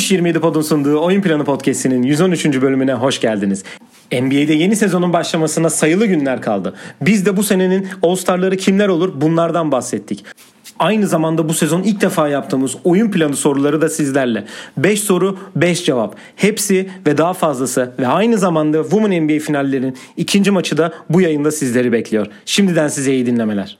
Push 0.00 0.10
27 0.10 0.40
Pod'un 0.40 0.62
sunduğu 0.62 1.00
Oyun 1.00 1.22
Planı 1.22 1.44
Podcast'inin 1.44 2.02
113. 2.02 2.46
bölümüne 2.46 2.94
hoş 2.94 3.20
geldiniz. 3.20 3.64
NBA'de 4.12 4.52
yeni 4.52 4.76
sezonun 4.76 5.12
başlamasına 5.12 5.70
sayılı 5.70 6.06
günler 6.06 6.42
kaldı. 6.42 6.74
Biz 7.00 7.26
de 7.26 7.36
bu 7.36 7.42
senenin 7.42 7.88
All-Star'ları 8.02 8.56
kimler 8.56 8.88
olur 8.88 9.12
bunlardan 9.20 9.72
bahsettik. 9.72 10.24
Aynı 10.78 11.06
zamanda 11.06 11.48
bu 11.48 11.54
sezon 11.54 11.82
ilk 11.82 12.00
defa 12.00 12.28
yaptığımız 12.28 12.76
oyun 12.84 13.10
planı 13.10 13.36
soruları 13.36 13.80
da 13.80 13.88
sizlerle. 13.88 14.44
5 14.76 15.00
soru 15.00 15.38
5 15.56 15.84
cevap. 15.84 16.16
Hepsi 16.36 16.90
ve 17.06 17.18
daha 17.18 17.32
fazlası 17.32 17.92
ve 17.98 18.06
aynı 18.06 18.38
zamanda 18.38 18.82
Women 18.82 19.24
NBA 19.24 19.38
finallerinin 19.38 19.96
ikinci 20.16 20.50
maçı 20.50 20.76
da 20.76 20.92
bu 21.10 21.20
yayında 21.20 21.50
sizleri 21.50 21.92
bekliyor. 21.92 22.26
Şimdiden 22.44 22.88
size 22.88 23.12
iyi 23.12 23.26
dinlemeler. 23.26 23.78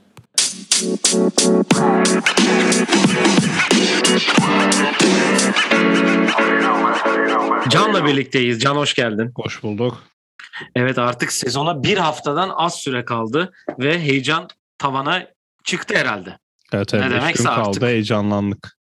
Can'la 7.69 8.07
birlikteyiz. 8.07 8.61
Can 8.61 8.77
hoş 8.77 8.95
geldin. 8.95 9.33
Hoş 9.37 9.63
bulduk. 9.63 10.03
Evet 10.77 10.99
artık 10.99 11.33
sezona 11.33 11.83
bir 11.83 11.99
haftadan 11.99 12.51
az 12.57 12.75
süre 12.75 13.05
kaldı 13.05 13.53
ve 13.79 14.01
heyecan 14.01 14.49
tavana 14.79 15.27
çıktı 15.65 15.97
herhalde. 15.97 16.39
Evet 16.73 16.95
evet. 16.95 17.05
Ne 17.05 17.11
demekse 17.11 17.45
kaldı 17.45 17.69
artık. 17.69 17.83
heyecanlandık. 17.83 18.77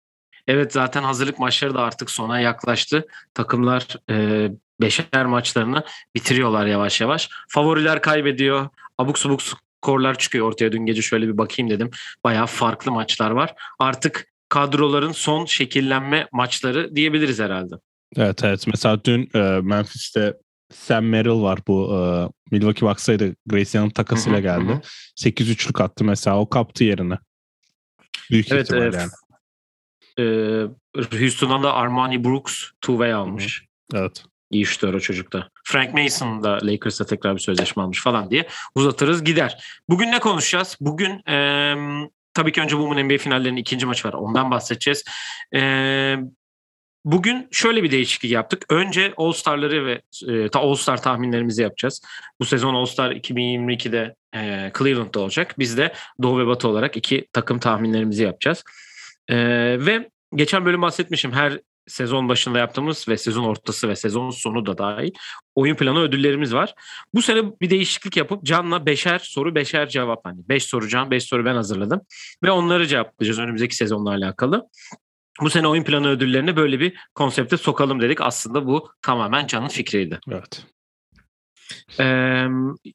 Evet 0.48 0.74
zaten 0.74 1.04
hazırlık 1.04 1.40
maçları 1.40 1.74
da 1.74 1.82
artık 1.82 2.12
sona 2.12 2.40
yaklaştı. 2.40 3.08
Takımlar 3.34 3.88
e, 4.10 4.50
beşer 4.82 5.26
maçlarını 5.26 5.84
bitiriyorlar 6.16 6.66
yavaş 6.66 7.02
yavaş. 7.02 7.30
Favoriler 7.48 8.02
kaybediyor. 8.02 8.70
Abuk 8.98 9.20
subuk 9.20 9.42
skorlar 9.42 10.18
çıkıyor 10.18 10.48
ortaya. 10.48 10.72
Dün 10.72 10.86
gece 10.86 11.02
şöyle 11.02 11.28
bir 11.28 11.38
bakayım 11.38 11.70
dedim. 11.70 11.92
Bayağı 12.24 12.46
farklı 12.46 12.92
maçlar 12.92 13.32
var. 13.32 13.56
Artık 13.80 14.35
kadroların 14.50 15.12
son 15.12 15.46
şekillenme 15.46 16.28
maçları 16.32 16.96
diyebiliriz 16.96 17.40
herhalde. 17.40 17.76
Evet 18.18 18.44
evet. 18.44 18.68
Mesela 18.68 19.04
dün 19.06 19.30
e, 19.36 19.40
Memphis'te 19.62 20.34
Sam 20.74 21.06
Merrill 21.06 21.42
var 21.42 21.60
bu 21.68 21.96
e, 21.96 22.00
Milwaukee 22.56 22.86
Bucks'taydı. 22.86 23.36
Young'ın 23.52 23.90
takasıyla 23.90 24.38
Hı 24.38 24.42
hı, 24.42 24.44
geldi. 24.44 24.74
hı. 24.74 24.82
8-3'lük 25.30 25.84
attı 25.84 26.04
mesela. 26.04 26.40
O 26.40 26.50
kaptı 26.50 26.84
yerini. 26.84 27.16
Büyük 28.32 28.52
Evet, 28.52 28.64
ihtimal 28.66 28.84
evet. 28.84 28.96
yani. 28.96 29.12
E, 30.20 31.18
Houston'dan 31.20 31.64
da 31.64 31.74
Armani 31.74 32.24
Brooks 32.24 32.64
two-way 32.82 33.14
almış. 33.14 33.66
Evet. 33.94 34.24
İyi 34.52 34.66
şutör 34.66 34.94
o 34.94 35.00
çocukta. 35.00 35.50
Frank 35.64 35.94
Mason 35.94 36.44
da 36.44 36.60
Lakers'ta 36.64 37.06
tekrar 37.06 37.36
bir 37.36 37.42
sözleşme 37.42 37.84
almış 37.84 38.02
falan 38.04 38.30
diye 38.32 38.48
uzatırız 38.76 39.24
gider. 39.24 39.64
Bugün 39.90 40.12
ne 40.12 40.20
konuşacağız? 40.20 40.78
Bugün 40.80 41.22
eee, 41.28 41.78
tabii 42.36 42.52
ki 42.52 42.62
önce 42.62 42.76
Women 42.76 43.06
NBA 43.06 43.18
finallerinin 43.18 43.62
ikinci 43.62 43.86
maçı 43.86 44.08
var. 44.08 44.14
Ondan 44.14 44.52
bahsedeceğiz. 44.52 45.04
Eee, 45.54 46.20
bugün 47.06 47.48
şöyle 47.52 47.84
bir 47.84 47.92
değişiklik 47.92 48.32
yaptık. 48.32 48.66
Önce 48.70 49.14
All-Star'ları 49.18 49.86
ve 49.86 50.02
e, 50.28 50.50
ta 50.50 50.60
All-Star 50.60 51.02
tahminlerimizi 51.02 51.62
yapacağız. 51.62 52.02
Bu 52.40 52.46
sezon 52.46 52.76
All-Star 52.76 53.12
2022'de 53.12 54.16
e, 54.36 54.72
Cleveland'da 54.78 55.20
olacak. 55.20 55.56
Biz 55.60 55.78
de 55.78 55.94
Doğu 56.22 56.40
ve 56.40 56.48
Batı 56.48 56.68
olarak 56.68 56.98
iki 56.98 57.28
takım 57.34 57.60
tahminlerimizi 57.60 58.24
yapacağız. 58.24 58.64
Eee, 59.30 59.86
ve 59.86 60.10
geçen 60.36 60.66
bölüm 60.66 60.82
bahsetmişim. 60.82 61.32
Her 61.32 61.60
sezon 61.88 62.30
başında 62.30 62.60
yaptığımız 62.60 63.08
ve 63.08 63.18
sezon 63.18 63.44
ortası 63.44 63.90
ve 63.90 63.96
sezon 63.96 64.30
sonu 64.30 64.66
da 64.66 64.78
dahil 64.78 65.12
oyun 65.56 65.76
planı 65.76 66.00
ödüllerimiz 66.00 66.54
var. 66.54 66.74
Bu 67.14 67.22
sene 67.22 67.60
bir 67.62 67.70
değişiklik 67.70 68.18
yapıp 68.18 68.44
Can'la 68.44 68.86
beşer 68.86 69.20
soru 69.20 69.56
beşer 69.56 69.90
cevap 69.90 70.26
hani 70.26 70.50
beş 70.50 70.64
soru 70.64 70.88
Can 70.88 71.12
beş 71.12 71.24
soru 71.24 71.46
ben 71.46 71.56
hazırladım 71.56 72.02
ve 72.44 72.52
onları 72.52 72.88
cevaplayacağız 72.88 73.40
önümüzdeki 73.40 73.76
sezonla 73.76 74.10
alakalı. 74.10 74.70
Bu 75.42 75.50
sene 75.50 75.68
oyun 75.68 75.84
planı 75.84 76.10
ödüllerini 76.10 76.56
böyle 76.56 76.80
bir 76.80 76.94
konsepte 77.16 77.58
sokalım 77.58 78.02
dedik. 78.02 78.22
Aslında 78.22 78.68
bu 78.68 78.90
tamamen 79.02 79.48
Can'ın 79.48 79.68
fikriydi. 79.68 80.20
Evet. 80.32 80.66
Ee, 82.00 82.46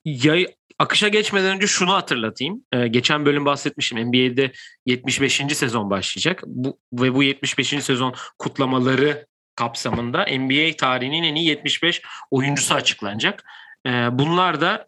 yay, 0.05 0.46
akışa 0.81 1.09
geçmeden 1.09 1.56
önce 1.56 1.67
şunu 1.67 1.92
hatırlatayım. 1.92 2.64
Ee, 2.73 2.89
geçen 2.89 3.27
bölüm 3.27 3.45
bahsetmişim. 3.45 4.08
NBA'de 4.08 4.52
75. 4.86 5.42
sezon 5.52 5.91
başlayacak. 5.91 6.42
Bu, 6.46 6.79
ve 6.92 7.14
bu 7.14 7.23
75. 7.23 7.68
sezon 7.68 8.14
kutlamaları 8.39 9.27
kapsamında 9.57 10.27
NBA 10.39 10.77
tarihinin 10.77 11.23
en 11.23 11.35
iyi 11.35 11.46
75 11.46 12.02
oyuncusu 12.30 12.74
açıklanacak. 12.74 13.45
Ee, 13.86 13.90
bunlar 14.13 14.61
da 14.61 14.86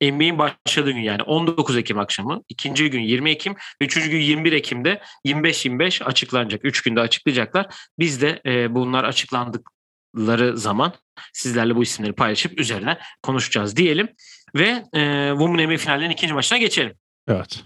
e, 0.00 0.10
NBA'in 0.12 0.38
başladığı 0.38 0.90
gün 0.90 1.00
yani 1.00 1.22
19 1.22 1.76
Ekim 1.76 1.98
akşamı, 1.98 2.42
ikinci 2.48 2.90
gün 2.90 3.00
20 3.00 3.30
Ekim 3.30 3.54
ve 3.54 3.84
üçüncü 3.84 4.10
gün 4.10 4.20
21 4.20 4.52
Ekim'de 4.52 5.00
25-25 5.26 6.04
açıklanacak. 6.04 6.64
Üç 6.64 6.82
günde 6.82 7.00
açıklayacaklar. 7.00 7.66
Biz 7.98 8.22
de 8.22 8.40
e, 8.46 8.74
bunlar 8.74 9.04
açıklandıkları 9.04 10.58
zaman 10.58 10.92
sizlerle 11.32 11.76
bu 11.76 11.82
isimleri 11.82 12.12
paylaşıp 12.12 12.60
üzerine 12.60 12.98
konuşacağız 13.22 13.76
diyelim. 13.76 14.08
Ve 14.54 14.84
e, 14.94 15.30
Women 15.30 15.68
NBA 15.68 15.76
finallerinin 15.76 16.14
ikinci 16.14 16.34
maçına 16.34 16.58
geçelim. 16.58 16.94
Evet. 17.28 17.64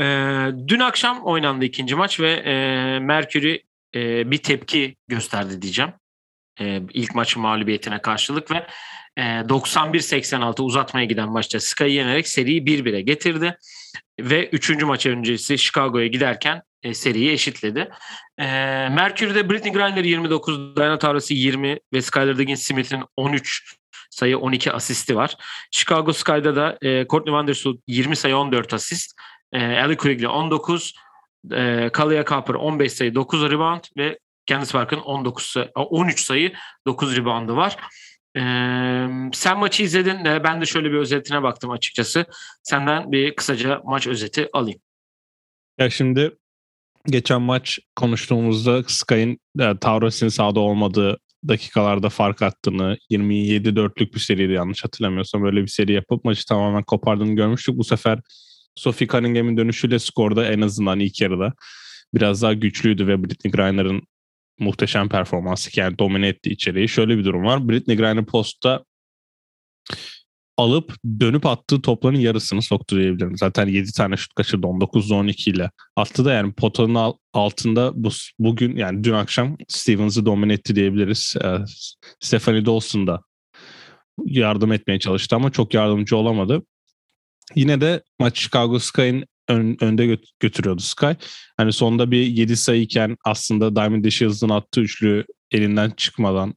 E, 0.00 0.04
dün 0.68 0.80
akşam 0.80 1.22
oynandı 1.22 1.64
ikinci 1.64 1.94
maç 1.94 2.20
ve 2.20 2.30
e, 2.32 2.54
Mercury 2.98 3.58
e, 3.94 4.30
bir 4.30 4.38
tepki 4.38 4.96
gösterdi 5.08 5.62
diyeceğim. 5.62 5.92
E, 6.60 6.82
ilk 6.94 7.14
maçın 7.14 7.42
mağlubiyetine 7.42 8.02
karşılık 8.02 8.50
ve 8.50 8.66
e, 9.16 9.22
91-86 9.22 10.62
uzatmaya 10.62 11.06
giden 11.06 11.28
maçta 11.28 11.60
Sky'ı 11.60 11.88
yenerek 11.88 12.28
seriyi 12.28 12.62
1-1'e 12.62 13.00
getirdi. 13.00 13.58
Ve 14.20 14.48
üçüncü 14.48 14.86
maç 14.86 15.06
öncesi 15.06 15.58
Chicago'ya 15.58 16.06
giderken 16.06 16.62
e, 16.82 16.94
seriyi 16.94 17.32
eşitledi. 17.32 17.90
E, 18.38 18.44
Mercury'de 18.88 19.50
Britney 19.50 19.72
Griner 19.72 20.04
29, 20.04 20.76
Diana 20.76 20.98
Taurasi 20.98 21.34
20 21.34 21.78
ve 21.92 22.02
Skylar 22.02 22.38
Diggins 22.38 22.62
Smith'in 22.62 23.04
13 23.16 23.76
sayı 24.16 24.38
12 24.38 24.72
asisti 24.72 25.16
var. 25.16 25.36
Chicago 25.70 26.12
Sky'da 26.12 26.56
da 26.56 26.78
e, 26.82 27.06
Courtney 27.06 27.34
Vandersloot 27.34 27.80
20 27.86 28.16
sayı 28.16 28.36
14 28.36 28.74
asist. 28.74 29.12
E, 29.52 29.58
Ellie 29.58 29.96
Quigley 29.96 30.28
19, 30.28 30.94
e, 31.52 31.90
Kalia 31.92 32.24
Cooper 32.24 32.54
15 32.54 32.92
sayı 32.92 33.14
9 33.14 33.50
rebound 33.50 33.84
ve 33.96 34.18
Candice 34.46 34.72
Park'ın 34.72 34.98
19 34.98 35.44
sayı, 35.44 35.70
13 35.74 36.20
sayı 36.20 36.52
9 36.86 37.16
reboundu 37.16 37.56
var. 37.56 37.76
E, 38.36 38.40
sen 39.32 39.58
maçı 39.58 39.82
izledin. 39.82 40.24
Ben 40.24 40.60
de 40.60 40.66
şöyle 40.66 40.90
bir 40.90 40.98
özetine 40.98 41.42
baktım 41.42 41.70
açıkçası. 41.70 42.26
Senden 42.62 43.12
bir 43.12 43.36
kısaca 43.36 43.80
maç 43.84 44.06
özeti 44.06 44.48
alayım. 44.52 44.80
Ya 45.78 45.90
şimdi 45.90 46.36
geçen 47.06 47.42
maç 47.42 47.78
konuştuğumuzda 47.96 48.82
Sky'ın 48.82 49.38
e, 49.60 49.78
Taurus'in 49.78 50.28
sahada 50.28 50.60
olmadığı 50.60 51.18
dakikalarda 51.48 52.08
fark 52.08 52.42
attığını 52.42 52.98
27-4'lük 53.10 54.14
bir 54.14 54.20
seriydi 54.20 54.52
yanlış 54.52 54.84
hatırlamıyorsam 54.84 55.42
böyle 55.42 55.62
bir 55.62 55.68
seri 55.68 55.92
yapıp 55.92 56.24
maçı 56.24 56.46
tamamen 56.46 56.82
kopardığını 56.82 57.36
görmüştük. 57.36 57.76
Bu 57.76 57.84
sefer 57.84 58.20
Sophie 58.74 59.08
Cunningham'in 59.08 59.56
dönüşüyle 59.56 59.98
skorda 59.98 60.46
en 60.46 60.60
azından 60.60 61.00
ilk 61.00 61.20
yarıda 61.20 61.52
biraz 62.14 62.42
daha 62.42 62.52
güçlüydü 62.52 63.06
ve 63.06 63.24
Britney 63.24 63.52
Griner'ın 63.52 64.02
muhteşem 64.58 65.08
performansı 65.08 65.80
yani 65.80 65.98
domine 65.98 66.28
etti 66.28 66.50
içeriği. 66.50 66.88
Şöyle 66.88 67.18
bir 67.18 67.24
durum 67.24 67.44
var. 67.44 67.68
Britney 67.68 67.96
Griner 67.96 68.26
postta 68.26 68.84
alıp 70.56 70.94
dönüp 71.20 71.46
attığı 71.46 71.82
topların 71.82 72.18
yarısını 72.18 72.62
soktu 72.62 72.96
diyebilirim. 72.96 73.36
Zaten 73.36 73.66
7 73.66 73.92
tane 73.92 74.16
şut 74.16 74.34
kaçırdı 74.34 74.66
19-12 74.66 75.50
ile. 75.50 75.70
Attı 75.96 76.24
da 76.24 76.32
yani 76.32 76.52
potanın 76.52 77.14
altında 77.32 77.92
bu, 77.94 78.08
bugün 78.38 78.76
yani 78.76 79.04
dün 79.04 79.12
akşam 79.12 79.56
Stevens'ı 79.68 80.26
domine 80.26 80.52
etti 80.52 80.76
diyebiliriz. 80.76 81.34
Ee, 81.44 81.58
Stephanie 82.20 82.66
Dawson 82.66 83.06
da 83.06 83.20
yardım 84.24 84.72
etmeye 84.72 84.98
çalıştı 84.98 85.36
ama 85.36 85.52
çok 85.52 85.74
yardımcı 85.74 86.16
olamadı. 86.16 86.62
Yine 87.54 87.80
de 87.80 88.02
maç 88.18 88.38
Chicago 88.38 88.78
Sky'ın 88.78 89.24
ön, 89.48 89.76
önde 89.80 90.06
gö- 90.06 90.32
götürüyordu 90.40 90.82
Sky. 90.82 91.10
Hani 91.56 91.72
sonunda 91.72 92.10
bir 92.10 92.26
7 92.26 92.56
sayıyken 92.56 93.16
aslında 93.24 93.76
Diamond 93.76 94.04
Dashiers'ın 94.04 94.48
attığı 94.48 94.80
üçlü 94.80 95.24
elinden 95.50 95.90
çıkmadan 95.90 96.54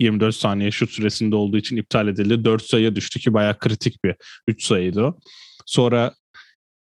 24 0.00 0.34
saniye 0.34 0.70
şut 0.70 0.90
süresinde 0.90 1.36
olduğu 1.36 1.56
için 1.56 1.76
iptal 1.76 2.08
edildi. 2.08 2.44
4 2.44 2.62
sayıya 2.62 2.96
düştü 2.96 3.20
ki 3.20 3.34
bayağı 3.34 3.58
kritik 3.58 4.04
bir 4.04 4.14
3 4.48 4.64
sayıydı 4.64 5.02
o. 5.02 5.18
Sonra 5.66 6.14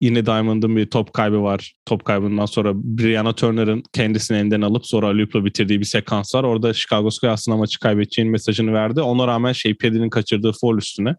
yine 0.00 0.26
Diamond'ın 0.26 0.76
bir 0.76 0.90
top 0.90 1.12
kaybı 1.12 1.42
var. 1.42 1.74
Top 1.86 2.04
kaybından 2.04 2.46
sonra 2.46 2.72
Brianna 2.74 3.34
Turner'ın 3.34 3.82
kendisini 3.92 4.38
elinden 4.38 4.60
alıp 4.60 4.86
sonra 4.86 5.06
Alup'la 5.06 5.44
bitirdiği 5.44 5.80
bir 5.80 5.84
sekans 5.84 6.34
var. 6.34 6.44
Orada 6.44 6.74
Chicago 6.74 7.10
Sky 7.10 7.28
aslında 7.28 7.56
maçı 7.56 7.80
kaybedeceğinin 7.80 8.32
mesajını 8.32 8.72
verdi. 8.72 9.00
Ona 9.00 9.26
rağmen 9.26 9.52
şey 9.52 9.74
Pedri'nin 9.74 10.10
kaçırdığı 10.10 10.52
foul 10.60 10.78
üstüne 10.78 11.14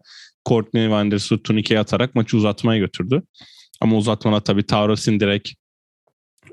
Courtney 0.48 0.90
Vandersloot 0.90 1.44
turnikeyi 1.44 1.80
atarak 1.80 2.14
maçı 2.14 2.36
uzatmaya 2.36 2.78
götürdü. 2.78 3.22
Ama 3.80 3.96
uzatmana 3.96 4.40
tabii 4.40 4.66
Taurus'in 4.66 5.20
direkt 5.20 5.48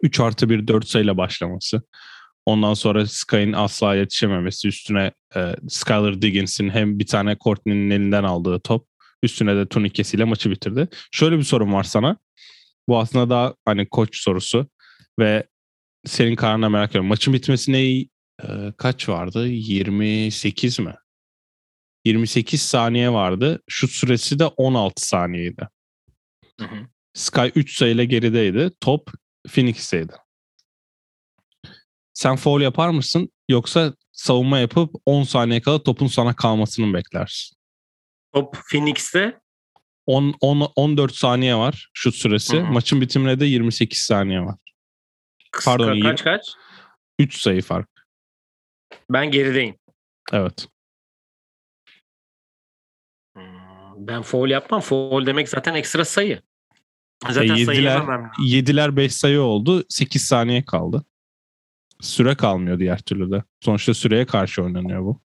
3 0.03 0.19
artı 0.19 0.49
1 0.49 0.67
4 0.67 0.87
sayıyla 0.87 1.17
başlaması. 1.17 1.81
Ondan 2.45 2.73
sonra 2.73 3.05
Sky'ın 3.05 3.53
asla 3.53 3.95
yetişememesi 3.95 4.67
üstüne 4.67 5.11
e, 5.35 5.55
Skylar 5.69 6.21
Diggins'in 6.21 6.69
hem 6.69 6.99
bir 6.99 7.05
tane 7.05 7.37
Courtney'nin 7.43 7.89
elinden 7.89 8.23
aldığı 8.23 8.59
top 8.59 8.87
üstüne 9.23 9.55
de 9.55 9.67
turnikesiyle 9.67 10.23
maçı 10.23 10.51
bitirdi. 10.51 10.87
Şöyle 11.11 11.37
bir 11.37 11.43
sorum 11.43 11.73
var 11.73 11.83
sana. 11.83 12.17
Bu 12.87 12.99
aslında 12.99 13.29
daha 13.29 13.55
hani 13.65 13.89
koç 13.89 14.17
sorusu 14.17 14.69
ve 15.19 15.47
senin 16.05 16.35
kararına 16.35 16.69
merak 16.69 16.89
ediyorum. 16.89 17.07
Maçın 17.07 17.33
bitmesine 17.33 17.81
e, 17.89 18.07
kaç 18.77 19.09
vardı? 19.09 19.47
28 19.47 20.79
mi? 20.79 20.95
28 22.05 22.61
saniye 22.61 23.13
vardı. 23.13 23.61
Şut 23.69 23.91
süresi 23.91 24.39
de 24.39 24.45
16 24.45 25.07
saniyeydi. 25.07 25.67
Hı 26.59 26.65
hı. 26.65 26.87
Sky 27.13 27.47
3 27.55 27.77
sayıyla 27.77 28.03
gerideydi. 28.03 28.71
Top 28.81 29.11
Phoenix'teydi. 29.47 30.13
Sen 32.21 32.35
foul 32.35 32.61
yapar 32.61 32.89
mısın 32.89 33.29
yoksa 33.49 33.93
savunma 34.11 34.59
yapıp 34.59 34.95
10 35.05 35.23
saniye 35.23 35.61
kala 35.61 35.83
topun 35.83 36.07
sana 36.07 36.35
kalmasını 36.35 36.87
mı 36.87 36.93
beklersin? 36.93 37.57
Top 38.33 38.57
Phoenix'te 38.71 39.39
10, 40.05 40.35
10 40.41 40.71
14 40.75 41.15
saniye 41.15 41.55
var 41.55 41.89
şut 41.93 42.15
süresi. 42.15 42.57
Hı 42.57 42.61
hı. 42.61 42.65
Maçın 42.71 43.01
bitimine 43.01 43.39
de 43.39 43.45
28 43.45 43.99
saniye 43.99 44.41
var. 44.41 44.55
Pardon, 45.65 45.85
Pardon, 45.85 46.01
kaç 46.01 46.23
kaç? 46.23 46.41
3 47.19 47.37
sayı 47.37 47.61
fark. 47.61 47.89
Ben 49.09 49.31
gerideyim. 49.31 49.75
Evet. 50.33 50.67
Hmm, 53.35 53.43
Ben 53.97 54.21
foul 54.21 54.49
yapmam. 54.49 54.81
Foul 54.81 55.25
demek 55.25 55.49
zaten 55.49 55.75
ekstra 55.75 56.05
sayı. 56.05 56.41
Zaten 57.29 57.47
sayı 57.47 57.59
yediler. 57.59 57.75
yememem. 57.75 58.23
lazım. 58.23 58.45
7'ler 58.45 58.95
5 58.95 59.15
sayı 59.15 59.41
oldu. 59.41 59.83
8 59.89 60.25
saniye 60.25 60.65
kaldı. 60.65 61.05
Süre 62.01 62.35
kalmıyor 62.35 62.79
diğer 62.79 62.99
türlü 62.99 63.31
de. 63.31 63.43
Sonuçta 63.59 63.93
süreye 63.93 64.25
karşı 64.25 64.63
oynanıyor 64.63 65.01
bu. 65.01 65.21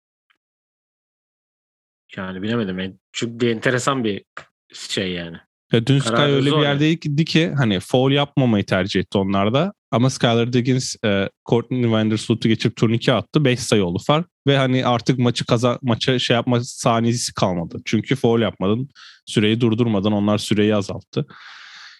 Yani 2.16 2.42
bilemedim. 2.42 2.78
Yani 2.78 2.94
Çünkü 3.12 3.50
enteresan 3.50 4.04
bir 4.04 4.24
şey 4.72 5.12
yani. 5.12 5.36
Ya 5.72 5.86
dün 5.86 5.98
Sky 5.98 6.10
Kararı 6.10 6.32
öyle 6.32 6.50
bir 6.50 6.62
yerdeydi 6.62 7.24
ki 7.24 7.52
hani 7.56 7.80
foul 7.80 8.12
yapmamayı 8.12 8.66
tercih 8.66 9.00
etti 9.00 9.18
onlarda. 9.18 9.72
Ama 9.90 10.10
Skylar 10.10 10.52
Diggins 10.52 10.96
e, 11.04 11.28
Courtney 11.50 11.90
Vandersloot'u 11.90 12.48
geçip 12.48 12.76
turnike 12.76 13.12
attı. 13.12 13.44
5 13.44 13.60
sayı 13.60 13.84
oldu 13.84 13.98
fark. 14.06 14.26
Ve 14.46 14.56
hani 14.58 14.86
artık 14.86 15.18
maçı 15.18 15.46
kaza 15.46 15.78
maça 15.82 16.18
şey 16.18 16.34
yapma 16.34 16.60
saniyesi 16.64 17.34
kalmadı. 17.34 17.78
Çünkü 17.84 18.16
foul 18.16 18.40
yapmadın. 18.40 18.88
Süreyi 19.26 19.60
durdurmadan 19.60 20.12
onlar 20.12 20.38
süreyi 20.38 20.74
azalttı. 20.74 21.26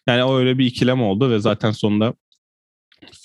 Yani 0.07 0.25
o 0.25 0.39
öyle 0.39 0.59
bir 0.59 0.67
ikilem 0.67 1.03
oldu 1.03 1.31
ve 1.31 1.39
zaten 1.39 1.71
sonunda 1.71 2.15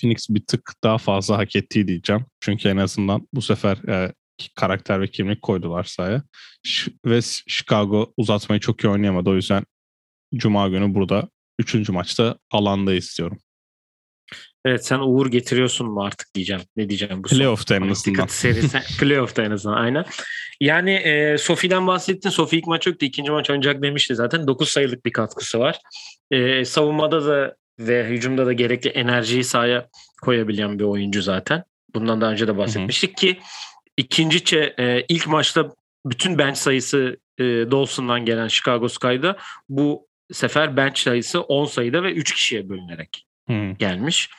Phoenix 0.00 0.26
bir 0.30 0.46
tık 0.46 0.72
daha 0.84 0.98
fazla 0.98 1.38
hak 1.38 1.56
ettiği 1.56 1.88
diyeceğim. 1.88 2.26
Çünkü 2.40 2.68
en 2.68 2.76
azından 2.76 3.28
bu 3.32 3.42
sefer 3.42 3.76
e, 3.88 4.12
karakter 4.54 5.00
ve 5.00 5.08
kimlik 5.08 5.42
koydular 5.42 5.84
sahaya. 5.84 6.22
Ş- 6.62 6.90
ve 7.06 7.20
Chicago 7.46 8.12
uzatmayı 8.16 8.60
çok 8.60 8.84
iyi 8.84 8.88
oynayamadı. 8.88 9.30
O 9.30 9.34
yüzden 9.34 9.64
Cuma 10.34 10.68
günü 10.68 10.94
burada 10.94 11.28
3. 11.58 11.88
maçta 11.88 12.38
alanda 12.50 12.94
istiyorum. 12.94 13.38
Evet 14.64 14.86
sen 14.86 14.98
uğur 14.98 15.26
getiriyorsun 15.26 15.90
mu 15.90 16.04
artık 16.04 16.34
diyeceğim. 16.34 16.62
Ne 16.76 16.88
diyeceğim 16.88 17.24
bu 17.24 17.28
Playoff'ta 17.28 17.76
en 17.76 17.88
azından. 17.88 18.26
Serisi. 18.26 18.78
Playoff'ta 19.00 19.42
en 19.42 19.50
azından 19.50 19.76
aynen. 19.76 20.04
Yani 20.60 20.90
e, 20.90 21.38
Sofi'den 21.38 21.86
bahsettin. 21.86 22.30
Sofi 22.30 22.58
ilk 22.58 22.66
maç 22.66 22.86
yoktu. 22.86 23.06
ikinci 23.06 23.30
maç 23.30 23.50
oynayacak 23.50 23.82
demişti 23.82 24.14
zaten. 24.14 24.46
9 24.46 24.68
sayılık 24.68 25.04
bir 25.04 25.12
katkısı 25.12 25.58
var. 25.58 25.78
E, 26.30 26.64
savunmada 26.64 27.26
da 27.26 27.56
ve 27.78 28.04
hücumda 28.08 28.46
da 28.46 28.52
gerekli 28.52 28.90
enerjiyi 28.90 29.44
sahaya 29.44 29.88
koyabilen 30.22 30.78
bir 30.78 30.84
oyuncu 30.84 31.22
zaten. 31.22 31.64
Bundan 31.94 32.20
daha 32.20 32.30
önce 32.30 32.48
de 32.48 32.58
bahsetmiştik 32.58 33.16
ki 33.16 33.38
ikinci 33.96 34.44
çe, 34.44 34.74
e, 34.78 35.04
ilk 35.08 35.26
maçta 35.26 35.70
bütün 36.06 36.38
bench 36.38 36.56
sayısı 36.56 37.16
e, 37.38 37.44
Dawson'dan 37.44 38.24
gelen 38.24 38.48
Chicago 38.48 38.88
Sky'da 38.88 39.36
bu 39.68 40.06
sefer 40.32 40.76
bench 40.76 40.98
sayısı 40.98 41.40
10 41.40 41.64
sayıda 41.64 42.02
ve 42.02 42.12
3 42.12 42.34
kişiye 42.34 42.68
bölünerek 42.68 43.26
Hı. 43.48 43.72
gelmiş. 43.78 44.30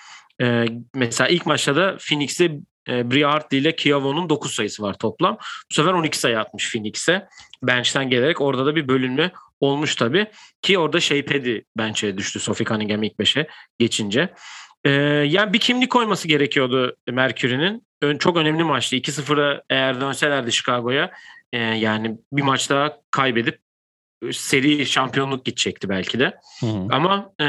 Ee, 0.41 0.65
mesela 0.95 1.27
ilk 1.27 1.45
maçta 1.45 1.75
da 1.75 1.97
Phoenix'te 1.99 2.45
e, 2.89 3.11
Bria 3.11 3.33
Hartley 3.33 3.59
ile 3.59 3.75
Kiavo'nun 3.75 4.29
9 4.29 4.55
sayısı 4.55 4.83
var 4.83 4.93
toplam. 4.93 5.37
Bu 5.71 5.73
sefer 5.73 5.93
12 5.93 6.19
sayı 6.19 6.39
atmış 6.39 6.71
Phoenix'e. 6.71 7.27
Bench'ten 7.63 8.09
gelerek 8.09 8.41
orada 8.41 8.65
da 8.65 8.75
bir 8.75 8.87
bölünme 8.87 9.31
olmuş 9.59 9.95
tabii. 9.95 10.27
Ki 10.61 10.79
orada 10.79 10.99
Shea 10.99 11.25
Paddy 11.25 11.59
bench'e 11.77 12.17
düştü 12.17 12.39
Sophie 12.39 12.65
Cunningham 12.65 13.03
ilk 13.03 13.13
5'e 13.13 13.47
geçince. 13.79 14.33
Ee, 14.83 14.91
yani 15.27 15.53
bir 15.53 15.59
kimlik 15.59 15.91
koyması 15.91 16.27
gerekiyordu 16.27 16.95
Mercury'nin. 17.11 17.87
Ön, 18.01 18.17
çok 18.17 18.37
önemli 18.37 18.63
maçtı. 18.63 18.95
2-0'a 18.95 19.61
eğer 19.69 20.01
dönselerdi 20.01 20.51
Chicago'ya 20.51 21.11
e, 21.53 21.57
yani 21.57 22.17
bir 22.31 22.41
maç 22.41 22.69
daha 22.69 22.97
kaybedip 23.11 23.59
seri 24.31 24.85
şampiyonluk 24.85 25.45
gidecekti 25.45 25.89
belki 25.89 26.19
de. 26.19 26.33
Hı 26.59 26.65
hı. 26.65 26.87
Ama 26.91 27.33
e, 27.41 27.47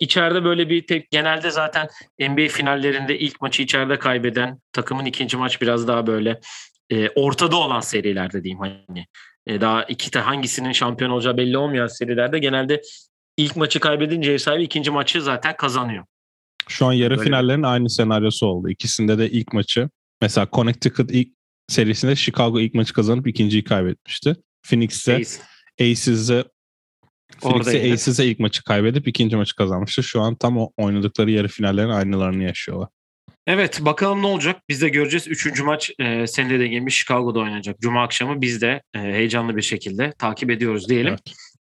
içeride 0.00 0.44
böyle 0.44 0.70
bir 0.70 0.86
tek 0.86 1.10
genelde 1.10 1.50
zaten 1.50 1.88
NBA 2.20 2.48
finallerinde 2.48 3.18
ilk 3.18 3.40
maçı 3.40 3.62
içeride 3.62 3.98
kaybeden 3.98 4.60
takımın 4.72 5.04
ikinci 5.04 5.36
maç 5.36 5.62
biraz 5.62 5.88
daha 5.88 6.06
böyle 6.06 6.40
e, 6.90 7.08
ortada 7.08 7.56
olan 7.56 7.80
serilerde 7.80 8.44
diyeyim 8.44 8.60
hani 8.60 9.06
E, 9.46 9.60
daha 9.60 9.84
iki 9.84 10.12
de 10.12 10.18
hangisinin 10.18 10.72
şampiyon 10.72 11.10
olacağı 11.10 11.36
belli 11.36 11.58
olmayan 11.58 11.86
serilerde 11.86 12.38
genelde 12.38 12.82
ilk 13.36 13.56
maçı 13.56 13.80
kaybedince 13.80 14.32
ev 14.32 14.38
sahibi 14.38 14.62
ikinci 14.62 14.90
maçı 14.90 15.22
zaten 15.22 15.56
kazanıyor. 15.56 16.04
Şu 16.68 16.86
an 16.86 16.92
yarı 16.92 17.16
Böyle- 17.16 17.24
finallerin 17.28 17.62
aynı 17.62 17.90
senaryosu 17.90 18.46
oldu. 18.46 18.68
İkisinde 18.68 19.18
de 19.18 19.30
ilk 19.30 19.52
maçı. 19.52 19.90
Mesela 20.20 20.48
Connecticut 20.52 21.10
ilk 21.10 21.28
serisinde 21.68 22.16
Chicago 22.16 22.60
ilk 22.60 22.74
maçı 22.74 22.92
kazanıp 22.92 23.26
ikinciyi 23.26 23.64
kaybetmişti. 23.64 24.36
Phoenix'te 24.62 25.14
Ace. 25.14 25.30
Aces'e 25.80 26.44
Phoenix'e. 27.40 27.92
Aces'e 27.92 28.26
ilk 28.26 28.38
maçı 28.38 28.64
kaybedip 28.64 29.08
ikinci 29.08 29.36
maçı 29.36 29.56
kazanmıştı. 29.56 30.02
Şu 30.02 30.20
an 30.20 30.34
tam 30.34 30.58
o 30.58 30.70
oynadıkları 30.76 31.30
yarı 31.30 31.48
finallerin 31.48 31.88
aynılarını 31.88 32.42
yaşıyorlar. 32.42 32.88
Evet 33.46 33.84
bakalım 33.84 34.22
ne 34.22 34.26
olacak. 34.26 34.62
Biz 34.68 34.82
de 34.82 34.88
göreceğiz. 34.88 35.28
Üçüncü 35.28 35.62
maç 35.62 35.90
e, 35.98 36.26
senin 36.26 36.50
de 36.50 36.54
dediğin 36.54 36.80
gibi 36.80 36.90
Chicago'da 36.90 37.38
oynanacak. 37.38 37.80
Cuma 37.80 38.02
akşamı 38.02 38.40
biz 38.40 38.60
de 38.62 38.82
e, 38.94 38.98
heyecanlı 38.98 39.56
bir 39.56 39.62
şekilde 39.62 40.12
takip 40.18 40.50
ediyoruz 40.50 40.88
diyelim. 40.88 41.16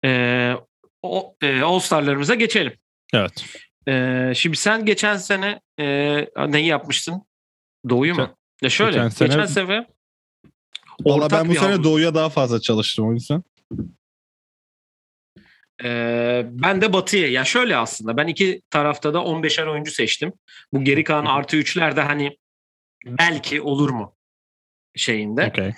Evet. 0.03 0.06
E, 0.06 0.53
o, 1.01 1.35
e, 1.41 1.62
All-Star'larımıza 1.62 2.35
geçelim. 2.35 2.74
Evet. 3.13 3.45
E, 3.88 4.31
şimdi 4.35 4.57
sen 4.57 4.85
geçen 4.85 5.18
sene 5.18 5.62
e, 5.80 5.85
neyi 6.51 6.65
yapmıştın? 6.65 7.21
Doğuyu 7.89 8.15
mu? 8.15 8.36
Ya 8.62 8.69
şöyle 8.69 8.91
geçen 8.91 9.09
geçen 9.09 9.45
sene- 9.45 9.68
sene, 9.68 9.88
Valla 11.01 11.31
ben 11.31 11.50
bu 11.50 11.53
sene 11.56 11.74
havlu- 11.74 11.83
Doğu'ya 11.83 12.15
daha 12.15 12.29
fazla 12.29 12.62
çalıştım 12.62 13.07
o 13.07 13.13
yüzden. 13.13 13.44
E, 15.83 16.41
ben 16.45 16.81
de 16.81 16.94
Batı'ya. 16.94 17.31
Ya 17.31 17.45
şöyle 17.45 17.77
aslında 17.77 18.18
ben 18.18 18.27
iki 18.27 18.62
tarafta 18.69 19.13
da 19.13 19.18
15'er 19.18 19.68
oyuncu 19.68 19.91
seçtim. 19.91 20.33
Bu 20.74 20.83
geri 20.83 21.03
kalan 21.03 21.25
artı 21.25 21.57
üçler 21.57 21.95
de 21.95 22.01
hani 22.01 22.38
belki 23.06 23.62
olur 23.62 23.89
mu 23.89 24.15
şeyinde. 24.95 25.48
Okey. 25.48 25.74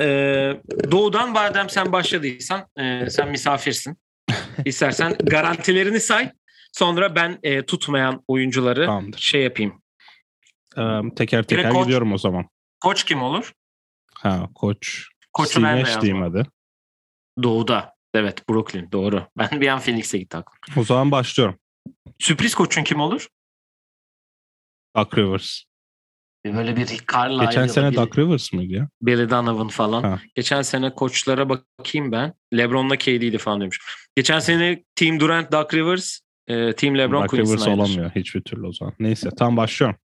Ee, 0.00 0.60
doğudan 0.90 1.32
madem 1.32 1.70
sen 1.70 1.92
başladıysan 1.92 2.68
e, 2.78 3.10
sen 3.10 3.30
misafirsin. 3.30 3.98
İstersen 4.64 5.16
garantilerini 5.22 6.00
say. 6.00 6.32
Sonra 6.72 7.14
ben 7.14 7.38
e, 7.42 7.66
tutmayan 7.66 8.24
oyuncuları 8.28 8.86
Tamamdır. 8.86 9.18
şey 9.18 9.42
yapayım. 9.42 9.82
Ee, 10.78 11.00
teker 11.16 11.42
teker 11.42 11.70
koç- 11.70 11.84
gidiyorum 11.84 12.12
o 12.12 12.18
zaman. 12.18 12.48
Koç 12.80 13.04
kim 13.04 13.22
olur? 13.22 13.52
Ha 14.14 14.48
koç. 14.54 15.08
Koçu 15.32 15.62
Nash 15.62 16.00
diyeyim 16.00 16.22
hadi. 16.22 16.42
Doğuda. 17.42 17.95
Evet 18.16 18.48
Brooklyn 18.48 18.92
doğru. 18.92 19.26
Ben 19.38 19.60
bir 19.60 19.68
an 19.68 19.80
Phoenix'e 19.80 20.18
gitti 20.18 20.36
aklım. 20.36 20.58
O 20.82 20.84
zaman 20.84 21.10
başlıyorum. 21.10 21.58
Sürpriz 22.18 22.54
koçun 22.54 22.84
kim 22.84 23.00
olur? 23.00 23.28
Doug 24.96 25.18
Rivers. 25.18 25.62
Böyle 26.46 26.76
bir 26.76 26.86
Carlisle 27.12 27.44
Geçen 27.44 27.66
sene 27.66 27.90
Billy, 27.90 27.96
Doug 27.96 28.18
Rivers 28.18 28.52
mıydı 28.52 28.72
ya? 28.72 28.88
Billy 29.02 29.30
Donovan 29.30 29.68
falan. 29.68 30.02
Ha. 30.02 30.20
Geçen 30.34 30.62
sene 30.62 30.94
koçlara 30.94 31.48
bakayım 31.48 32.12
ben. 32.12 32.34
LeBron'la 32.56 32.96
KD'ydi 32.96 33.38
falan 33.38 33.60
demiş. 33.60 33.78
Geçen 34.16 34.38
sene 34.38 34.84
Team 34.94 35.20
Durant, 35.20 35.52
Doug 35.52 35.74
Rivers, 35.74 36.20
e, 36.46 36.72
Team 36.72 36.98
LeBron, 36.98 37.22
Doug 37.22 37.30
Quinn 37.30 37.46
Rivers 37.46 37.62
Snyder. 37.62 37.78
olamıyor 37.78 38.10
hiçbir 38.14 38.40
türlü 38.40 38.66
o 38.66 38.72
zaman. 38.72 38.94
Neyse 38.98 39.30
tam 39.38 39.56
başlıyorum. 39.56 39.98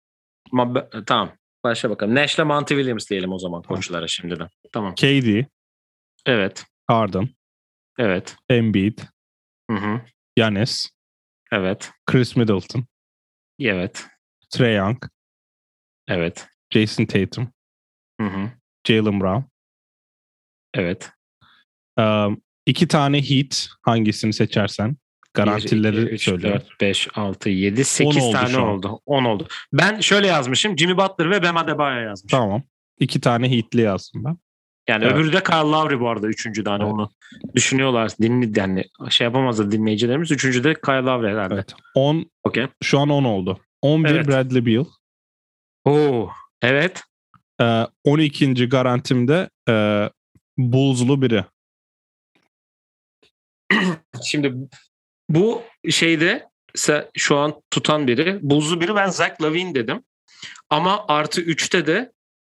Ma- 0.52 0.74
be- 0.74 1.04
tamam. 1.06 1.32
Başla 1.64 1.90
bakalım. 1.90 2.14
Nash'le 2.14 2.38
Monty 2.38 2.74
Williams 2.74 3.10
diyelim 3.10 3.32
o 3.32 3.38
zaman 3.38 3.62
koçlara 3.62 4.08
şimdiden. 4.08 4.48
Tamam. 4.72 4.94
KD, 4.94 5.44
Evet. 6.26 6.66
Harden, 6.86 7.28
Evet. 8.02 8.36
Embiid, 8.48 8.98
Hı 9.70 9.76
hı. 9.76 10.00
Giannis, 10.36 10.90
Evet. 11.52 11.90
Chris 12.10 12.36
Middleton, 12.36 12.84
Evet. 13.60 14.06
Trae 14.50 14.72
Young, 14.72 15.04
Evet. 16.08 16.46
Jason 16.70 17.04
Tatum, 17.04 17.52
Hı 18.20 18.26
hı. 18.26 18.50
Jalen 18.88 19.20
Brown. 19.20 19.42
Evet. 20.74 21.10
Um, 21.98 22.42
iki 22.66 22.88
tane 22.88 23.22
Heat 23.30 23.68
hangisini 23.82 24.32
seçersen 24.32 24.96
garantileri 25.34 25.96
3, 25.96 26.22
söylüyorum. 26.24 26.60
4, 26.70 26.80
5, 26.80 27.08
6, 27.14 27.48
7, 27.50 27.84
8 27.84 28.16
oldu 28.22 28.32
tane 28.32 28.58
oldu. 28.58 29.00
10 29.06 29.24
oldu. 29.24 29.48
Ben 29.72 30.00
şöyle 30.00 30.26
yazmışım. 30.26 30.78
Jimmy 30.78 30.96
Butler 30.96 31.30
ve 31.30 31.42
Bam 31.42 31.56
Adebayo 31.56 32.02
yazmışım. 32.02 32.38
Tamam. 32.38 32.62
İki 32.98 33.20
tane 33.20 33.50
Heat'li 33.50 33.80
yazdım 33.80 34.24
ben. 34.24 34.38
Yani 34.88 35.04
Evet. 35.04 35.14
öbürü 35.14 35.32
de 35.32 35.42
Kyle 35.42 35.56
Lowry 35.56 36.00
bu 36.00 36.08
arada. 36.08 36.26
Üçüncü 36.26 36.64
tane 36.64 36.82
Evet. 36.82 36.92
onu 36.92 37.10
düşünüyorlar. 37.54 38.10
Dinli, 38.22 38.58
yani 38.60 38.84
şey 39.10 39.24
yapamazlar 39.24 39.70
dinleyicilerimiz. 39.70 40.30
Üçüncü 40.30 40.64
de 40.64 40.74
Kyle 40.74 40.94
Lowry 41.02 41.28
herhalde. 41.28 41.54
Evet. 41.54 41.74
10 41.94 42.30
Okey. 42.44 42.66
şu 42.82 42.98
an 42.98 43.08
10 43.08 43.24
oldu. 43.24 43.60
11 43.82 44.10
Evet. 44.10 44.28
Bradley 44.28 44.66
Beal. 44.66 44.84
Oo, 45.84 46.30
evet. 46.62 47.02
Ee, 47.60 47.86
12. 48.04 48.68
garantimde 48.68 49.50
e, 49.68 49.74
Bulls'lu 50.58 51.22
biri. 51.22 51.44
Şimdi 54.24 54.54
bu 55.28 55.62
şeyde 55.90 56.48
şu 57.16 57.36
an 57.36 57.62
tutan 57.70 58.06
biri. 58.06 58.38
Buzlu 58.42 58.80
biri 58.80 58.94
ben 58.94 59.08
Zach 59.08 59.42
Lavine 59.42 59.74
dedim. 59.74 60.02
Ama 60.70 61.04
artı 61.08 61.40
3'te 61.40 61.86
de 61.86 62.12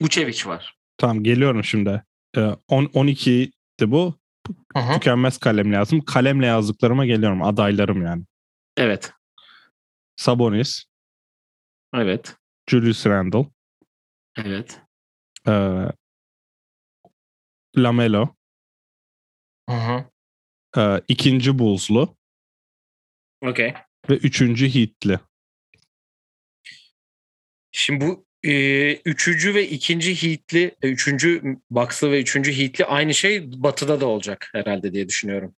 Vucevic 0.03 0.47
var. 0.47 0.77
Tamam 0.99 1.25
geliyorum 1.25 1.65
şimdi. 1.65 2.03
Ee, 2.37 2.57
10, 2.69 2.91
12 2.95 3.53
de 3.81 3.91
bu. 3.91 4.15
Hı. 4.77 4.93
Tükenmez 4.95 5.39
kalem 5.39 5.73
lazım. 5.73 6.01
Kalemle 6.05 6.47
yazdıklarıma 6.47 7.07
geliyorum. 7.07 7.43
Adaylarım 7.43 8.03
yani. 8.03 8.25
Evet. 8.77 9.13
Sabonis, 10.17 10.85
Evet. 11.95 12.37
Julius 12.71 13.07
Randle, 13.07 13.47
Evet. 14.37 14.81
e, 15.49 15.53
Lamelo, 17.77 18.29
Hı 19.69 19.77
hı. 19.77 20.05
e, 20.81 21.03
ikinci 21.09 21.59
Bulls'lu 21.59 22.17
Okey. 23.43 23.75
ve 24.11 24.17
üçüncü 24.17 24.75
Heat'li. 24.75 25.21
Şimdi 27.73 28.07
bu 28.07 28.27
e, 28.45 28.95
üçüncü 28.95 29.55
ve 29.55 29.69
ikinci 29.69 30.23
Heat'li, 30.23 30.75
e, 30.83 30.89
üçüncü 30.89 31.43
Bucks'lı 31.71 32.11
ve 32.11 32.21
üçüncü 32.21 32.59
Heat'li 32.59 32.85
aynı 32.85 33.15
şey 33.15 33.63
Batı'da 33.63 34.01
da 34.01 34.07
olacak 34.07 34.51
herhalde 34.53 34.93
diye 34.93 35.09
düşünüyorum. 35.09 35.55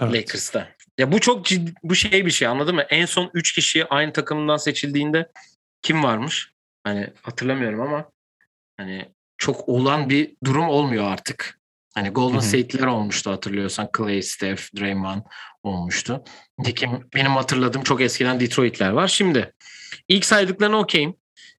Evet. 0.00 0.14
Lakers'ta. 0.14 0.68
Ya 0.98 1.12
bu 1.12 1.20
çok 1.20 1.44
ciddi, 1.44 1.74
bu 1.82 1.94
şey 1.94 2.26
bir 2.26 2.30
şey 2.30 2.48
anladın 2.48 2.74
mı? 2.74 2.82
En 2.82 3.06
son 3.06 3.30
3 3.34 3.52
kişi 3.52 3.84
aynı 3.84 4.12
takımdan 4.12 4.56
seçildiğinde 4.56 5.28
kim 5.82 6.02
varmış? 6.02 6.52
Hani 6.84 7.10
hatırlamıyorum 7.22 7.80
ama 7.80 8.10
hani 8.76 9.08
çok 9.38 9.68
olan 9.68 10.10
bir 10.10 10.36
durum 10.44 10.68
olmuyor 10.68 11.04
artık. 11.04 11.60
Hani 11.94 12.10
Golden. 12.10 12.38
State'ler 12.38 12.86
olmuştu 12.86 13.30
hatırlıyorsan. 13.30 13.88
Clay, 13.96 14.22
Steph, 14.22 14.62
Draymond 14.76 15.22
olmuştu. 15.62 16.24
Nitekim 16.58 16.90
benim 17.14 17.30
hatırladığım 17.30 17.82
çok 17.82 18.00
eskiden 18.00 18.40
Detroit'ler 18.40 18.90
var. 18.90 19.08
Şimdi 19.08 19.52
ilk 20.08 20.24
saydıklarına 20.24 20.78
okeyim. 20.78 21.14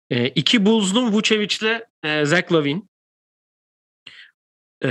E, 0.09 0.27
iki 0.27 0.65
Bulls'lu 0.65 1.11
Vucevic'le 1.11 1.81
e, 2.03 2.25
Zach 2.25 2.51
Lavine. 2.51 2.81
E, 4.83 4.89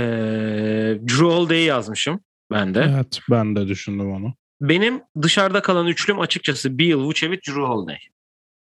Drew 1.07 1.25
Holiday'i 1.25 1.65
yazmışım 1.65 2.23
ben 2.51 2.75
de. 2.75 2.91
Evet 2.95 3.19
ben 3.29 3.55
de 3.55 3.67
düşündüm 3.67 4.11
onu. 4.11 4.33
Benim 4.61 5.03
dışarıda 5.21 5.61
kalan 5.61 5.87
üçlüm 5.87 6.19
açıkçası 6.19 6.79
Beal, 6.79 6.99
Vucevic, 6.99 7.37
Drew 7.47 7.61
Holiday. 7.61 7.99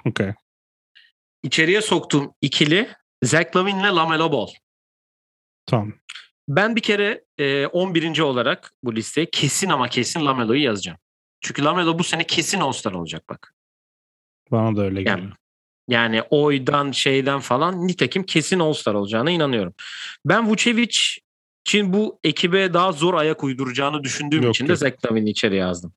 Okey. 0.05 0.33
İçeriye 1.43 1.81
soktuğum 1.81 2.33
ikili 2.41 2.89
Zach 3.23 3.55
Lavine 3.55 3.81
ile 3.81 3.87
Lamelo 3.87 4.31
Ball. 4.31 4.47
Tamam. 5.65 5.93
Ben 6.47 6.75
bir 6.75 6.81
kere 6.81 7.23
e, 7.37 7.67
11. 7.67 8.19
olarak 8.19 8.73
bu 8.83 8.95
listeye 8.95 9.29
kesin 9.31 9.69
ama 9.69 9.89
kesin 9.89 10.25
Lamelo'yu 10.25 10.63
yazacağım. 10.63 10.97
Çünkü 11.41 11.63
Lamelo 11.63 11.99
bu 11.99 12.03
sene 12.03 12.23
kesin 12.23 12.59
All-Star 12.59 12.91
olacak 12.91 13.23
bak. 13.29 13.55
Bana 14.51 14.75
da 14.75 14.81
öyle 14.81 15.03
geliyor. 15.03 15.19
Yani 15.19 15.31
oydan 16.29 16.91
şeyden 16.91 17.39
falan 17.39 17.87
nitekim 17.87 18.23
kesin 18.23 18.59
All-Star 18.59 18.93
olacağına 18.93 19.31
inanıyorum. 19.31 19.73
Ben 20.25 20.49
Vucevic 20.49 20.97
için 21.65 21.93
bu 21.93 22.19
ekibe 22.23 22.73
daha 22.73 22.91
zor 22.91 23.13
ayak 23.13 23.43
uyduracağını 23.43 24.03
düşündüğüm 24.03 24.43
Yok, 24.43 24.55
için 24.55 24.67
de 24.67 24.71
yok. 24.71 24.79
Zach 24.79 25.05
Lavine'i 25.05 25.29
içeri 25.29 25.55
yazdım. 25.55 25.93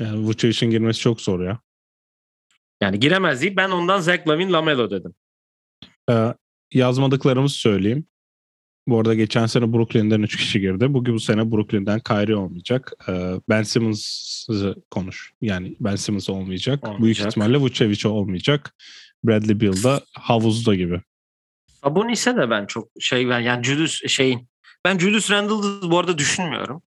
Yani 0.00 0.26
Vucevic'in 0.26 0.70
girmesi 0.70 1.00
çok 1.00 1.20
zor 1.20 1.40
ya. 1.40 1.60
Yani 2.80 3.00
giremez 3.00 3.42
deyip 3.42 3.56
ben 3.56 3.70
ondan 3.70 4.00
Zach 4.00 4.28
Lavine 4.28 4.52
Lamelo 4.52 4.90
dedim. 4.90 5.14
Ee, 6.10 6.34
yazmadıklarımızı 6.72 7.54
söyleyeyim. 7.54 8.06
Bu 8.88 8.98
arada 8.98 9.14
geçen 9.14 9.46
sene 9.46 9.72
Brooklyn'den 9.72 10.22
3 10.22 10.36
kişi 10.36 10.60
girdi. 10.60 10.94
Bugün 10.94 11.14
bu 11.14 11.20
sene 11.20 11.52
Brooklyn'den 11.52 12.00
Kyrie 12.00 12.34
olmayacak. 12.36 12.92
Ee, 13.08 13.32
ben 13.48 13.62
Simmons'ı 13.62 14.74
konuş. 14.90 15.32
Yani 15.42 15.76
Ben 15.80 15.96
Simmons 15.96 16.30
olmayacak. 16.30 16.82
Büyük 16.84 16.94
Olmayacak. 16.96 17.28
ihtimalle 17.28 17.56
Vucevic 17.56 18.08
olmayacak. 18.08 18.74
Bradley 19.24 19.60
Beal 19.60 19.82
da 19.84 20.00
havuzda 20.12 20.74
gibi. 20.74 21.00
Sabonis'e 21.84 22.36
de 22.36 22.50
ben 22.50 22.66
çok 22.66 22.88
şey 23.00 23.28
ben 23.28 23.40
yani 23.40 23.64
Julius 23.64 24.00
şeyin 24.06 24.48
ben 24.84 24.98
Julius 24.98 25.30
Randle'ı 25.30 25.90
bu 25.90 25.98
arada 25.98 26.18
düşünmüyorum. 26.18 26.82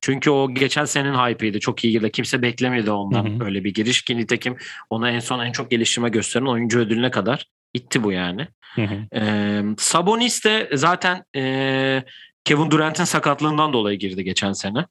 Çünkü 0.00 0.30
o 0.30 0.54
geçen 0.54 0.84
senenin 0.84 1.14
hype'ıydı. 1.14 1.60
Çok 1.60 1.84
iyi 1.84 1.92
girdi. 1.92 2.10
Kimse 2.12 2.42
beklemiyordu 2.42 2.92
ondan 2.92 3.24
Hı 3.24 3.28
hı. 3.28 3.44
öyle 3.44 3.64
bir 3.64 3.74
giriş 3.74 4.02
ki 4.02 4.16
nitekim 4.16 4.56
ona 4.90 5.10
en 5.10 5.18
son 5.20 5.40
en 5.46 5.52
çok 5.52 5.70
geliştirme 5.70 6.08
gösteren 6.08 6.46
oyuncu 6.46 6.78
ödülüne 6.78 7.10
kadar 7.10 7.46
itti 7.74 8.02
bu 8.02 8.12
yani. 8.12 8.48
Hı 8.74 8.82
hı. 8.82 9.16
Ee, 9.20 9.62
Sabonis 9.78 10.44
de 10.44 10.70
zaten 10.74 11.24
ee, 11.36 12.04
Kevin 12.44 12.70
Durant'in 12.70 13.04
sakatlığından 13.04 13.72
dolayı 13.72 13.98
girdi 13.98 14.24
geçen 14.24 14.52
sene. 14.52 14.86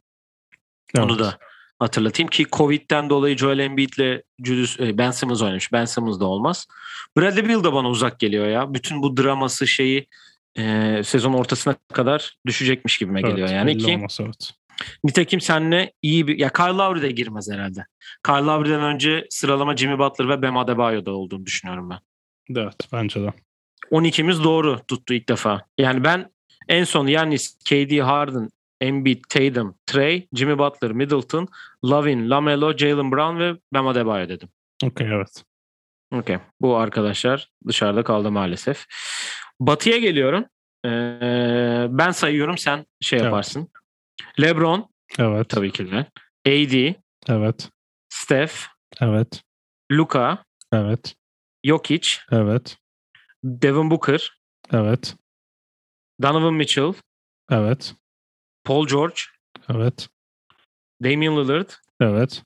Onu 0.98 1.12
Evet. 1.12 1.20
da 1.20 1.38
hatırlatayım 1.80 2.30
ki 2.30 2.46
Covid'den 2.52 3.10
dolayı 3.10 3.38
Joel 3.38 3.60
Embiid'le 3.60 4.22
Julius, 4.44 4.80
e, 4.80 4.98
Ben 4.98 5.12
Simmons 5.12 5.42
oynamış. 5.42 5.72
Ben 5.72 5.86
Simmons 5.86 6.20
da 6.20 6.26
olmaz. 6.26 6.68
Bradley 7.18 7.50
Beal 7.50 7.64
da 7.64 7.74
bana 7.74 7.90
uzak 7.90 8.20
geliyor 8.20 8.48
ya. 8.48 8.74
Bütün 8.74 9.02
bu 9.02 9.18
draması 9.18 9.68
şeyi 9.68 10.08
e, 10.58 11.02
sezon 11.04 11.34
ortasına 11.34 11.76
kadar 11.94 12.38
düşecekmiş 12.48 12.98
gibime 12.98 13.20
Evet, 13.20 13.32
geliyor. 13.32 13.50
Yani 13.50 13.78
ki 13.78 13.96
olmaz, 13.96 14.18
evet. 14.22 14.52
nitekim 15.04 15.42
senle 15.42 15.94
iyi 16.02 16.28
bir... 16.28 16.40
Ya 16.40 16.50
Kyle 16.50 16.66
Lowry 16.68 17.02
de 17.02 17.12
girmez 17.12 17.52
herhalde. 17.52 17.86
Kyle 18.26 18.46
Lowry'den 18.46 18.82
önce 18.82 19.28
sıralama 19.30 19.78
Jimmy 19.78 20.00
Butler 20.00 20.30
ve 20.30 20.42
Bam 20.42 20.58
Adebayo'da 20.58 21.12
olduğunu 21.12 21.46
düşünüyorum 21.46 21.90
ben. 21.90 22.00
Evet 22.56 22.88
bence 22.94 23.22
de. 23.24 23.34
12'miz 23.92 24.44
doğru 24.44 24.80
tuttu 24.88 25.14
ilk 25.14 25.30
defa. 25.30 25.66
Yani 25.78 26.04
ben 26.04 26.32
en 26.68 26.84
son 26.84 27.08
Yannis, 27.08 27.58
KD, 27.60 28.00
Harden, 28.00 28.50
Embiid, 28.82 29.24
Tatum, 29.30 29.76
Trey, 29.86 30.28
Jimmy 30.34 30.58
Butler, 30.58 30.92
Middleton, 30.92 31.48
Lavin, 31.86 32.30
Lamelo, 32.30 32.78
Jalen 32.78 33.12
Brown 33.12 33.40
ve 33.40 33.54
Bam 33.74 33.88
Adebayo 33.88 34.30
dedim. 34.30 34.50
Okey 34.84 35.08
evet. 35.08 35.44
Okey. 36.14 36.38
Bu 36.62 36.78
arkadaşlar 36.78 37.50
dışarıda 37.68 38.04
kaldı 38.04 38.32
maalesef. 38.32 38.86
Batı'ya 39.60 39.98
geliyorum. 39.98 40.46
Ee, 40.86 41.88
ben 41.90 42.12
sayıyorum 42.12 42.58
sen 42.58 42.86
şey 43.02 43.20
Evet. 43.20 43.26
yaparsın. 43.26 43.68
LeBron 44.42 44.90
Evet. 45.20 45.50
tabii 45.50 45.72
ki 45.72 45.92
de. 45.92 45.98
AD, 46.48 46.96
Evet. 47.30 47.70
Steph, 48.10 48.54
Evet. 49.02 49.44
Luka, 49.92 50.44
Evet. 50.74 51.16
Jokic, 51.66 52.10
Evet. 52.32 52.78
Devin 53.44 53.92
Booker, 53.92 54.40
Evet. 54.74 55.16
Donovan 56.22 56.54
Mitchell, 56.54 56.94
Evet. 57.52 57.96
Paul 58.64 58.88
George, 58.88 59.16
Evet. 59.70 60.10
Damian 61.04 61.38
Lillard, 61.38 61.70
Evet. 62.02 62.44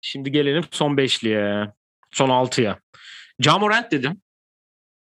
Şimdi 0.00 0.32
gelelim 0.32 0.64
son 0.70 0.96
beşliye. 0.96 1.72
Son 2.12 2.28
altıya. 2.30 2.80
Camorant 3.40 3.92
dedim. 3.92 4.20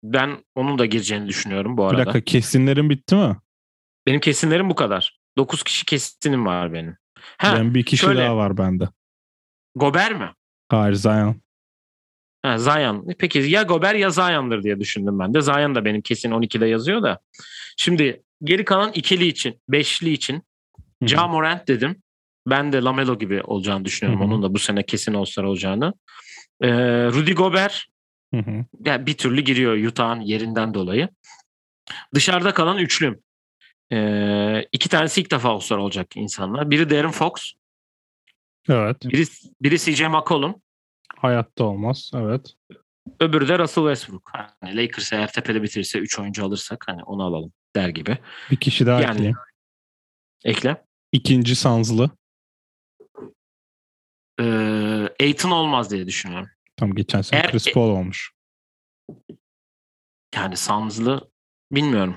Ben 0.03 0.45
onun 0.55 0.79
da 0.79 0.87
gireceğini 0.87 1.29
düşünüyorum 1.29 1.77
bu 1.77 1.83
Bir 1.83 1.87
arada. 1.89 1.99
dakika 1.99 2.21
kesinlerin 2.21 2.91
bitti 2.91 3.15
mi? 3.15 3.37
Benim 4.07 4.21
kesinlerim 4.21 4.71
bu 4.71 4.75
kadar. 4.75 5.21
9 5.39 5.63
kişi 5.63 5.87
kesinim 5.87 6.47
var 6.47 6.73
benim. 6.73 6.97
Ha, 7.39 7.55
ben 7.57 7.75
bir 7.75 7.85
kişi 7.85 8.03
şöyle. 8.03 8.21
daha 8.21 8.37
var 8.37 8.59
bende. 8.59 8.89
Gober 9.75 10.13
mi? 10.15 10.35
Hayır 10.69 10.95
Zion. 10.95 11.41
Ha, 12.43 12.59
Zion. 12.59 13.07
Peki 13.19 13.39
ya 13.39 13.63
Gober 13.63 13.95
ya 13.95 14.11
Zion'dır 14.11 14.63
diye 14.63 14.81
düşündüm 14.81 15.19
ben 15.19 15.35
de. 15.35 15.41
Zion 15.41 15.75
da 15.75 15.85
benim 15.85 16.01
kesin 16.01 16.31
12'de 16.31 16.67
yazıyor 16.67 17.03
da. 17.03 17.19
Şimdi 17.77 18.23
geri 18.45 18.65
kalan 18.65 18.93
ikili 18.93 19.27
için, 19.27 19.61
beşli 19.69 20.13
için. 20.13 20.43
Ja 21.03 21.29
Morant 21.29 21.69
dedim. 21.69 22.03
Ben 22.47 22.73
de 22.73 22.83
Lamelo 22.83 23.19
gibi 23.19 23.43
olacağını 23.43 23.85
düşünüyorum. 23.85 24.21
Hı 24.21 24.25
hı. 24.25 24.29
Onun 24.29 24.43
da 24.43 24.55
bu 24.55 24.59
sene 24.59 24.83
kesin 24.83 25.15
All-Star 25.15 25.45
olacağını. 25.45 25.95
Ee, 26.61 26.69
Rudy 27.07 27.33
Gobert 27.33 27.85
Hı 28.35 28.41
hı. 28.41 28.65
yani 28.85 29.07
bir 29.07 29.17
türlü 29.17 29.41
giriyor 29.41 29.77
Utah'ın 29.89 30.21
yerinden 30.21 30.75
dolayı. 30.75 31.09
Dışarıda 32.15 32.55
kalan 32.55 32.79
üçlüm. 32.79 33.21
Ee, 33.93 34.67
iki 34.73 34.89
tanesi 34.89 35.21
ilk 35.21 35.31
defa 35.31 35.49
All-Star 35.49 35.77
olacak 35.77 36.17
insanlar. 36.17 36.71
Biri 36.71 36.91
Darren 36.91 37.11
Fox, 37.11 37.53
Evet. 38.69 38.97
biri, 39.05 39.25
biri 39.63 39.79
CJ 39.79 40.01
McCollum, 40.01 40.55
Hayatta 41.21 41.65
olmaz. 41.65 42.11
Evet. 42.15 42.55
öbürü 43.21 43.49
de 43.49 43.59
Russell 43.59 43.85
Westbrook. 43.85 44.31
Hani 44.61 44.77
Lakers 44.77 45.13
eğer 45.13 45.33
tepede 45.33 45.63
bitirirse 45.63 45.99
3 45.99 46.19
oyuncu 46.19 46.45
alırsak 46.45 46.85
hani 46.89 47.03
onu 47.05 47.23
alalım 47.25 47.53
der 47.77 47.89
gibi. 47.89 48.19
Bir 48.51 48.57
kişi 48.57 48.87
daha 48.87 49.01
Yani- 49.01 49.11
ekleyeyim. 49.13 49.37
Ekle. 50.45 50.85
İkinci 51.13 51.57
Sanslı. 51.57 52.11
Ee, 54.41 55.09
Aiton 55.21 55.51
olmaz 55.51 55.91
diye 55.91 56.07
düşünüyorum. 56.07 56.49
Tam 56.77 56.95
geçen 56.95 57.23
sene 57.23 57.41
Eğer- 57.41 57.51
Chris 57.51 57.73
Paul 57.73 57.91
olmuş. 57.91 58.33
Yani 60.35 60.57
Suns'lı 60.57 61.31
bilmiyorum. 61.73 62.17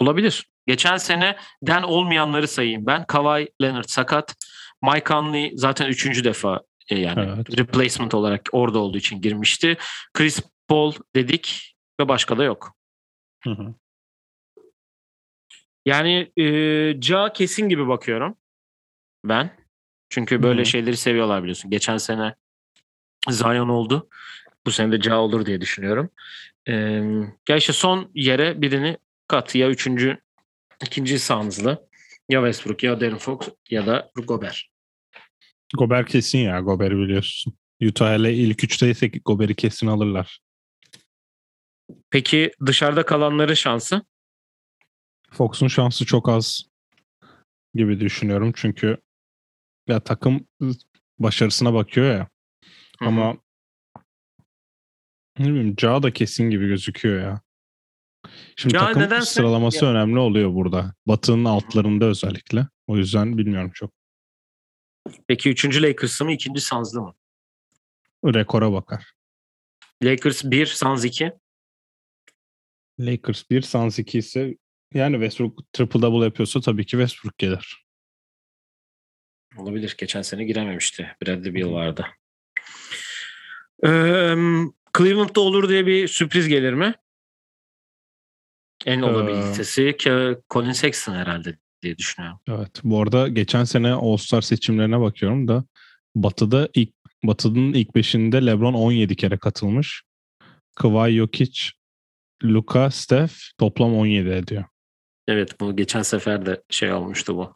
Olabilir. 0.00 0.50
Geçen 0.66 0.96
sene 0.96 1.36
den 1.62 1.82
olmayanları 1.82 2.48
sayayım 2.48 2.86
ben. 2.86 3.04
Kawhi 3.04 3.48
Leonard 3.62 3.88
sakat. 3.88 4.34
Mike 4.82 5.04
Conley 5.06 5.52
zaten 5.56 5.86
üçüncü 5.86 6.24
defa 6.24 6.60
E, 6.88 6.98
yani 6.98 7.34
Evet. 7.36 7.58
replacement 7.58 8.14
olarak 8.14 8.48
orada 8.52 8.78
olduğu 8.78 8.98
için 8.98 9.20
girmişti. 9.20 9.76
Chris 10.14 10.40
Paul 10.68 10.92
dedik 11.16 11.76
ve 12.00 12.08
başka 12.08 12.38
da 12.38 12.44
yok. 12.44 12.76
Hı 13.44 13.50
hı. 13.50 13.74
Yani 15.86 16.32
e, 16.36 17.00
Ca 17.00 17.32
kesin 17.32 17.68
gibi 17.68 17.88
bakıyorum 17.88 18.36
ben. 19.24 19.50
Çünkü 20.10 20.42
böyle 20.42 20.58
Hı 20.58 20.62
hı. 20.62 20.66
şeyleri 20.66 20.96
seviyorlar 20.96 21.42
biliyorsun. 21.42 21.70
Geçen 21.70 21.96
sene 21.96 22.34
Zion 23.28 23.68
oldu. 23.68 24.08
Bu 24.66 24.70
sene 24.70 24.92
de 24.92 25.00
Ca 25.00 25.16
olur 25.20 25.46
diye 25.46 25.60
düşünüyorum. 25.60 26.10
E, 26.68 26.72
ya 27.48 27.56
işte 27.56 27.72
son 27.72 28.10
yere 28.14 28.62
birini 28.62 28.98
kat. 29.28 29.54
Ya 29.54 29.68
üçüncü, 29.68 30.18
ikinci 30.82 31.18
sahanızlı. 31.18 31.88
Ya 32.28 32.40
Westbrook 32.40 32.82
ya 32.82 33.00
Darren 33.00 33.18
Fox 33.18 33.48
ya 33.70 33.86
da 33.86 34.10
Gobert. 34.14 34.62
Gober 35.74 36.06
kesin 36.06 36.38
ya. 36.38 36.60
Gober'i 36.60 36.96
biliyorsun. 36.96 37.54
Utah 37.82 38.12
hele 38.12 38.34
ilk 38.34 38.64
üçteyse 38.64 39.06
Gober'i 39.08 39.54
kesin 39.54 39.86
alırlar. 39.86 40.40
Peki 42.10 42.50
dışarıda 42.66 43.06
kalanların 43.06 43.54
şansı? 43.54 44.02
Fox'un 45.30 45.68
şansı 45.68 46.06
çok 46.06 46.28
az 46.28 46.64
gibi 47.74 48.00
düşünüyorum. 48.00 48.52
Çünkü 48.56 48.96
ya 49.88 50.00
takım 50.00 50.46
başarısına 51.18 51.74
bakıyor 51.74 52.06
ya. 52.14 52.28
Hı 52.98 53.04
hı. 53.04 53.08
Ama 53.08 53.36
ne 55.38 55.46
bileyim 55.48 55.76
Ca 55.76 56.02
da 56.02 56.12
kesin 56.12 56.50
gibi 56.50 56.66
gözüküyor 56.66 57.20
ya. 57.22 57.40
Şimdi 58.56 58.74
Ja 58.74 58.80
takım 58.86 59.02
nedense- 59.02 59.26
sıralaması 59.34 59.86
önemli 59.86 60.18
oluyor 60.18 60.54
burada. 60.54 60.94
Batı'nın 61.06 61.44
altlarında 61.44 62.04
özellikle. 62.04 62.66
O 62.86 62.96
yüzden 62.96 63.38
bilmiyorum 63.38 63.70
çok. 63.74 63.92
Peki 65.26 65.50
üçüncü 65.50 65.82
Lakers'ı 65.82 66.24
mı 66.24 66.32
ikinci 66.32 66.60
Suns'lı 66.60 67.02
mı? 67.02 67.14
Rekora 68.24 68.72
bakar. 68.72 69.12
Lakers 70.02 70.44
1, 70.44 70.66
Suns 70.66 71.04
2. 71.04 71.32
Lakers 73.00 73.50
1, 73.50 73.62
Suns 73.62 73.98
2 73.98 74.18
ise 74.18 74.56
yani 74.94 75.14
Westbrook 75.14 75.72
triple 75.72 76.02
double 76.02 76.24
yapıyorsa 76.24 76.60
tabii 76.60 76.86
ki 76.86 76.90
Westbrook 76.90 77.38
gelir. 77.38 77.86
Olabilir. 79.56 79.94
Geçen 79.98 80.22
sene 80.22 80.44
girememişti. 80.44 81.16
Bradley 81.22 81.54
Beal 81.54 81.72
vardı. 81.72 82.06
Ee, 83.84 84.34
Cleveland'da 84.98 85.40
olur 85.40 85.68
diye 85.68 85.86
bir 85.86 86.08
sürpriz 86.08 86.48
gelir 86.48 86.72
mi? 86.72 86.94
En 88.86 89.02
olabilitesi 89.02 89.96
ki 89.96 90.36
Colin 90.50 90.72
Sexton 90.72 91.14
herhalde 91.14 91.58
diye 91.86 91.98
düşünüyorum. 91.98 92.38
Evet. 92.48 92.70
Bu 92.84 93.02
arada 93.02 93.28
geçen 93.28 93.64
sene 93.64 93.92
All-Star 93.92 94.40
seçimlerine 94.42 95.00
bakıyorum 95.00 95.48
da 95.48 95.64
Batı'da 96.14 96.68
ilk 96.74 96.90
Batı'nın 97.24 97.72
ilk 97.72 97.94
beşinde 97.94 98.46
LeBron 98.46 98.74
17 98.74 99.16
kere 99.16 99.38
katılmış. 99.38 100.02
Kawhi 100.76 101.16
Jokic, 101.16 101.60
Luka, 102.44 102.90
Steph 102.90 103.32
toplam 103.58 103.94
17 103.94 104.28
ediyor. 104.28 104.64
Evet 105.28 105.60
bu 105.60 105.76
geçen 105.76 106.02
sefer 106.02 106.46
de 106.46 106.62
şey 106.70 106.92
olmuştu 106.92 107.36
bu. 107.36 107.54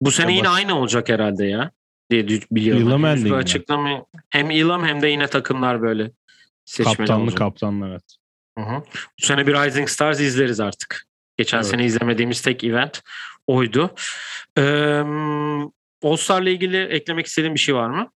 Bu 0.00 0.10
sene 0.10 0.30
Ya 0.30 0.36
yine 0.36 0.48
bak- 0.48 0.56
aynı 0.56 0.78
olacak 0.78 1.08
herhalde 1.08 1.46
ya 1.46 1.70
diye 2.10 2.28
biliyorum. 2.28 2.88
Elam 2.88 3.04
Henüz 3.04 3.24
bir 3.24 3.30
açıklama 3.30 4.06
hem 4.30 4.50
Elam 4.50 4.84
hem 4.84 5.02
de 5.02 5.08
yine 5.08 5.26
takımlar 5.26 5.82
böyle 5.82 6.10
seçmeli 6.64 6.96
Kaptanlı 6.96 7.22
olacak. 7.22 7.38
kaptanlı 7.38 7.88
evet. 7.88 8.16
Hı 8.58 8.64
hı. 8.64 8.82
Bu 9.20 9.26
sene 9.26 9.46
bir 9.46 9.54
Rising 9.54 9.88
Stars 9.88 10.20
izleriz 10.20 10.60
artık. 10.60 11.06
Geçen 11.36 11.58
Evet. 11.58 11.66
sene 11.66 11.84
izlemediğimiz 11.84 12.42
tek 12.42 12.64
event 12.64 13.02
oydu. 13.46 13.94
Ee, 14.58 14.62
All 16.02 16.16
Star'la 16.16 16.50
ilgili 16.50 16.82
eklemek 16.82 17.26
istediğin 17.26 17.54
bir 17.54 17.60
şey 17.60 17.74
var 17.74 17.88
mı? 17.88 18.10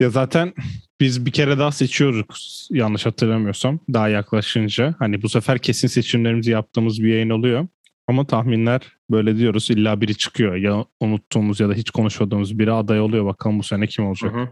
Ya 0.00 0.10
zaten 0.10 0.54
biz 1.00 1.26
bir 1.26 1.30
kere 1.30 1.58
daha 1.58 1.72
seçiyoruz 1.72 2.68
yanlış 2.70 3.06
hatırlamıyorsam 3.06 3.80
daha 3.92 4.08
yaklaşınca. 4.08 4.94
Hani 4.98 5.22
bu 5.22 5.28
sefer 5.28 5.58
kesin 5.58 5.88
seçimlerimizi 5.88 6.50
yaptığımız 6.50 7.02
bir 7.02 7.08
yayın 7.08 7.30
oluyor. 7.30 7.66
Ama 8.08 8.26
tahminler 8.26 8.80
böyle 9.10 9.36
diyoruz 9.36 9.70
illa 9.70 10.00
biri 10.00 10.16
çıkıyor. 10.16 10.56
Ya 10.56 10.84
unuttuğumuz 11.00 11.60
ya 11.60 11.68
da 11.68 11.74
hiç 11.74 11.90
konuşmadığımız 11.90 12.58
biri 12.58 12.72
aday 12.72 13.00
oluyor. 13.00 13.26
Bakalım 13.26 13.58
bu 13.58 13.62
sene 13.62 13.86
kim 13.86 14.04
Hı 14.04 14.08
olacak? 14.08 14.34
hı. 14.34 14.48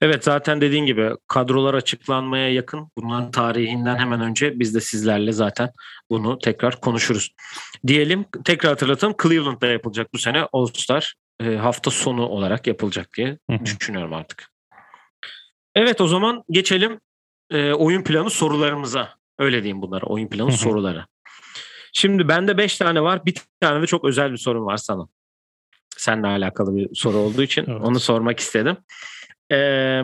Evet 0.00 0.24
zaten 0.24 0.60
dediğin 0.60 0.86
gibi 0.86 1.10
kadrolar 1.28 1.74
açıklanmaya 1.74 2.52
yakın. 2.52 2.88
Bunların 2.96 3.30
tarihinden 3.30 3.96
hemen 3.96 4.20
önce 4.20 4.60
biz 4.60 4.74
de 4.74 4.80
sizlerle 4.80 5.32
zaten 5.32 5.70
bunu 6.10 6.38
tekrar 6.38 6.80
konuşuruz. 6.80 7.34
Diyelim 7.86 8.24
tekrar 8.44 8.70
hatırlatalım 8.70 9.14
Cleveland'da 9.22 9.66
yapılacak 9.66 10.14
bu 10.14 10.18
sene 10.18 10.46
All 10.52 10.66
Star 10.66 11.14
e, 11.42 11.56
hafta 11.56 11.90
sonu 11.90 12.26
olarak 12.26 12.66
yapılacak 12.66 13.08
diye 13.16 13.38
Hı 13.50 13.56
hı. 13.56 13.64
düşünüyorum 13.64 14.12
artık. 14.14 14.50
Evet 15.74 16.00
o 16.00 16.06
zaman 16.06 16.44
geçelim 16.50 17.00
e, 17.50 17.72
oyun 17.72 18.02
planı 18.02 18.30
sorularımıza. 18.30 19.08
Öyle 19.38 19.62
diyeyim 19.62 19.82
bunlara 19.82 20.06
oyun 20.06 20.28
planı 20.28 20.48
Hı 20.48 20.52
hı. 20.52 20.58
soruları. 20.58 21.06
Şimdi 21.92 22.28
bende 22.28 22.58
5 22.58 22.78
tane 22.78 23.02
var. 23.02 23.26
Bir 23.26 23.34
tane 23.60 23.82
de 23.82 23.86
çok 23.86 24.04
özel 24.04 24.32
bir 24.32 24.36
sorum 24.36 24.66
var 24.66 24.76
sana. 24.76 25.08
Seninle 25.96 26.26
alakalı 26.26 26.76
bir 26.76 26.88
soru 26.94 27.16
olduğu 27.16 27.42
için 27.42 27.64
Evet. 27.68 27.80
onu 27.82 28.00
sormak 28.00 28.40
istedim. 28.40 28.76
Ee, 29.52 30.02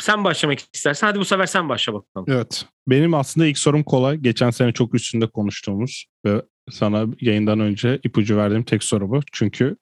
sen 0.00 0.24
başlamak 0.24 0.58
istersen. 0.74 1.06
Hadi 1.06 1.18
bu 1.18 1.24
sefer 1.24 1.46
sen 1.46 1.68
başla 1.68 1.94
bakalım. 1.94 2.26
Evet. 2.28 2.66
Benim 2.88 3.14
aslında 3.14 3.46
ilk 3.46 3.58
sorum 3.58 3.82
kolay. 3.82 4.16
Geçen 4.16 4.50
sene 4.50 4.72
çok 4.72 4.94
üstünde 4.94 5.26
konuştuğumuz 5.26 6.06
ve 6.26 6.42
sana 6.70 7.06
yayından 7.20 7.60
önce 7.60 8.00
ipucu 8.04 8.36
verdiğim 8.36 8.62
tek 8.64 8.84
soru 8.84 9.10
bu. 9.10 9.20
Çünkü 9.32 9.76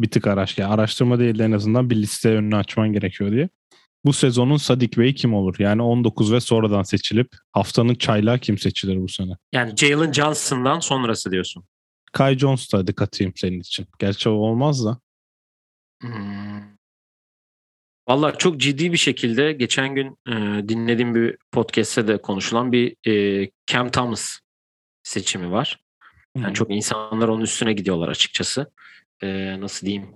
bir 0.00 0.10
tık 0.10 0.26
araş, 0.26 0.58
yani 0.58 0.72
araştırma 0.74 1.18
değil 1.18 1.38
de 1.38 1.44
en 1.44 1.52
azından 1.52 1.90
bir 1.90 1.96
liste 1.96 2.28
önünü 2.30 2.56
açman 2.56 2.92
gerekiyor 2.92 3.32
diye. 3.32 3.48
Bu 4.04 4.12
sezonun 4.12 4.56
Sadik 4.56 4.98
Bey 4.98 5.14
kim 5.14 5.34
olur? 5.34 5.56
Yani 5.58 5.82
19 5.82 6.32
ve 6.32 6.40
sonradan 6.40 6.82
seçilip 6.82 7.28
haftanın 7.52 7.94
çaylağı 7.94 8.38
kim 8.38 8.58
seçilir 8.58 9.02
bu 9.02 9.08
sene? 9.08 9.32
Yani 9.52 9.76
Jalen 9.76 10.12
Johnson'dan 10.12 10.80
sonrası 10.80 11.30
diyorsun. 11.30 11.64
Kai 12.12 12.38
Jones 12.38 12.72
da 12.72 12.78
hadi 12.78 12.92
katayım 12.92 13.32
senin 13.36 13.60
için. 13.60 13.86
Gerçi 13.98 14.28
o 14.28 14.32
olmaz 14.32 14.84
da. 14.84 15.00
Hmm. 16.02 16.78
Vallahi 18.08 18.38
çok 18.38 18.60
ciddi 18.60 18.92
bir 18.92 18.98
şekilde 18.98 19.52
geçen 19.52 19.94
gün 19.94 20.18
e, 20.28 20.68
dinlediğim 20.68 21.14
bir 21.14 21.36
podcast'te 21.52 22.08
de 22.08 22.22
konuşulan 22.22 22.72
bir 22.72 22.96
e, 23.06 23.50
Cam 23.66 23.90
Thomas 23.90 24.38
seçimi 25.02 25.50
var. 25.50 25.78
Yani 26.36 26.54
çok 26.54 26.70
insanlar 26.70 27.28
onun 27.28 27.42
üstüne 27.42 27.72
gidiyorlar 27.72 28.08
açıkçası. 28.08 28.70
Ee, 29.22 29.60
nasıl 29.60 29.86
diyeyim? 29.86 30.08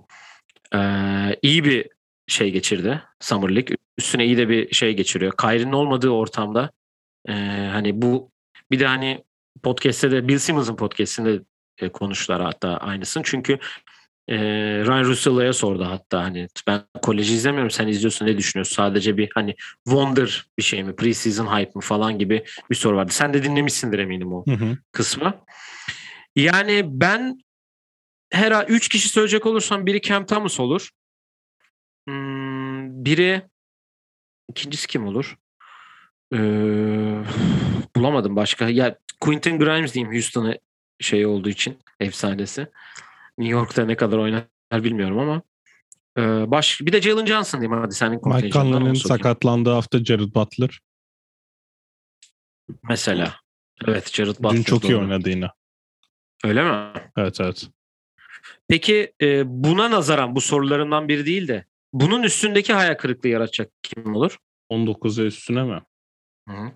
Ee, 0.75 1.35
iyi 1.41 1.63
bir 1.63 1.89
şey 2.27 2.51
geçirdi 2.51 3.03
Summer 3.19 3.55
League. 3.55 3.77
Üstüne 3.97 4.25
iyi 4.25 4.37
de 4.37 4.49
bir 4.49 4.73
şey 4.73 4.93
geçiriyor. 4.93 5.33
Kyrie'nin 5.37 5.71
olmadığı 5.71 6.09
ortamda 6.09 6.71
e, 7.29 7.33
hani 7.71 8.01
bu 8.01 8.31
bir 8.71 8.79
de 8.79 8.87
hani 8.87 9.23
podcast'te 9.63 10.11
de 10.11 10.27
Bill 10.27 10.37
Simmons'ın 10.37 10.75
podcast'inde 10.75 11.41
e, 11.77 11.89
konuştular 11.89 12.41
hatta 12.41 12.77
aynısını. 12.77 13.23
Çünkü 13.25 13.59
e, 14.27 14.37
Ryan 14.85 15.03
Russello'ya 15.03 15.53
sordu 15.53 15.85
hatta 15.85 16.23
hani 16.23 16.47
ben 16.67 16.81
koleji 17.01 17.33
izlemiyorum 17.33 17.71
sen 17.71 17.87
izliyorsun 17.87 18.25
ne 18.25 18.37
düşünüyorsun? 18.37 18.75
Sadece 18.75 19.17
bir 19.17 19.29
hani 19.35 19.55
wonder 19.87 20.45
bir 20.57 20.63
şey 20.63 20.83
mi? 20.83 20.95
Preseason 20.95 21.57
hype 21.57 21.71
mı 21.75 21.81
falan 21.81 22.19
gibi 22.19 22.43
bir 22.69 22.75
soru 22.75 22.95
vardı. 22.95 23.11
Sen 23.11 23.33
de 23.33 23.43
dinlemişsindir 23.43 23.99
eminim 23.99 24.33
o 24.33 24.45
Hı 24.47 24.51
hı. 24.51 24.77
kısmı. 24.91 25.33
Yani 26.35 26.83
ben 26.85 27.39
her 28.31 28.65
üç 28.67 28.89
kişi 28.89 29.09
söyleyecek 29.09 29.45
olursam 29.45 29.85
biri 29.85 30.01
Cam 30.01 30.25
Thomas 30.25 30.59
olur. 30.59 30.89
Hmm, 32.07 33.05
biri 33.05 33.41
ikincisi 34.49 34.87
kim 34.87 35.07
olur? 35.07 35.37
Ee, 36.33 36.37
bulamadım 37.95 38.35
başka. 38.35 38.69
Ya 38.69 38.97
Quentin 39.21 39.59
Grimes 39.59 39.93
diyeyim 39.93 40.13
Houston'ı 40.13 40.59
şey 40.99 41.25
olduğu 41.25 41.49
için 41.49 41.79
efsanesi. 41.99 42.67
New 43.37 43.53
York'ta 43.53 43.85
ne 43.85 43.95
kadar 43.95 44.17
oynar 44.17 44.47
bilmiyorum 44.71 45.19
ama 45.19 45.41
ee, 46.17 46.51
baş 46.51 46.81
bir 46.81 46.93
de 46.93 47.01
Jalen 47.01 47.25
Johnson 47.25 47.61
diyeyim 47.61 47.81
hadi 47.81 47.95
senin 47.95 48.21
Mike 48.25 48.49
Conley'nin 48.49 48.93
sakatlandığı 48.93 49.71
hafta 49.71 50.03
Jared 50.03 50.35
Butler. 50.35 50.79
Mesela. 52.89 53.35
Evet 53.87 54.13
Jared 54.13 54.35
Butler. 54.39 54.57
Dün 54.57 54.63
çok 54.63 54.83
iyi 54.83 54.91
doğru. 54.91 55.01
oynadı 55.01 55.29
yine. 55.29 55.47
Öyle 56.43 56.63
mi? 56.63 56.93
Evet 57.17 57.41
evet. 57.41 57.67
Peki 58.67 59.13
e, 59.21 59.43
buna 59.45 59.91
nazaran 59.91 60.35
bu 60.35 60.41
sorularından 60.41 61.07
biri 61.07 61.25
değil 61.25 61.47
de 61.47 61.65
bunun 61.93 62.23
üstündeki 62.23 62.73
hayal 62.73 62.95
kırıklığı 62.95 63.29
yaratacak 63.29 63.71
kim 63.83 64.15
olur? 64.15 64.37
19 64.69 65.19
ve 65.19 65.23
üstüne 65.23 65.63
mi? 65.63 65.81
Hı. 66.49 66.71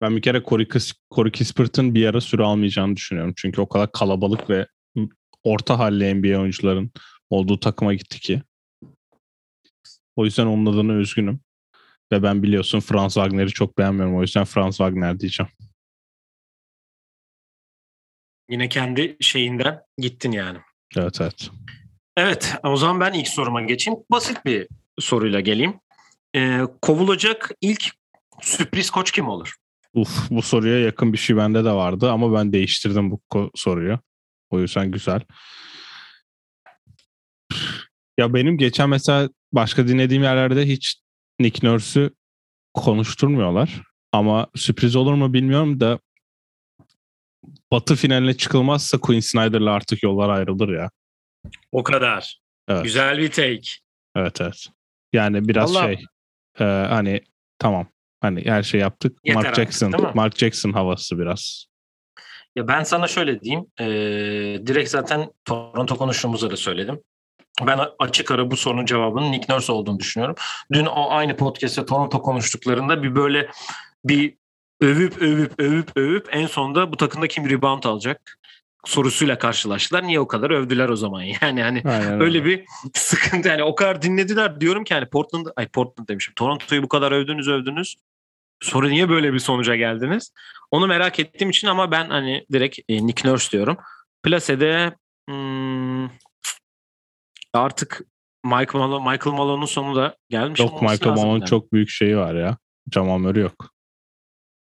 Ben 0.00 0.16
bir 0.16 0.22
kere 0.22 0.42
Corey, 0.42 0.68
Kis- 0.68 0.94
Corey 1.14 1.32
Kispert'ın 1.32 1.94
bir 1.94 2.06
ara 2.06 2.20
süre 2.20 2.42
almayacağını 2.42 2.96
düşünüyorum. 2.96 3.34
Çünkü 3.36 3.60
o 3.60 3.68
kadar 3.68 3.92
kalabalık 3.92 4.50
ve 4.50 4.66
orta 5.42 5.78
halli 5.78 6.14
NBA 6.14 6.40
oyuncuların 6.40 6.92
olduğu 7.30 7.60
takıma 7.60 7.94
gitti 7.94 8.20
ki. 8.20 8.42
O 10.16 10.24
yüzden 10.24 10.46
onun 10.46 10.66
adına 10.66 10.92
üzgünüm. 10.92 11.40
Ve 12.12 12.22
ben 12.22 12.42
biliyorsun 12.42 12.80
Franz 12.80 13.14
Wagner'i 13.14 13.48
çok 13.48 13.78
beğenmiyorum. 13.78 14.16
O 14.16 14.22
yüzden 14.22 14.44
Franz 14.44 14.76
Wagner 14.76 15.20
diyeceğim. 15.20 15.52
Yine 18.50 18.68
kendi 18.68 19.16
şeyinden 19.20 19.82
gittin 19.98 20.32
yani. 20.32 20.58
Evet 20.96 21.20
evet. 21.20 21.50
Evet 22.16 22.54
o 22.64 22.76
zaman 22.76 23.00
ben 23.00 23.12
ilk 23.12 23.28
soruma 23.28 23.62
geçeyim. 23.62 24.00
Basit 24.10 24.44
bir 24.44 24.68
soruyla 24.98 25.40
geleyim. 25.40 25.80
Ee, 26.36 26.60
kovulacak 26.82 27.50
ilk 27.60 27.90
sürpriz 28.40 28.90
koç 28.90 29.10
kim 29.12 29.28
olur? 29.28 29.54
Uf, 29.94 30.30
bu 30.30 30.42
soruya 30.42 30.78
yakın 30.80 31.12
bir 31.12 31.18
şey 31.18 31.36
bende 31.36 31.64
de 31.64 31.72
vardı 31.72 32.10
ama 32.10 32.32
ben 32.34 32.52
değiştirdim 32.52 33.10
bu 33.10 33.20
soruyu. 33.54 33.98
O 34.50 34.60
yüzden 34.60 34.90
güzel. 34.90 35.20
Ya 38.18 38.34
benim 38.34 38.58
geçen 38.58 38.88
mesela 38.88 39.28
başka 39.52 39.88
dinlediğim 39.88 40.22
yerlerde 40.22 40.66
hiç 40.68 40.96
Nick 41.38 41.66
Nurse'ü 41.66 42.10
konuşturmuyorlar. 42.74 43.82
Ama 44.12 44.46
sürpriz 44.56 44.96
olur 44.96 45.14
mu 45.14 45.32
bilmiyorum 45.32 45.80
da 45.80 45.98
Batı 47.72 47.96
finaline 47.96 48.36
çıkılmazsa 48.36 48.98
Quinn 48.98 49.20
Snyder'la 49.20 49.70
artık 49.72 50.02
yollar 50.02 50.28
ayrılır 50.28 50.68
ya. 50.68 50.90
O 51.72 51.82
kadar. 51.82 52.40
Evet. 52.68 52.84
Güzel 52.84 53.18
bir 53.18 53.30
take. 53.30 53.60
Evet 54.16 54.40
evet. 54.40 54.68
Yani 55.12 55.48
biraz 55.48 55.74
Vallahi- 55.74 55.96
şey 55.96 56.04
e, 56.60 56.64
hani 56.88 57.20
tamam 57.58 57.86
hani 58.20 58.44
her 58.44 58.62
şey 58.62 58.80
yaptık. 58.80 59.18
Yeter 59.24 59.34
Mark 59.34 59.46
artık, 59.46 59.64
Jackson? 59.64 60.10
Mark 60.14 60.38
Jackson 60.38 60.72
havası 60.72 61.18
biraz. 61.18 61.66
Ya 62.56 62.68
ben 62.68 62.82
sana 62.82 63.08
şöyle 63.08 63.40
diyeyim. 63.40 63.66
Ee, 63.80 63.86
direkt 64.66 64.90
zaten 64.90 65.32
Toronto 65.44 65.96
konuştuğumuzda 65.96 66.50
da 66.50 66.56
söyledim. 66.56 67.00
Ben 67.66 67.78
a- 67.78 67.92
açık 67.98 68.30
ara 68.30 68.50
bu 68.50 68.56
sorunun 68.56 68.86
cevabının 68.86 69.32
Nick 69.32 69.52
Nurse 69.54 69.72
olduğunu 69.72 69.98
düşünüyorum. 69.98 70.36
Dün 70.72 70.86
o 70.86 71.10
aynı 71.10 71.36
podcast'te 71.36 71.86
Toronto 71.86 72.22
konuştuklarında 72.22 73.02
bir 73.02 73.14
böyle 73.14 73.50
bir 74.04 74.34
övüp 74.80 75.22
övüp 75.22 75.60
övüp 75.60 75.96
övüp 75.96 76.28
en 76.30 76.46
sonunda 76.46 76.92
bu 76.92 76.96
takımda 76.96 77.28
kim 77.28 77.50
rebound 77.50 77.84
alacak 77.84 78.38
sorusuyla 78.84 79.38
karşılaştılar. 79.38 80.02
Niye 80.02 80.20
o 80.20 80.28
kadar 80.28 80.50
övdüler 80.50 80.88
o 80.88 80.96
zaman? 80.96 81.22
Yani 81.42 81.62
hani 81.62 81.82
Aynen 81.84 82.20
öyle 82.20 82.44
bir 82.44 82.64
sıkıntı 82.94 83.48
yani 83.48 83.62
o 83.62 83.74
kadar 83.74 84.02
dinlediler 84.02 84.60
diyorum 84.60 84.84
ki 84.84 84.94
hani 84.94 85.06
Portland 85.06 85.46
ay 85.56 85.68
Portland 85.68 86.08
demişim. 86.08 86.34
Toronto'yu 86.34 86.82
bu 86.82 86.88
kadar 86.88 87.12
övdünüz 87.12 87.48
övdünüz. 87.48 87.96
Sonra 88.60 88.88
niye 88.88 89.08
böyle 89.08 89.32
bir 89.32 89.38
sonuca 89.38 89.76
geldiniz? 89.76 90.32
Onu 90.70 90.86
merak 90.86 91.20
ettiğim 91.20 91.50
için 91.50 91.68
ama 91.68 91.90
ben 91.90 92.10
hani 92.10 92.46
direkt 92.52 92.78
e, 92.88 93.06
Nick 93.06 93.28
Nurse 93.28 93.50
diyorum. 93.50 93.76
Plase'de 94.22 94.96
hmm, 95.28 96.08
artık 97.52 98.02
Michael 98.44 98.74
Malone, 98.74 99.10
Michael 99.10 99.36
Malone'un 99.36 99.66
sonu 99.66 99.96
da 99.96 100.16
gelmiş. 100.28 100.60
Yok 100.60 100.82
Michael 100.82 101.16
Malone'un 101.16 101.38
yani. 101.38 101.48
çok 101.48 101.72
büyük 101.72 101.88
şeyi 101.88 102.16
var 102.16 102.34
ya. 102.34 102.56
Jamal 102.92 103.18
Murray 103.18 103.42
yok. 103.42 103.70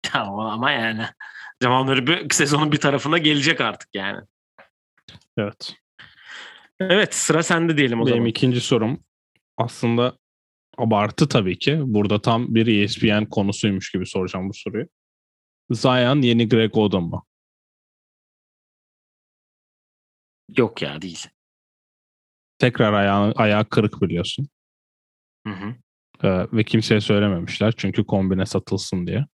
Tamam 0.03 0.47
ama 0.47 0.71
yani 0.71 1.07
Jamal 1.63 1.85
Murray 1.85 2.07
bir 2.07 2.31
sezonun 2.35 2.73
bir 2.73 2.81
tarafına 2.81 3.19
gelecek 3.19 3.61
artık 3.61 3.89
yani. 3.95 4.21
Evet. 5.39 5.75
Evet 6.81 7.15
sıra 7.15 7.43
sende 7.43 7.77
diyelim 7.77 8.01
o 8.01 8.07
Benim 8.07 8.17
zaman. 8.17 8.29
ikinci 8.29 8.61
sorum 8.61 9.05
aslında 9.57 10.19
abartı 10.79 11.29
tabii 11.29 11.59
ki. 11.59 11.81
Burada 11.83 12.23
tam 12.23 12.55
bir 12.55 12.67
ESPN 12.83 13.25
konusuymuş 13.25 13.91
gibi 13.93 14.07
soracağım 14.07 14.49
bu 14.49 14.55
soruyu. 14.55 14.87
Zion 15.71 16.23
yeni 16.23 16.49
Greg 16.49 16.77
Oden 16.77 17.03
mu? 17.03 17.27
Yok 20.57 20.83
ya 20.83 21.03
değil. 21.03 21.27
Tekrar 22.59 22.93
ayağı, 22.93 23.33
ayağı 23.33 23.65
kırık 23.69 24.03
biliyorsun. 24.03 24.49
Hı 25.47 25.53
hı. 25.53 25.75
Ee, 26.25 26.47
ve 26.53 26.65
kimseye 26.65 27.01
söylememişler 27.01 27.75
çünkü 27.77 28.05
kombine 28.05 28.47
satılsın 28.47 29.07
diye. 29.07 29.27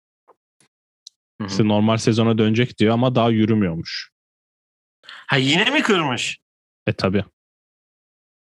Hı 1.42 1.46
hı. 1.46 1.50
İşte 1.50 1.68
normal 1.68 1.96
sezona 1.96 2.38
dönecek 2.38 2.78
diyor 2.78 2.94
ama 2.94 3.14
daha 3.14 3.30
yürümüyormuş. 3.30 4.10
Ha 5.06 5.36
yine 5.36 5.70
mi 5.70 5.82
kırmış? 5.82 6.38
E 6.86 6.92
tabii. 6.92 7.24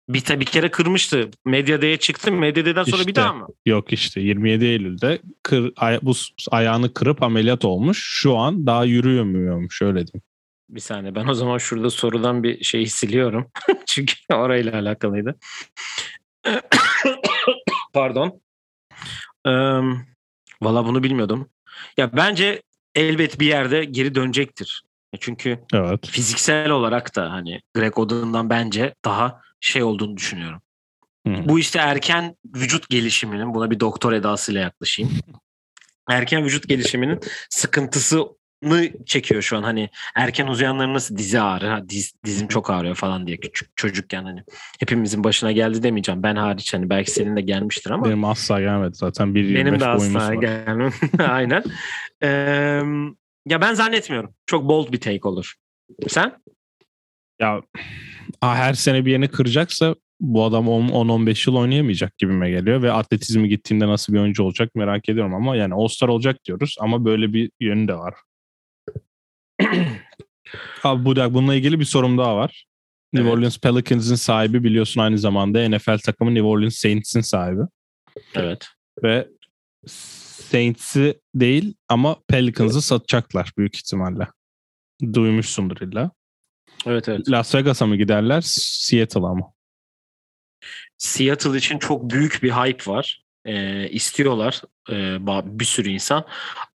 Bir, 0.09 0.21
te- 0.21 0.39
bir 0.39 0.45
kere 0.45 0.71
kırmıştı. 0.71 1.29
Medyadaya 1.45 1.97
çıktı. 1.97 2.31
Medyada'dan 2.31 2.83
sonra 2.83 3.01
bir 3.01 3.07
İşte. 3.07 3.21
daha 3.21 3.33
mı? 3.33 3.47
Yok 3.65 3.93
işte 3.93 4.21
27 4.21 4.65
Eylül'de 4.65 5.21
kır, 5.43 5.73
aya- 5.77 5.99
bu 6.01 6.13
ayağını 6.51 6.93
kırıp 6.93 7.23
ameliyat 7.23 7.65
olmuş. 7.65 7.99
Şu 8.03 8.37
an 8.37 8.65
daha 8.65 8.85
yürüyemiyormuş 8.85 9.81
öyle 9.81 10.07
diyeyim. 10.07 10.21
Bir 10.69 10.79
saniye 10.79 11.15
ben 11.15 11.27
o 11.27 11.33
zaman 11.33 11.57
şurada 11.57 11.89
sorudan 11.89 12.43
bir 12.43 12.63
şeyi 12.63 12.87
siliyorum. 12.89 13.51
Çünkü 13.85 14.13
orayla 14.33 14.79
alakalıydı. 14.79 15.35
Pardon. 17.93 18.41
Ee, 19.47 19.51
Valla 20.61 20.85
bunu 20.85 21.03
bilmiyordum. 21.03 21.49
Ya 21.97 22.15
bence 22.17 22.61
elbet 22.95 23.39
bir 23.39 23.45
yerde 23.45 23.85
geri 23.85 24.15
dönecektir. 24.15 24.83
Çünkü 25.19 25.59
Evet. 25.73 26.07
fiziksel 26.07 26.69
olarak 26.69 27.15
da 27.15 27.31
hani 27.31 27.61
Greg 27.73 27.99
Oden'dan 27.99 28.49
bence 28.49 28.95
daha 29.05 29.41
şey 29.59 29.83
olduğunu 29.83 30.17
düşünüyorum. 30.17 30.61
Hı. 31.27 31.33
Bu 31.45 31.59
işte 31.59 31.79
erken 31.79 32.35
vücut 32.55 32.89
gelişiminin 32.89 33.53
buna 33.53 33.71
bir 33.71 33.79
doktor 33.79 34.13
edasıyla 34.13 34.61
yaklaşayım. 34.61 35.11
Erken 36.09 36.43
vücut 36.43 36.69
gelişiminin 36.69 37.19
sıkıntısını 38.65 39.05
çekiyor 39.05 39.41
şu 39.41 39.57
an. 39.57 39.63
Hani 39.63 39.89
erken 40.15 40.47
uzayanların 40.47 40.93
nasıl 40.93 41.17
dizi 41.17 41.41
ağrı, 41.41 41.67
ha, 41.67 41.89
diz, 41.89 42.13
dizim 42.25 42.47
çok 42.47 42.69
ağrıyor 42.69 42.95
falan 42.95 43.27
diye 43.27 43.37
küçük 43.37 43.77
çocukken 43.77 44.23
hani 44.23 44.43
hepimizin 44.79 45.23
başına 45.23 45.51
geldi 45.51 45.83
demeyeceğim. 45.83 46.23
Ben 46.23 46.35
hariç 46.35 46.73
hani 46.73 46.89
belki 46.89 47.11
senin 47.11 47.35
de 47.35 47.41
gelmiştir 47.41 47.91
ama 47.91 48.05
Benim 48.05 48.25
asla 48.25 48.59
gelmedi 48.59 48.95
zaten. 48.95 49.27
1.25 49.27 49.55
benim 49.55 49.79
de 49.79 49.87
asla 49.87 50.35
gelmem. 50.35 50.91
Aynen. 51.29 51.63
Ee, 52.23 52.27
ya 53.45 53.61
ben 53.61 53.73
zannetmiyorum. 53.73 54.33
Çok 54.45 54.69
bold 54.69 54.91
bir 54.91 54.99
take 54.99 55.27
olur. 55.27 55.53
Sen? 56.07 56.33
Ya 57.41 57.61
a- 58.41 58.55
her 58.55 58.73
sene 58.73 59.05
bir 59.05 59.11
yerini 59.11 59.27
kıracaksa 59.27 59.95
bu 60.19 60.43
adam 60.45 60.69
10 60.69 60.87
10-15 60.87 61.49
yıl 61.49 61.57
oynayamayacak 61.57 62.17
gibime 62.17 62.49
geliyor 62.49 62.81
ve 62.81 62.91
atletizmi 62.91 63.49
gittiğinde 63.49 63.87
nasıl 63.87 64.13
bir 64.13 64.19
oyuncu 64.19 64.43
olacak 64.43 64.75
merak 64.75 65.09
ediyorum 65.09 65.33
ama 65.33 65.55
yani 65.55 65.73
All-Star 65.73 66.07
olacak 66.07 66.37
diyoruz 66.45 66.75
ama 66.79 67.05
böyle 67.05 67.33
bir 67.33 67.51
yönü 67.59 67.87
de 67.87 67.95
var. 67.95 68.13
Abi 70.83 71.05
bu 71.05 71.15
da 71.15 71.33
bununla 71.33 71.55
ilgili 71.55 71.79
bir 71.79 71.85
sorum 71.85 72.17
daha 72.17 72.35
var. 72.35 72.65
New 73.13 73.29
Evet. 73.29 73.37
Orleans 73.37 73.59
Pelicans'ın 73.59 74.15
sahibi 74.15 74.63
biliyorsun 74.63 75.01
aynı 75.01 75.17
zamanda 75.17 75.69
NFL 75.69 75.97
takımı 75.97 76.35
New 76.35 76.47
Orleans 76.47 76.75
Saints'in 76.75 77.21
sahibi 77.21 77.61
Evet. 78.35 78.67
ve 79.03 79.27
Saints'i 79.87 81.21
değil 81.35 81.75
ama 81.89 82.15
Pelicans'ı 82.27 82.81
satacaklar 82.81 83.51
büyük 83.57 83.75
ihtimalle. 83.75 84.27
Duymuşsundur 85.13 85.81
illa. 85.81 86.11
Evet 86.85 87.09
evet. 87.09 87.29
Las 87.29 87.55
Vegas'a 87.55 87.85
mı 87.85 87.95
giderler, 87.95 88.41
Seattle'a 88.45 89.33
mı? 89.33 89.53
Seattle 90.97 91.57
için 91.57 91.79
çok 91.79 92.09
büyük 92.09 92.39
bir 92.43 92.51
hype 92.51 92.91
var. 92.91 93.25
Ee, 93.45 93.89
istiyorlar 93.89 94.61
e, 94.91 95.17
bir 95.59 95.65
sürü 95.65 95.89
insan. 95.89 96.25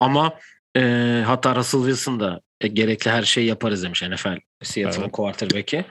Ama 0.00 0.38
e, 0.76 0.80
hatta 1.26 1.56
Russell 1.56 1.80
Wilson 1.80 2.20
da 2.20 2.40
e, 2.60 2.68
gerekli 2.68 3.10
her 3.10 3.22
şeyi 3.22 3.46
yaparız 3.46 3.82
demiş 3.82 4.02
NFL 4.02 4.36
Seattle'ın 4.62 5.02
Evet. 5.02 5.12
quarterback'i. 5.12 5.84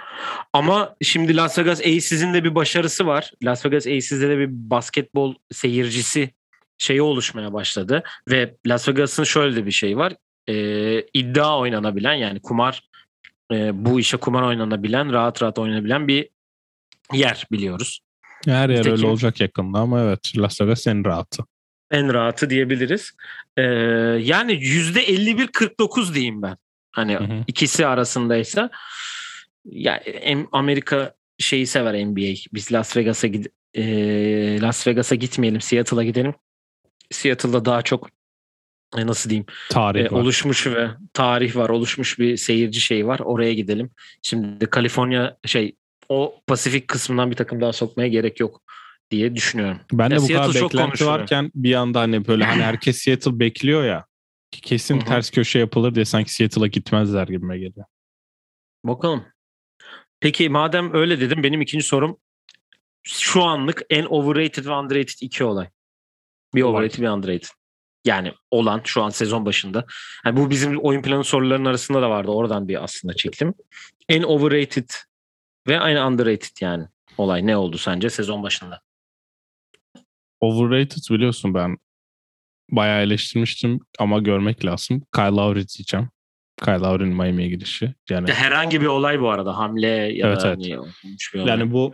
Ama 0.54 0.96
şimdi 1.02 1.36
Las 1.38 1.60
Vegas 1.60 1.80
Aces'in 1.80 2.34
de 2.34 2.44
bir 2.44 2.56
başarısı 2.56 3.08
var. 3.08 3.32
Las 3.44 3.66
Vegas 3.66 3.88
Aces'de 3.88 4.30
de 4.30 4.38
bir 4.38 4.50
basketbol 4.52 5.36
seyircisi 5.52 6.30
şeyi 6.78 7.02
oluşmaya 7.02 7.54
başladı. 7.54 8.04
Ve 8.30 8.56
Las 8.68 8.88
Vegas'ın 8.90 9.24
şöyle 9.24 9.56
de 9.56 9.66
bir 9.66 9.72
şey 9.72 9.98
var. 9.98 10.14
Ee, 10.50 11.02
iddia 11.14 11.60
oynanabilen 11.60 12.14
yani 12.14 12.42
kumar 12.42 12.82
e, 13.52 13.86
bu 13.86 14.00
işe 14.00 14.18
kumar 14.18 14.42
oynanabilen 14.44 15.14
rahat 15.14 15.42
rahat 15.44 15.60
oynanabilen 15.60 16.08
bir 16.08 16.30
yer 17.14 17.48
biliyoruz. 17.52 18.00
Her 18.46 18.70
yer 18.70 18.78
öyle 18.80 18.90
Nitekim- 18.90 19.06
olacak 19.08 19.42
yakında 19.42 19.80
ama 19.80 20.02
evet 20.02 20.20
Las 20.38 20.62
Vegas 20.62 20.88
en 20.88 21.06
rahatı. 21.06 21.44
En 21.92 22.14
rahatı 22.14 22.50
diyebiliriz. 22.50 23.12
Ee, 23.58 23.62
yani 24.22 24.54
yüzde 24.54 25.06
51-49 25.08 26.14
diyeyim 26.14 26.42
ben. 26.42 26.58
Hani 26.92 27.16
Hı 27.16 27.24
hı. 27.24 27.44
ikisi 27.48 27.88
arasındaysa 27.88 28.70
ya 29.66 29.96
em- 29.96 30.48
Amerika 30.52 31.14
şeyi 31.38 31.68
sever 31.68 31.94
NBA. 32.06 32.50
Biz 32.54 32.72
Las 32.72 32.98
Vegas'a 32.98 33.28
gid 33.28 33.46
e, 33.74 34.62
Las 34.62 34.88
Vegas'a 34.88 35.16
gitmeyelim, 35.16 35.62
Seattle'a 35.62 36.04
gidelim. 36.04 36.34
Seattle'da 37.12 37.66
daha 37.66 37.82
çok 37.82 38.10
e, 38.98 39.08
nasıl 39.08 39.30
diyeyim 39.30 39.46
Tarih 39.70 40.02
e, 40.02 40.04
var. 40.06 40.12
oluşmuş 40.12 40.68
ve 40.68 40.88
tarih 41.14 41.56
var, 41.56 41.70
oluşmuş 41.70 42.20
bir 42.20 42.38
seyirci 42.38 42.82
şeyi 42.82 43.08
var. 43.08 43.20
Oraya 43.20 43.54
gidelim. 43.54 43.92
Şimdi 44.22 44.66
Kaliforniya 44.66 45.38
şey 45.46 45.76
o 46.10 46.42
Pasifik 46.48 46.88
kısmından 46.88 47.32
bir 47.32 47.36
takım 47.36 47.62
daha 47.62 47.74
sokmaya 47.74 48.10
gerek 48.10 48.40
yok 48.40 48.62
diye 49.12 49.36
düşünüyorum. 49.36 49.80
ben 49.94 50.10
de 50.10 50.14
Ya 50.14 50.22
bu 50.22 50.26
Seattle 50.26 50.54
kadar 50.54 50.64
beklenti 50.64 51.06
varken 51.06 51.52
bir 51.56 51.74
anda 51.74 52.00
hani 52.00 52.28
böyle 52.28 52.44
hani 52.44 52.64
herkes 52.64 52.98
Seattle 52.98 53.40
bekliyor 53.40 53.84
ya 53.84 54.06
ki 54.52 54.62
kesin 54.62 54.96
Hı 54.98 55.02
hı. 55.02 55.06
ters 55.06 55.32
köşe 55.32 55.60
yapılır 55.60 55.96
diye 55.96 56.06
sanki 56.06 56.34
Seattle'a 56.34 56.68
gitmezler 56.68 57.28
gibime 57.28 57.58
geliyor. 57.58 57.86
Bakalım. 58.84 59.26
Peki 60.20 60.50
madem 60.50 60.94
öyle 60.94 61.20
dedim 61.22 61.44
benim 61.44 61.62
ikinci 61.62 61.86
sorum 61.86 62.18
şu 63.04 63.44
anlık 63.44 63.82
en 63.90 64.06
overrated 64.06 64.66
ve 64.66 64.72
underrated 64.72 65.18
iki 65.22 65.44
olay. 65.44 65.70
Bir 66.56 66.62
overrated 66.62 67.04
bir 67.04 67.08
underrated. 67.08 67.50
Yani 68.06 68.34
olan 68.52 68.82
şu 68.84 69.04
an 69.04 69.10
sezon 69.10 69.46
başında. 69.46 69.86
Yani 70.26 70.38
bu 70.38 70.50
bizim 70.50 70.78
oyun 70.78 71.02
planı 71.02 71.24
sorularının 71.24 71.66
arasında 71.66 72.02
da 72.02 72.10
vardı. 72.10 72.32
Oradan 72.32 72.68
bir 72.68 72.84
aslında 72.84 73.14
çektim. 73.14 73.54
En 74.10 74.24
overrated 74.24 74.90
ve 75.68 75.74
en 75.74 75.96
underrated 76.06 76.62
yani 76.62 76.88
olay 77.18 77.48
ne 77.48 77.58
oldu 77.58 77.78
sence 77.78 78.10
sezon 78.10 78.44
başında? 78.44 78.82
Overrated 80.42 81.16
biliyorsun 81.16 81.54
ben 81.54 81.78
bayağı 82.72 83.02
eleştirmiştim 83.02 83.80
ama 84.00 84.20
görmek 84.20 84.66
lazım. 84.66 85.02
Kyle 85.16 85.26
Lowry 85.26 85.66
diyeceğim. 85.78 86.10
Kyle 86.66 86.74
Lowry'nin 86.80 87.16
Miami'ye 87.16 87.50
gidişi. 87.50 87.94
Yani 88.10 88.32
Herhangi 88.32 88.82
bir 88.82 88.86
olay 88.86 89.22
bu 89.22 89.30
arada. 89.30 89.58
Hamle 89.58 89.88
ya 89.88 90.28
Evet, 90.28 90.42
da 90.42 90.48
evet. 90.48 90.58
hani 90.66 90.80
olmuş 90.80 91.34
bir 91.34 91.40
olay. 91.40 91.50
yani 91.50 91.72
bu 91.72 91.94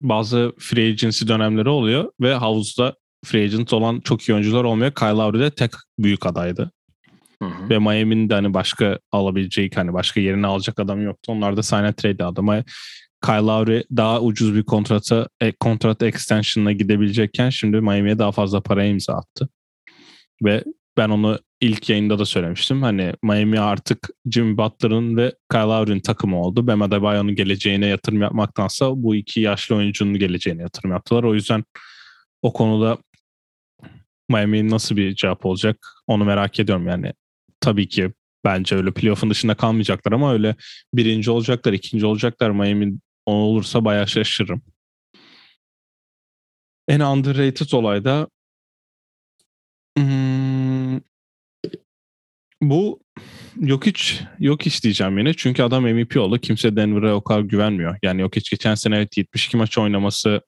bazı 0.00 0.52
free 0.58 0.90
agency 0.92 1.26
dönemleri 1.28 1.68
oluyor 1.68 2.12
ve 2.20 2.34
havuzda 2.34 2.94
free 3.24 3.44
agent 3.44 3.72
olan 3.72 4.00
çok 4.00 4.22
iyi 4.28 4.32
oyuncular 4.34 4.64
olmuyor. 4.64 4.92
Kyle 4.94 5.08
Lowry 5.08 5.40
de 5.40 5.50
tek 5.50 5.70
büyük 5.98 6.26
adaydı. 6.26 6.70
Hı 7.42 7.48
hı. 7.48 7.68
Ve 7.70 7.78
Miami'nin 7.78 8.28
de 8.30 8.34
hani 8.34 8.54
başka 8.54 8.98
alabileceği 9.12 9.70
hani 9.74 9.92
başka 9.92 10.20
yerini 10.20 10.46
alacak 10.46 10.78
adam 10.80 11.02
yoktu. 11.02 11.32
Onlar 11.32 11.56
da 11.56 11.62
sign 11.62 11.76
and 11.76 11.94
trade 11.94 12.24
adama 12.24 12.64
Kyle 13.26 13.46
Lowry 13.46 13.84
daha 13.96 14.20
ucuz 14.20 14.54
bir 14.54 14.62
kontrata 14.62 15.28
e, 15.40 15.52
kontrat 15.52 16.02
extension'ına 16.02 16.72
gidebilecekken 16.72 17.50
şimdi 17.50 17.80
Miami'ye 17.80 18.18
daha 18.18 18.32
fazla 18.32 18.60
para 18.60 18.84
imza 18.84 19.12
attı. 19.12 19.48
Ve 20.42 20.64
ben 20.96 21.08
onu 21.08 21.38
ilk 21.60 21.88
yayında 21.88 22.18
da 22.18 22.24
söylemiştim. 22.24 22.82
Hani 22.82 23.12
Miami 23.22 23.60
artık 23.60 24.10
Jimmy 24.30 24.56
Butler'ın 24.56 25.16
ve 25.16 25.34
Kyle 25.50 25.60
Lowry'nin 25.60 26.00
takımı 26.00 26.40
oldu. 26.42 26.66
Bam 26.66 26.82
Adebayo'nun 26.82 27.34
geleceğine 27.34 27.86
yatırım 27.86 28.22
yapmaktansa 28.22 29.02
bu 29.02 29.14
iki 29.14 29.40
yaşlı 29.40 29.76
oyuncunun 29.76 30.14
geleceğine 30.18 30.62
yatırım 30.62 30.90
yaptılar. 30.90 31.22
O 31.22 31.34
yüzden 31.34 31.64
o 32.42 32.52
konuda 32.52 32.98
Miami'nin 34.28 34.70
nasıl 34.70 34.96
bir 34.96 35.14
cevap 35.14 35.46
olacak 35.46 35.76
onu 36.06 36.24
merak 36.24 36.60
ediyorum 36.60 36.88
yani. 36.88 37.12
Tabii 37.60 37.88
ki 37.88 38.12
bence 38.44 38.76
öyle 38.76 38.90
playoff'un 38.90 39.30
dışında 39.30 39.54
kalmayacaklar 39.54 40.12
ama 40.12 40.32
öyle 40.32 40.56
birinci 40.94 41.30
olacaklar, 41.30 41.72
ikinci 41.72 42.06
olacaklar. 42.06 42.50
Miami 42.50 42.98
o 43.26 43.32
olursa 43.32 43.84
bayağı 43.84 44.08
şaşırırım. 44.08 44.62
En 46.88 47.00
underrated 47.00 47.72
olayda 47.72 48.28
hmm, 49.98 51.00
bu 52.62 53.00
yok 53.60 53.86
hiç 53.86 54.20
yok 54.38 54.66
hiç 54.66 54.82
diyeceğim 54.84 55.18
yine. 55.18 55.34
Çünkü 55.34 55.62
adam 55.62 55.82
MVP 55.82 56.16
oldu. 56.16 56.38
Kimse 56.38 56.76
Denver'a 56.76 57.14
o 57.14 57.24
kadar 57.24 57.40
güvenmiyor. 57.40 57.98
Yani 58.02 58.20
yok 58.20 58.36
hiç 58.36 58.50
geçen 58.50 58.74
sene 58.74 58.96
evet 58.96 59.16
72 59.16 59.56
maç 59.56 59.78
oynaması 59.78 60.40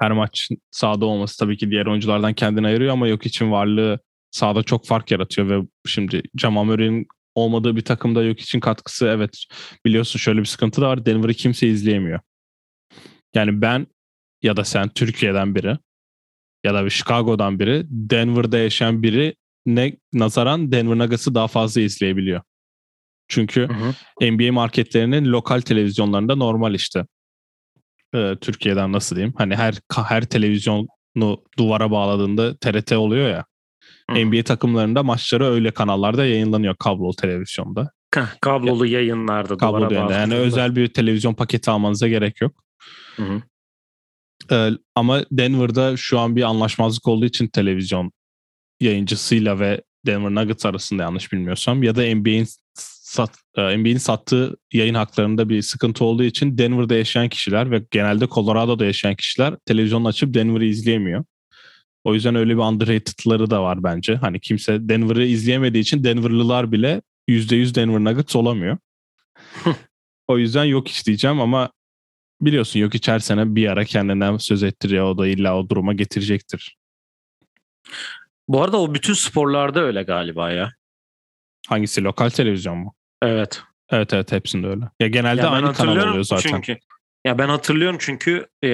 her 0.00 0.12
maç 0.12 0.48
sahada 0.70 1.06
olması 1.06 1.38
tabii 1.38 1.56
ki 1.56 1.70
diğer 1.70 1.86
oyunculardan 1.86 2.34
kendini 2.34 2.66
ayırıyor 2.66 2.92
ama 2.92 3.08
yok 3.08 3.26
için 3.26 3.50
varlığı 3.50 3.98
sahada 4.30 4.62
çok 4.62 4.86
fark 4.86 5.10
yaratıyor 5.10 5.50
ve 5.50 5.66
şimdi 5.86 6.22
Jamal 6.38 6.64
Murray'in 6.64 7.06
olmadığı 7.34 7.76
bir 7.76 7.84
takımda 7.84 8.22
yok 8.22 8.40
için 8.40 8.60
katkısı 8.60 9.06
evet 9.06 9.44
biliyorsun 9.84 10.18
şöyle 10.18 10.40
bir 10.40 10.44
sıkıntı 10.44 10.80
da 10.80 10.88
var. 10.88 11.06
Denver'ı 11.06 11.34
kimse 11.34 11.68
izleyemiyor. 11.68 12.20
Yani 13.34 13.62
ben 13.62 13.86
ya 14.42 14.56
da 14.56 14.64
sen 14.64 14.88
Türkiye'den 14.88 15.54
biri 15.54 15.78
ya 16.64 16.74
da 16.74 16.84
bir 16.84 16.90
Chicago'dan 16.90 17.58
biri 17.58 17.86
Denver'da 17.88 18.58
yaşayan 18.58 19.02
biri 19.02 19.34
ne 19.66 19.96
nazaran 20.12 20.72
Denver 20.72 20.98
Nuggets'ı 20.98 21.34
daha 21.34 21.48
fazla 21.48 21.80
izleyebiliyor. 21.80 22.42
Çünkü 23.28 23.68
Hı 23.68 23.72
hı. 23.72 24.30
NBA 24.32 24.52
marketlerinin 24.52 25.24
lokal 25.24 25.60
televizyonlarında 25.60 26.36
normal 26.36 26.74
işte. 26.74 27.06
Ee, 28.14 28.36
Türkiye'den 28.40 28.92
nasıl 28.92 29.16
diyeyim? 29.16 29.34
Hani 29.38 29.56
her 29.56 29.74
her 29.94 30.24
televizyonu 30.24 30.86
duvara 31.58 31.90
bağladığında 31.90 32.56
TRT 32.56 32.92
oluyor 32.92 33.30
ya. 33.30 33.44
Hı. 34.10 34.26
NBA 34.26 34.42
takımlarında 34.42 35.02
maçları 35.02 35.46
öyle 35.46 35.70
kanallarda 35.70 36.24
yayınlanıyor 36.24 36.76
kablolu 36.76 37.14
televizyonda. 37.14 37.90
Kablolu 38.40 38.86
yayınlarda 38.86 39.58
duvara 39.58 39.88
Kablo 39.88 39.94
yönde. 39.94 40.12
Yani 40.12 40.34
özel 40.34 40.76
bir 40.76 40.88
televizyon 40.88 41.34
paketi 41.34 41.70
almanıza 41.70 42.08
gerek 42.08 42.40
yok. 42.40 42.64
Hı 43.16 43.22
hı. 43.22 43.42
Ee, 44.50 44.70
ama 44.94 45.24
Denver'da 45.30 45.96
şu 45.96 46.18
an 46.18 46.36
bir 46.36 46.42
anlaşmazlık 46.42 47.08
olduğu 47.08 47.24
için 47.24 47.46
televizyon 47.46 48.12
yayıncısıyla 48.80 49.58
ve 49.58 49.82
Denver 50.06 50.34
Nuggets 50.34 50.66
arasında 50.66 51.02
yanlış 51.02 51.32
bilmiyorsam 51.32 51.82
ya 51.82 51.96
da 51.96 52.14
NBA'in 52.14 52.46
sat, 52.74 53.38
e, 53.56 53.78
NBA'in 53.78 53.98
sattığı 53.98 54.56
yayın 54.72 54.94
haklarında 54.94 55.48
bir 55.48 55.62
sıkıntı 55.62 56.04
olduğu 56.04 56.22
için 56.22 56.58
Denver'da 56.58 56.94
yaşayan 56.94 57.28
kişiler 57.28 57.70
ve 57.70 57.84
genelde 57.90 58.26
Colorado'da 58.26 58.84
yaşayan 58.84 59.14
kişiler 59.14 59.56
televizyon 59.66 60.04
açıp 60.04 60.34
Denver'ı 60.34 60.64
izleyemiyor. 60.64 61.24
O 62.04 62.14
yüzden 62.14 62.34
öyle 62.34 62.52
bir 62.52 62.62
underrated'ları 62.62 63.50
da 63.50 63.62
var 63.62 63.84
bence. 63.84 64.14
Hani 64.14 64.40
kimse 64.40 64.88
Denver'ı 64.88 65.24
izleyemediği 65.24 65.82
için 65.82 66.04
Denver'lılar 66.04 66.72
bile 66.72 67.02
%100 67.28 67.74
Denver 67.74 68.00
Nuggets 68.04 68.36
olamıyor. 68.36 68.78
o 70.28 70.38
yüzden 70.38 70.64
yok 70.64 70.88
iş 70.88 71.06
diyeceğim 71.06 71.40
ama 71.40 71.70
biliyorsun 72.40 72.80
yok 72.80 72.92
her 73.06 73.18
sene 73.18 73.54
bir 73.54 73.68
ara 73.68 73.84
kendinden 73.84 74.36
söz 74.36 74.62
ettiriyor. 74.62 75.04
O 75.04 75.18
da 75.18 75.26
illa 75.26 75.58
o 75.58 75.68
duruma 75.68 75.92
getirecektir. 75.92 76.76
Bu 78.48 78.62
arada 78.62 78.80
o 78.80 78.94
bütün 78.94 79.14
sporlarda 79.14 79.80
öyle 79.80 80.02
galiba 80.02 80.50
ya. 80.52 80.72
Hangisi 81.68 82.04
lokal 82.04 82.30
televizyon 82.30 82.78
mu? 82.78 82.94
Evet. 83.22 83.62
Evet 83.90 84.14
evet 84.14 84.32
hepsinde 84.32 84.66
öyle. 84.66 84.84
Ya 85.00 85.08
genelde 85.08 85.40
Ya 85.40 85.50
aynı 85.50 85.72
kanal 85.72 85.96
oluyor 85.96 86.24
zaten. 86.24 86.50
Çünkü 86.50 86.78
ya 87.24 87.38
ben 87.38 87.48
hatırlıyorum 87.48 87.96
çünkü 88.00 88.46
e, 88.62 88.68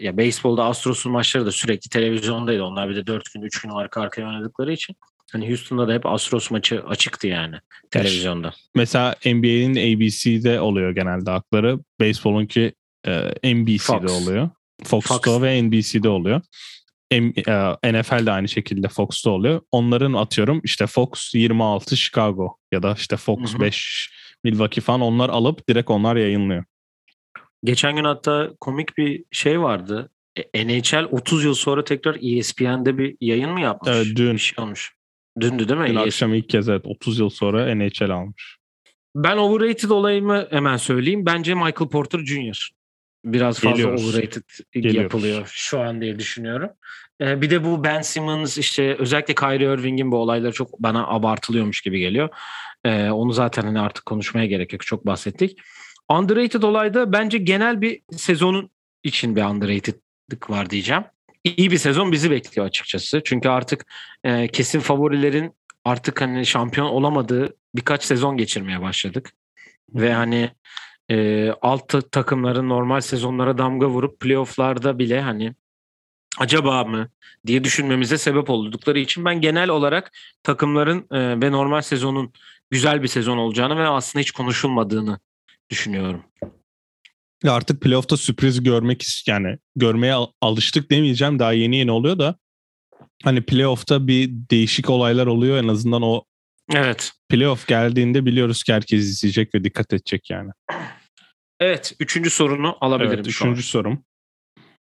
ya 0.00 0.16
beyzbolda 0.16 0.64
Astros'un 0.64 1.12
maçları 1.12 1.46
da 1.46 1.52
sürekli 1.52 1.88
televizyondaydı. 1.88 2.62
Onlar 2.62 2.88
bir 2.88 2.96
de 2.96 3.06
4 3.06 3.34
gün 3.34 3.42
3 3.42 3.60
gün 3.62 3.70
arka 3.70 4.00
arkaya 4.00 4.28
oynadıkları 4.28 4.72
için. 4.72 4.96
Hani 5.32 5.48
Houston'da 5.48 5.88
da 5.88 5.92
hep 5.92 6.06
Astros 6.06 6.50
maçı 6.50 6.82
açıktı 6.82 7.26
yani 7.26 7.56
televizyonda. 7.90 8.54
Mesela 8.74 9.14
NBA'nin 9.26 9.96
ABC'de 9.96 10.60
oluyor 10.60 10.90
genelde 10.90 11.30
hakları. 11.30 11.78
Baseball'unki 12.00 12.72
e, 13.06 13.54
NBC'de 13.54 13.78
Fox. 13.78 14.22
oluyor. 14.22 14.50
Fox'ta 14.84 15.18
Fox. 15.18 15.42
ve 15.42 15.62
NBC'de 15.62 16.08
oluyor. 16.08 16.40
NFL 17.84 18.26
de 18.26 18.32
aynı 18.32 18.48
şekilde 18.48 18.88
Fox'ta 18.88 19.30
oluyor. 19.30 19.60
Onların 19.72 20.12
atıyorum 20.12 20.60
işte 20.64 20.86
Fox 20.86 21.34
26 21.34 21.96
Chicago 21.96 22.56
ya 22.72 22.82
da 22.82 22.94
işte 22.98 23.16
Fox 23.16 23.52
Hı 23.52 23.56
hı. 23.56 23.60
5 23.60 24.10
Milwaukee 24.44 24.80
falan 24.80 25.00
onlar 25.00 25.28
alıp 25.28 25.68
direkt 25.68 25.90
onlar 25.90 26.16
yayınlıyor. 26.16 26.64
Geçen 27.64 27.96
gün 27.96 28.04
hatta 28.04 28.50
komik 28.60 28.98
bir 28.98 29.24
şey 29.30 29.60
vardı. 29.60 30.10
E, 30.54 30.66
NHL 30.66 31.04
30 31.10 31.44
yıl 31.44 31.54
sonra 31.54 31.84
tekrar 31.84 32.14
E 32.14 32.38
ESPN'de 32.38 32.98
bir 32.98 33.16
yayın 33.20 33.50
mı 33.50 33.60
yapmış? 33.60 33.90
Evet, 33.94 34.06
dün. 34.16 34.32
Bir 34.32 34.38
şey 34.38 34.64
olmuş. 34.64 34.92
Dündü 35.40 35.68
değil 35.68 35.80
mi? 35.80 35.86
Dün 35.88 35.94
ESPN. 35.94 36.06
akşam 36.06 36.34
ilk 36.34 36.48
kez 36.48 36.68
evet 36.68 36.82
30 36.86 37.18
yıl 37.18 37.30
sonra 37.30 37.74
NHL 37.74 38.10
almış. 38.10 38.56
Ben 39.16 39.36
overrated 39.36 39.90
olayımı 39.90 40.46
hemen 40.50 40.76
söyleyeyim. 40.76 41.26
Bence 41.26 41.54
Michael 41.54 41.88
Porter 41.90 42.18
Jr. 42.18 42.70
Biraz 43.24 43.60
fazla 43.60 43.70
Geliyoruz. 43.76 44.08
overrated 44.08 44.42
Geliyoruz. 44.72 45.02
yapılıyor 45.02 45.50
şu 45.52 45.80
an 45.80 46.00
diye 46.00 46.18
düşünüyorum. 46.18 46.70
Ee, 47.20 47.42
bir 47.42 47.50
de 47.50 47.64
bu 47.64 47.84
Ben 47.84 48.00
Simmons 48.02 48.58
işte 48.58 48.94
özellikle 48.98 49.34
Kyrie 49.34 49.74
Irving'in 49.74 50.12
bu 50.12 50.16
olayları 50.16 50.52
çok 50.52 50.78
bana 50.78 51.06
abartılıyormuş 51.06 51.80
gibi 51.80 52.00
geliyor. 52.00 52.28
Ee, 52.84 53.10
onu 53.10 53.32
zaten 53.32 53.62
hani 53.62 53.80
artık 53.80 54.06
konuşmaya 54.06 54.46
gerek 54.46 54.72
yok. 54.72 54.86
Çok 54.86 55.06
bahsettik. 55.06 55.58
Underrated 56.08 56.62
olayda 56.62 57.12
bence 57.12 57.38
genel 57.38 57.80
bir 57.80 58.02
sezonun 58.16 58.70
için 59.02 59.36
bir 59.36 59.42
underrated'lık 59.42 60.50
var 60.50 60.70
diyeceğim. 60.70 61.04
İyi 61.44 61.70
bir 61.70 61.78
sezon 61.78 62.12
bizi 62.12 62.30
bekliyor 62.30 62.66
açıkçası. 62.66 63.22
Çünkü 63.24 63.48
artık 63.48 63.86
e, 64.24 64.48
kesin 64.48 64.80
favorilerin 64.80 65.54
artık 65.84 66.20
hani 66.20 66.46
şampiyon 66.46 66.86
olamadığı 66.86 67.56
birkaç 67.74 68.04
sezon 68.04 68.36
geçirmeye 68.36 68.82
başladık. 68.82 69.32
Ve 69.94 70.12
hani 70.12 70.50
e, 71.10 71.50
alt 71.62 71.88
ta- 71.88 72.00
takımların 72.00 72.68
normal 72.68 73.00
sezonlara 73.00 73.58
damga 73.58 73.88
vurup 73.88 74.20
playofflarda 74.20 74.98
bile 74.98 75.20
hani 75.20 75.54
acaba 76.38 76.84
mı 76.84 77.08
diye 77.46 77.64
düşünmemize 77.64 78.18
sebep 78.18 78.50
oldukları 78.50 78.98
için 78.98 79.24
ben 79.24 79.40
genel 79.40 79.68
olarak 79.68 80.12
takımların 80.42 81.06
e, 81.10 81.40
ve 81.40 81.52
normal 81.52 81.80
sezonun 81.82 82.32
güzel 82.70 83.02
bir 83.02 83.08
sezon 83.08 83.38
olacağını 83.38 83.76
ve 83.76 83.88
aslında 83.88 84.20
hiç 84.20 84.30
konuşulmadığını 84.30 85.18
düşünüyorum. 85.72 86.24
Ya 87.42 87.52
artık 87.52 87.80
playoff'ta 87.80 88.16
sürpriz 88.16 88.62
görmek 88.62 89.04
yani 89.26 89.58
görmeye 89.76 90.12
al- 90.12 90.32
alıştık 90.40 90.90
demeyeceğim. 90.90 91.38
Daha 91.38 91.52
yeni 91.52 91.76
yeni 91.76 91.90
oluyor 91.90 92.18
da 92.18 92.36
hani 93.24 93.42
playoff'ta 93.42 94.06
bir 94.06 94.30
değişik 94.32 94.90
olaylar 94.90 95.26
oluyor. 95.26 95.56
En 95.58 95.68
azından 95.68 96.02
o 96.02 96.24
Evet. 96.74 97.12
playoff 97.28 97.66
geldiğinde 97.66 98.26
biliyoruz 98.26 98.62
ki 98.62 98.72
herkes 98.72 99.00
izleyecek 99.00 99.54
ve 99.54 99.64
dikkat 99.64 99.92
edecek 99.92 100.30
yani. 100.30 100.50
Evet. 101.60 101.92
Üçüncü 102.00 102.30
sorunu 102.30 102.76
alabilirim. 102.80 103.14
Evet, 103.14 103.30
şu 103.30 103.44
an. 103.44 103.50
üçüncü 103.50 103.68
sorum. 103.68 104.04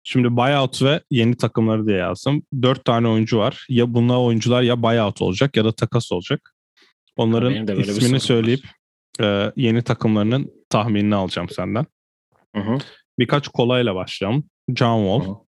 Şimdi 0.03 0.35
buyout 0.37 0.81
ve 0.81 1.01
yeni 1.11 1.37
takımları 1.37 1.87
diye 1.87 1.97
yazdım. 1.97 2.43
Dört 2.61 2.85
tane 2.85 3.07
oyuncu 3.07 3.37
var. 3.37 3.65
Ya 3.69 3.93
bunlar 3.93 4.17
oyuncular 4.17 4.61
ya 4.61 4.83
buyout 4.83 5.21
olacak 5.21 5.57
ya 5.57 5.65
da 5.65 5.71
takas 5.71 6.11
olacak. 6.11 6.53
Onların 7.17 7.77
ismini 7.79 8.13
var. 8.13 8.19
söyleyip 8.19 8.59
e, 9.21 9.51
yeni 9.55 9.81
takımlarının 9.81 10.51
tahminini 10.73 11.15
alacağım 11.15 11.49
senden. 11.49 11.85
Hı 12.55 12.61
hı. 12.61 12.77
Birkaç 13.19 13.47
kolayla 13.47 13.95
başlayalım. 13.95 14.49
John 14.75 15.03
Wall, 15.03 15.27
Hı 15.27 15.31
hı. 15.31 15.43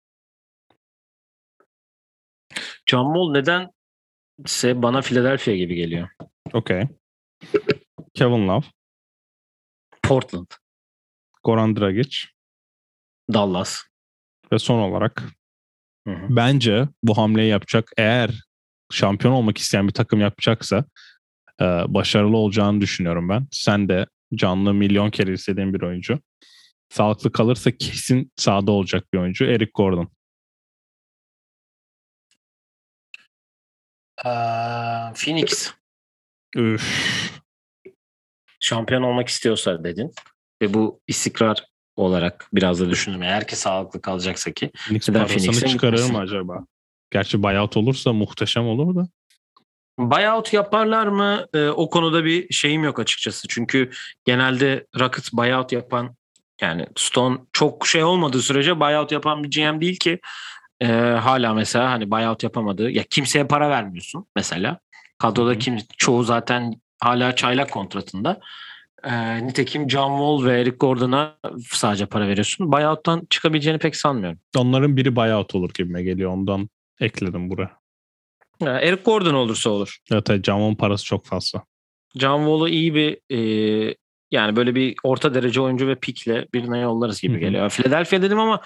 John 2.87 3.05
Wall 3.15 3.33
nedense 3.33 4.83
bana 4.83 5.01
Philadelphia 5.03 5.53
gibi 5.53 5.75
geliyor. 5.75 6.09
okey. 6.53 6.83
Kevin 8.15 8.49
Love, 8.49 8.65
Portland, 10.03 10.47
Goran 11.45 11.77
Dragic 11.77 12.17
Dallas, 13.33 13.83
ve 14.53 14.59
son 14.59 14.79
olarak 14.79 15.23
Hı 16.09 16.15
hı. 16.15 16.27
Bence 16.37 16.89
bu 17.03 17.19
hamleyi 17.19 17.51
yapacak 17.51 17.91
eğer 17.97 18.31
şampiyon 18.91 19.33
olmak 19.35 19.59
isteyen 19.59 19.89
bir 19.89 19.93
takım 19.93 20.21
yapacaksa 20.21 20.85
e, 21.61 21.65
başarılı 21.65 22.37
olacağını 22.37 22.81
düşünüyorum 22.81 23.29
ben. 23.29 23.47
Sen 23.51 23.89
de 23.89 24.07
canlı 24.37 24.75
milyon 24.75 25.11
kere 25.11 25.33
istediğin 25.33 25.75
bir 25.75 25.83
oyuncu. 25.83 26.21
Sağlıklı 26.89 27.33
kalırsa 27.33 27.71
kesin 27.71 28.33
sahada 28.37 28.71
olacak 28.71 29.13
bir 29.13 29.19
oyuncu. 29.19 29.45
Eric 29.45 29.71
Gordon. 29.75 30.11
Aa, 34.25 35.13
Phoenix 35.15 35.73
Üf. 36.57 37.33
şampiyon 38.61 39.03
olmak 39.03 39.29
istiyorsa 39.29 39.85
dedin 39.85 40.13
ve 40.63 40.75
bu 40.75 41.01
istikrar 41.09 41.67
olarak 41.97 42.49
biraz 42.53 42.81
da 42.81 42.91
düşündüm. 42.91 43.23
Eğer 43.23 43.47
ki 43.47 43.57
sağlıklı 43.57 44.03
kalacaksa 44.03 44.53
ki. 44.53 44.71
Phoenix 44.75 45.09
Neden 45.09 45.27
Phoenix'e 45.27 45.69
çıkarır 45.69 46.11
mı 46.11 46.19
acaba? 46.19 46.67
Gerçi 47.11 47.43
buyout 47.43 47.77
olursa 47.77 48.13
muhteşem 48.13 48.67
olur 48.67 48.95
da. 48.95 49.09
Buyout 49.99 50.53
yaparlar 50.53 51.07
mı? 51.07 51.47
Ee, 51.55 51.69
o 51.69 51.91
konuda 51.91 52.25
bir 52.25 52.55
şeyim 52.55 52.85
yok 52.85 52.99
açıkçası. 52.99 53.49
Çünkü 53.49 53.91
genelde 54.25 54.87
Rockets 55.01 55.33
buyout 55.33 55.73
yapan 55.73 56.17
yani 56.61 56.87
Stone 56.97 57.39
çok 57.53 57.87
şey 57.87 58.05
olmadığı 58.05 58.43
sürece 58.43 58.81
buyout 58.81 59.13
yapan 59.13 59.45
bir 59.45 59.51
GM 59.51 59.81
değil 59.81 59.97
ki. 59.97 60.21
Ee, 60.81 60.87
hala 61.23 61.55
mesela 61.55 61.91
hani 61.91 62.11
buyout 62.11 62.43
yapamadığı 62.43 62.91
ya 62.91 63.03
kimseye 63.11 63.47
para 63.47 63.71
vermiyorsun 63.71 64.27
mesela. 64.37 64.79
Kadroda 65.19 65.59
kim 65.59 65.79
çoğu 65.99 66.23
zaten 66.23 66.75
hala 67.01 67.37
çaylak 67.37 67.71
kontratında. 67.71 68.41
Ee, 69.05 69.47
nitekim 69.47 69.91
John 69.91 70.11
Wall 70.11 70.51
ve 70.51 70.61
Eric 70.61 70.77
Gordon'a 70.77 71.37
sadece 71.71 72.07
para 72.07 72.29
veriyorsun. 72.29 72.73
Buyout'tan 72.73 73.27
çıkabileceğini 73.31 73.79
pek 73.79 73.97
sanmıyorum. 73.97 74.39
Onların 74.57 74.97
biri 74.97 75.17
buyout 75.17 75.55
olur 75.55 75.71
gibime 75.75 76.03
geliyor. 76.03 76.31
Ondan 76.31 76.69
ekledim 77.01 77.51
buraya. 77.51 77.84
Eric 78.61 79.03
Gordon 79.03 79.35
olursa 79.35 79.71
olur. 79.71 79.99
Evet, 80.13 80.31
evet 80.31 80.45
Jamon 80.45 80.75
parası 80.75 81.05
çok 81.05 81.27
fazla. 81.27 81.63
John 82.17 82.39
Wall'u 82.39 82.69
iyi 82.69 82.95
bir 82.95 83.19
e, 83.31 83.95
yani 84.31 84.57
böyle 84.57 84.75
bir 84.75 84.95
orta 85.03 85.35
derece 85.35 85.61
oyuncu 85.61 85.89
ve 85.89 85.95
pikle 85.95 86.47
birine 86.55 86.79
yollarız 86.79 87.21
gibi 87.21 87.33
Hı 87.33 87.37
hı. 87.37 87.41
geliyor. 87.41 87.71
Philadelphia 87.71 88.23
dedim 88.23 88.39
ama 88.39 88.61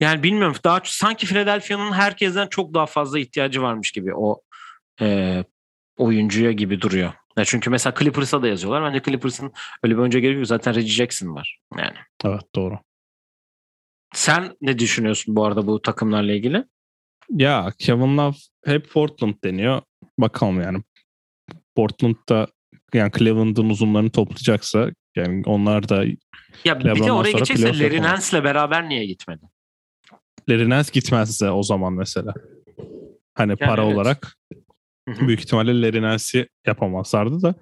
yani 0.00 0.22
bilmiyorum 0.22 0.56
daha 0.64 0.80
sanki 0.84 1.26
Philadelphia'nın 1.26 1.92
herkesten 1.92 2.46
çok 2.46 2.74
daha 2.74 2.86
fazla 2.86 3.18
ihtiyacı 3.18 3.62
varmış 3.62 3.90
gibi 3.90 4.14
o 4.14 4.40
e, 5.00 5.44
oyuncuya 5.96 6.52
gibi 6.52 6.80
duruyor. 6.80 7.12
Ya 7.36 7.44
çünkü 7.44 7.70
mesela 7.70 7.94
Clippers'a 7.98 8.42
da 8.42 8.48
yazıyorlar. 8.48 8.84
Bence 8.84 9.02
Clippers'ın 9.04 9.52
öyle 9.82 9.94
bir 9.94 9.98
oyuncu 10.00 10.18
gerekiyor. 10.18 10.44
Zaten 10.46 10.74
Reggie 10.74 10.90
Jackson 10.92 11.34
var. 11.34 11.58
Yani 11.78 11.96
Evet 12.24 12.42
doğru. 12.54 12.78
sen 14.14 14.56
ne 14.60 14.78
düşünüyorsun 14.78 15.36
bu 15.36 15.44
arada 15.44 15.66
bu 15.66 15.82
takımlarla 15.82 16.32
ilgili? 16.32 16.64
Ya 17.30 17.72
Kevin 17.78 18.16
Love 18.16 18.36
hep 18.64 18.90
Portland 18.90 19.34
deniyor. 19.44 19.82
Bakalım 20.18 20.60
yani. 20.60 20.78
Portland'da 21.76 22.46
yani 22.94 23.12
Cleveland'ın 23.18 23.70
uzunlarını 23.70 24.10
toplayacaksa 24.10 24.90
yani 25.16 25.42
onlar 25.46 25.88
da 25.88 26.04
Ya 26.64 26.80
bir 26.80 26.84
de 26.84 27.12
oraya 27.12 27.32
playoff 27.32 27.80
Larry. 27.80 28.02
Nance'le 28.02 28.44
beraber 28.44 28.88
niye 28.88 29.06
gitmedi? 29.06 29.40
Larry 30.48 30.70
Nance 30.70 30.90
gitmezse 30.92 31.50
o 31.50 31.62
zaman 31.62 31.92
mesela. 31.92 32.34
Hani 33.34 33.56
para 33.56 33.84
evet. 33.84 33.94
olarak 33.94 34.36
büyük 35.06 35.40
ihtimalle 35.40 35.82
Larry 35.82 36.02
Nance'i 36.02 36.48
yapamazlardı 36.66 37.42
da. 37.42 37.54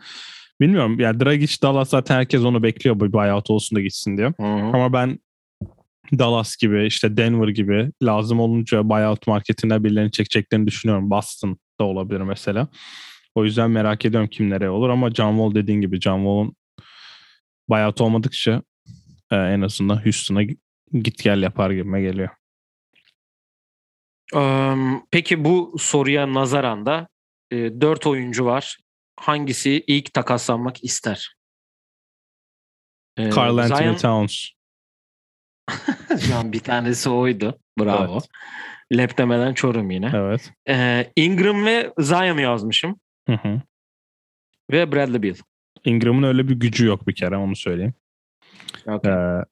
Bilmiyorum 0.60 1.00
yani 1.00 1.20
Dragic 1.20 1.62
Dallas 1.62 1.88
zaten 1.88 2.14
herkes 2.14 2.40
onu 2.40 2.62
bekliyor 2.62 3.00
bir 3.00 3.12
buyout 3.12 3.50
olsun 3.50 3.76
da 3.76 3.80
gitsin 3.80 4.16
diye. 4.16 4.26
Hı 4.26 4.42
hı. 4.42 4.46
Ama 4.46 4.92
ben 4.92 5.18
Dallas 6.12 6.56
gibi 6.56 6.86
işte 6.86 7.16
Denver 7.16 7.48
gibi 7.48 7.90
lazım 8.02 8.40
olunca 8.40 8.88
buyout 8.88 9.26
marketine 9.26 9.84
birilerini 9.84 10.10
çekeceklerini 10.10 10.66
düşünüyorum. 10.66 11.10
Boston 11.10 11.58
da 11.80 11.84
olabilir 11.84 12.20
mesela. 12.20 12.68
O 13.34 13.44
yüzden 13.44 13.70
merak 13.70 14.04
ediyorum 14.04 14.28
kim 14.28 14.50
nereye 14.50 14.70
olur 14.70 14.88
ama 14.88 15.10
John 15.10 15.32
Wall 15.36 15.54
dediğin 15.62 15.80
gibi 15.80 16.00
John 16.00 16.18
Wall'un 16.18 16.56
buyout 17.68 18.00
olmadıkça 18.00 18.62
e, 19.30 19.36
en 19.36 19.60
azından 19.60 20.04
Houston'a 20.04 20.42
git 20.92 21.22
gel 21.24 21.42
yapar 21.42 21.70
gibime 21.70 22.02
geliyor. 22.02 22.28
Eee, 24.34 25.02
Peki 25.10 25.44
bu 25.44 25.76
soruya 25.78 26.34
nazaran 26.34 26.86
da 26.86 27.08
e, 27.50 27.80
4 27.80 28.06
oyuncu 28.06 28.44
var. 28.44 28.78
Hangisi 29.16 29.84
ilk 29.86 30.14
takaslanmak 30.14 30.84
ister? 30.84 31.36
Ee, 33.18 33.30
Carl 33.30 33.58
Anthony 33.58 33.78
Zion, 33.78 33.96
Towns. 33.96 34.55
Lan 36.30 36.52
bir 36.52 36.60
tanesi 36.60 37.10
oydu. 37.10 37.58
Bravo. 37.80 38.12
Evet. 38.12 38.28
Lep 38.92 39.18
demeden 39.18 39.54
Çorum 39.54 39.90
yine. 39.90 40.10
Evet. 40.14 40.52
Ee, 40.68 41.12
Ingram 41.16 41.64
ve 41.64 41.92
Zion 41.98 42.38
yazmışım. 42.38 43.00
Hı 43.26 43.32
hı. 43.32 43.62
Ve 44.70 44.92
Bradley 44.92 45.22
Beal. 45.22 45.34
Ingram'ın 45.84 46.22
öyle 46.22 46.48
bir 46.48 46.54
gücü 46.54 46.86
yok 46.86 47.08
bir 47.08 47.14
kere 47.14 47.36
onu 47.36 47.56
söyleyeyim. 47.56 47.94
Okay. 48.86 49.12
Ee, 49.12 49.44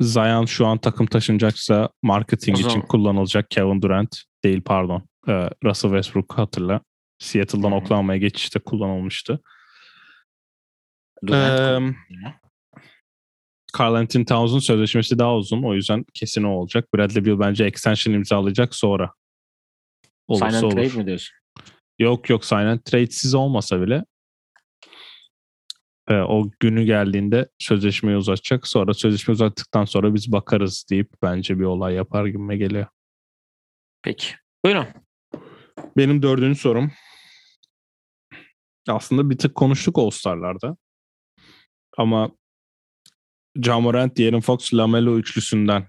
Zion 0.00 0.44
şu 0.44 0.66
an 0.66 0.78
takım 0.78 1.06
taşınacaksa 1.06 1.88
marketing 2.02 2.58
için 2.58 2.80
kullanılacak 2.80 3.50
Kevin 3.50 3.82
Durant 3.82 4.22
değil 4.44 4.62
pardon. 4.64 5.02
Ee, 5.28 5.50
Russell 5.64 5.90
Westbrook 5.90 6.38
hatırla. 6.38 6.80
Seattle'dan. 7.18 7.72
Oklahoma'ya 7.72 8.18
geçişte 8.18 8.60
kullanılmıştı. 8.60 9.40
Durant 11.26 11.60
Ee. 11.92 11.94
Carl 13.78 13.94
Anthony 13.94 14.24
Towns'un 14.24 14.58
sözleşmesi 14.58 15.18
daha 15.18 15.36
uzun. 15.36 15.62
O 15.62 15.74
yüzden 15.74 16.04
kesin 16.14 16.42
o 16.42 16.50
olacak. 16.50 16.94
Bradley 16.94 17.24
Beal 17.24 17.38
bence 17.38 17.64
extension 17.64 18.14
imzalayacak 18.14 18.74
sonra. 18.74 19.12
Olursa 20.28 20.50
Sign 20.50 20.56
and 20.56 20.62
olur. 20.62 20.72
trade 20.72 20.98
mi 20.98 21.06
diyorsun? 21.06 21.36
Yok 21.98 22.30
yok 22.30 22.44
sign 22.44 22.56
and 22.56 22.80
trade'siz 22.80 23.34
olmasa 23.34 23.80
bile 23.80 24.04
e, 26.08 26.14
o 26.14 26.50
günü 26.60 26.84
geldiğinde 26.84 27.48
sözleşmeyi 27.58 28.18
uzatacak. 28.18 28.68
Sonra 28.68 28.94
sözleşme 28.94 29.32
uzattıktan 29.32 29.84
sonra 29.84 30.14
biz 30.14 30.32
bakarız 30.32 30.86
deyip 30.90 31.10
bence 31.22 31.58
bir 31.58 31.64
olay 31.64 31.94
yapar 31.94 32.26
gibime 32.26 32.56
geliyor. 32.56 32.86
Peki. 34.02 34.26
Buyurun. 34.64 34.86
Benim 35.96 36.22
dördüncü 36.22 36.60
sorum 36.60 36.92
aslında 38.88 39.30
bir 39.30 39.38
tık 39.38 39.54
konuştuk 39.54 39.98
All-Star'larda. 39.98 40.76
Ama 41.98 42.30
Ja 43.56 43.80
Morant, 43.80 44.18
De'Aaron 44.18 44.40
Fox, 44.40 44.74
LaMelo 44.74 45.18
üçlüsünden 45.18 45.86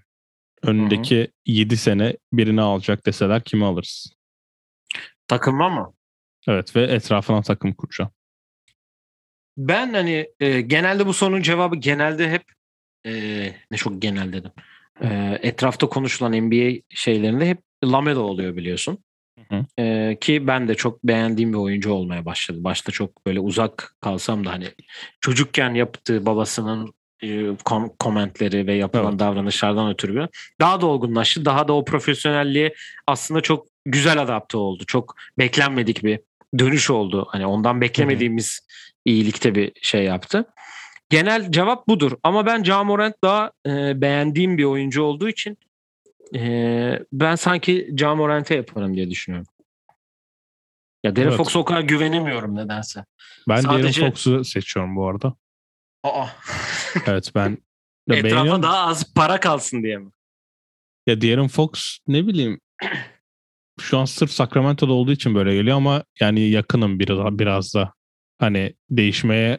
önündeki 0.62 1.32
7 1.46 1.76
sene 1.76 2.16
birini 2.32 2.60
alacak 2.60 3.06
deseler 3.06 3.44
kimi 3.44 3.64
alırız? 3.64 4.16
Takılma 5.28 5.68
mı? 5.68 5.92
Evet 6.48 6.76
ve 6.76 6.82
etrafına 6.82 7.42
takım 7.42 7.72
kuracağım. 7.72 8.10
Ben 9.56 9.94
hani 9.94 10.28
e, 10.40 10.60
genelde 10.60 11.06
bu 11.06 11.12
sorunun 11.12 11.42
cevabı 11.42 11.76
genelde 11.76 12.30
hep 12.30 12.42
e, 13.06 13.12
ne 13.70 13.76
çok 13.76 14.02
genel 14.02 14.32
dedim. 14.32 14.52
E, 15.02 15.38
etrafta 15.42 15.88
konuşulan 15.88 16.32
NBA 16.32 16.80
şeylerinde 16.90 17.48
hep 17.48 17.62
Lamelo 17.84 18.20
oluyor 18.20 18.56
biliyorsun. 18.56 18.98
Hı 19.48 19.56
hı. 19.56 19.82
E, 19.82 20.16
ki 20.20 20.46
ben 20.46 20.68
de 20.68 20.74
çok 20.74 21.04
beğendiğim 21.04 21.52
bir 21.52 21.58
oyuncu 21.58 21.92
olmaya 21.92 22.24
başladı. 22.24 22.64
Başta 22.64 22.92
çok 22.92 23.26
böyle 23.26 23.40
uzak 23.40 23.96
kalsam 24.00 24.44
da 24.44 24.50
hani 24.50 24.68
çocukken 25.20 25.74
yaptığı 25.74 26.26
babasının 26.26 26.94
kom- 27.64 27.96
komentleri 27.98 28.66
ve 28.66 28.74
yapılan 28.74 29.08
Evet. 29.10 29.18
davranışlardan 29.18 29.90
ötürü 29.90 30.28
daha 30.60 30.80
da 30.80 30.86
olgunlaştı. 30.86 31.44
Daha 31.44 31.68
da 31.68 31.72
o 31.72 31.84
profesyonelliğe 31.84 32.74
aslında 33.06 33.40
çok 33.40 33.66
güzel 33.84 34.22
adapte 34.22 34.56
oldu. 34.56 34.84
Çok 34.86 35.14
beklenmedik 35.38 36.04
bir 36.04 36.20
dönüş 36.58 36.90
oldu. 36.90 37.26
Hani 37.30 37.46
ondan 37.46 37.80
beklemediğimiz 37.80 38.60
iyilikte 39.04 39.54
bir 39.54 39.72
şey 39.82 40.04
yaptı. 40.04 40.44
Genel 41.10 41.52
cevap 41.52 41.88
budur. 41.88 42.12
Ama 42.22 42.46
ben 42.46 42.62
Ja 42.62 42.84
Morant 42.84 43.14
daha 43.24 43.52
e, 43.66 44.00
beğendiğim 44.00 44.58
bir 44.58 44.64
oyuncu 44.64 45.02
olduğu 45.02 45.28
için 45.28 45.58
e, 46.34 46.98
ben 47.12 47.34
sanki 47.34 47.90
Ja 47.98 48.14
Morant'e 48.14 48.54
yaparım 48.54 48.94
diye 48.96 49.10
düşünüyorum. 49.10 49.46
Ya 51.04 51.16
De'Aaron 51.16 51.28
Evet. 51.30 51.36
Fox'a 51.38 51.58
o 51.58 51.64
kadar 51.64 51.80
güvenemiyorum 51.80 52.56
nedense. 52.56 53.04
Ben 53.48 53.56
Sadece- 53.60 54.00
De'Aaron 54.00 54.10
Fox'u 54.10 54.44
seçiyorum 54.44 54.96
bu 54.96 55.08
arada. 55.08 55.34
Aa. 56.06 56.28
Evet 57.06 57.32
ben 57.34 57.58
de 58.10 58.18
Etrafa 58.18 58.62
daha 58.62 58.86
az 58.86 59.14
para 59.14 59.40
kalsın 59.40 59.82
diye 59.82 59.98
mi? 59.98 60.10
Ya 61.06 61.20
De'Aaron 61.20 61.48
Fox 61.48 61.98
ne 62.06 62.26
bileyim 62.26 62.60
şu 63.80 63.98
an 63.98 64.04
sırf 64.04 64.30
Sacramento'da 64.30 64.92
olduğu 64.92 65.12
için 65.12 65.34
böyle 65.34 65.54
geliyor 65.54 65.76
ama 65.76 66.04
yani 66.20 66.40
yakınım 66.40 66.98
biraz, 67.00 67.38
biraz 67.38 67.74
da. 67.74 67.92
Hani 68.38 68.74
değişmeye 68.90 69.58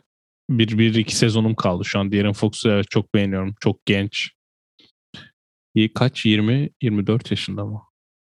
bir, 0.50 0.78
bir 0.78 0.96
iki 0.96 1.16
sezonum 1.16 1.56
kaldı 1.56 1.86
şu 1.86 2.00
an. 2.00 2.12
De'Aaron 2.12 2.34
Fox'u 2.34 2.70
evet 2.70 2.86
çok 2.90 3.14
beğeniyorum. 3.14 3.56
Çok 3.60 3.86
genç. 3.86 4.30
Kaç? 5.96 6.26
20? 6.26 6.70
24 6.82 7.32
yaşında 7.32 7.66
mı? 7.66 7.82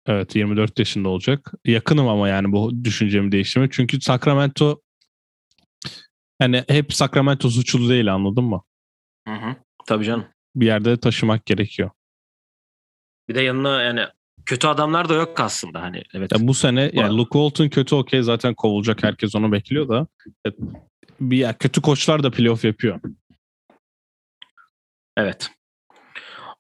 Evet 0.08 0.36
24 0.36 0.80
yaşında 0.80 1.10
olacak. 1.10 1.54
Yakınım 1.66 2.08
ama 2.08 2.30
yani 2.30 2.52
bu 2.52 2.84
düşüncemi 2.84 3.32
değiştirme. 3.32 3.68
Çünkü 3.72 4.02
Sacramento 4.02 4.82
yani 6.42 6.64
hep 6.68 6.94
Sacramento 6.94 7.50
suçlu 7.50 7.90
değil 7.90 8.14
anladın 8.14 8.44
mı? 8.44 8.64
Hı 9.28 9.34
hı. 9.34 9.56
Tabii 9.86 10.06
canım. 10.06 10.26
Bir 10.56 10.66
yerde 10.66 10.98
taşımak 10.98 11.46
gerekiyor. 11.46 11.92
Bir 13.30 13.36
de 13.36 13.42
yanına 13.42 13.82
yani 13.82 14.06
kötü 14.46 14.68
adamlar 14.68 15.10
da 15.10 15.14
yok 15.14 15.40
aslında 15.40 15.82
hani 15.82 16.04
evet. 16.14 16.32
Ya 16.32 16.48
bu 16.48 16.54
sene 16.54 16.92
yani 16.94 17.10
Var. 17.10 17.10
Luke 17.10 17.40
Walton 17.40 17.70
kötü 17.70 17.96
okey 17.96 18.22
zaten 18.22 18.54
kovulacak 18.54 19.04
herkes 19.04 19.36
onu 19.36 19.52
bekliyor 19.52 19.90
da 19.90 20.08
e, 20.48 20.50
bir 21.20 21.38
ya, 21.38 21.58
kötü 21.58 21.82
koçlar 21.82 22.24
da 22.24 22.32
playoff 22.32 22.66
yapıyor. 22.66 23.00
Evet. 25.18 25.52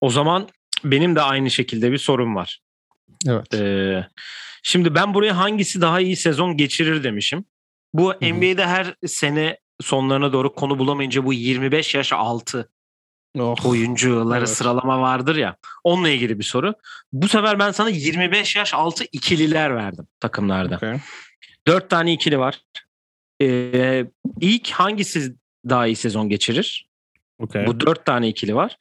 O 0.01 0.09
zaman 0.09 0.49
benim 0.84 1.15
de 1.15 1.21
aynı 1.21 1.51
şekilde 1.51 1.91
bir 1.91 1.97
sorum 1.97 2.36
var. 2.36 2.61
Evet. 3.28 3.53
Ee, 3.53 4.07
şimdi 4.63 4.95
ben 4.95 5.13
buraya 5.13 5.38
hangisi 5.38 5.82
daha 5.82 5.99
iyi 5.99 6.15
sezon 6.15 6.57
geçirir 6.57 7.03
demişim. 7.03 7.45
Bu. 7.93 8.13
NBA'de 8.21 8.65
her 8.65 8.95
sene 9.05 9.57
sonlarına 9.82 10.34
doğru 10.34 10.55
konu 10.55 10.80
bulamayınca 10.80 11.26
bu 11.26 11.34
25 11.34 11.95
yaş 11.95 12.13
altı 12.13 12.69
Oh. 13.39 13.65
oyuncuları 13.65 14.39
Evet. 14.39 14.49
sıralama 14.49 15.01
vardır 15.01 15.36
ya. 15.36 15.55
Onunla 15.84 16.09
ilgili 16.09 16.39
bir 16.39 16.43
soru. 16.43 16.73
Bu 17.13 17.28
sefer 17.28 17.59
ben 17.59 17.71
sana 17.71 17.89
25 17.89 18.55
yaş 18.55 18.73
altı 18.73 19.03
ikililer 19.11 19.76
verdim 19.76 20.07
takımlarda. 20.19 20.76
Okay. 20.76 20.99
Dört 21.67 21.89
tane 21.89 22.13
ikili 22.13 22.39
var. 22.39 22.61
Ee, 23.41 24.05
ilk 24.41 24.69
hangisi 24.69 25.36
daha 25.69 25.88
iyi 25.88 25.95
sezon 25.95 26.30
geçirir? 26.30 26.89
Okay. 27.39 27.67
Bu 27.67 27.80
dört 27.80 28.05
tane 28.05 28.28
ikili 28.28 28.55
var. 28.55 28.78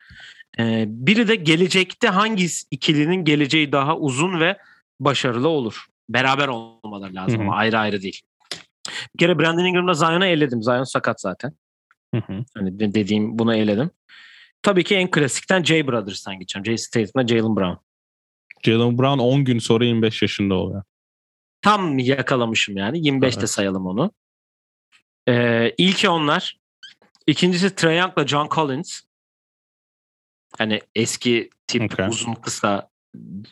Ee, 0.58 0.84
biri 0.88 1.28
de 1.28 1.34
gelecekte 1.34 2.08
hangi 2.08 2.46
ikilinin 2.70 3.24
geleceği 3.24 3.72
daha 3.72 3.96
uzun 3.96 4.40
ve 4.40 4.58
başarılı 5.00 5.48
olur. 5.48 5.86
Beraber 6.08 6.48
olmaları 6.48 7.14
lazım 7.14 7.34
Hı 7.34 7.38
hı. 7.38 7.42
ama 7.46 7.56
ayrı 7.56 7.78
ayrı 7.78 8.02
değil. 8.02 8.20
Bir 8.88 9.18
kere 9.18 9.38
Brandon 9.38 9.64
Ingram'la 9.64 9.94
Zion'u 9.94 10.24
eledim. 10.24 10.62
Zion 10.62 10.84
sakat 10.84 11.20
zaten. 11.20 11.52
Hı 12.14 12.20
hı. 12.26 12.44
Hani 12.54 12.78
de- 12.80 12.94
dediğim 12.94 13.38
bunu 13.38 13.54
eledim. 13.56 13.90
Tabii 14.62 14.84
ki 14.84 14.94
en 14.94 15.10
klasikten 15.10 15.62
Jay 15.64 15.86
Brothers'tan 15.86 16.38
geçeceğim. 16.38 16.64
Jason 16.66 16.90
Tatum'la 17.00 17.26
Jalen 17.26 17.56
Brown. 17.56 17.76
Jalen 18.62 18.98
Brown 18.98 19.18
10 19.18 19.44
gün 19.44 19.58
sonra 19.58 19.84
25 19.84 20.22
yaşında 20.22 20.54
oluyor. 20.54 20.82
Tam 21.62 21.98
yakalamışım 21.98 22.76
yani. 22.76 22.98
25'te 22.98 23.38
Evet. 23.40 23.50
sayalım 23.50 23.86
onu. 23.86 24.10
Ee, 25.28 25.74
ilki 25.78 26.08
onlar. 26.08 26.58
İkincisi 27.26 27.74
Trae 27.74 27.96
Young'la 27.96 28.26
John 28.26 28.48
Collins. 28.54 29.00
Hani 30.58 30.80
eski 30.94 31.50
tip 31.66 31.92
Okay. 31.92 32.08
uzun 32.08 32.34
kısa 32.34 32.90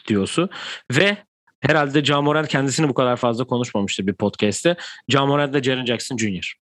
diyorsu. 0.08 0.48
Ve 0.92 1.16
herhalde 1.62 2.04
John 2.04 2.24
Morant 2.24 2.48
kendisini 2.48 2.88
bu 2.88 2.94
kadar 2.94 3.16
fazla 3.16 3.44
konuşmamıştır 3.44 4.06
bir 4.06 4.14
podcast'te. 4.14 4.76
John 5.08 5.28
Morant'la 5.28 5.62
Jaren 5.62 5.86
Jackson 5.86 6.16
Jr. 6.16 6.54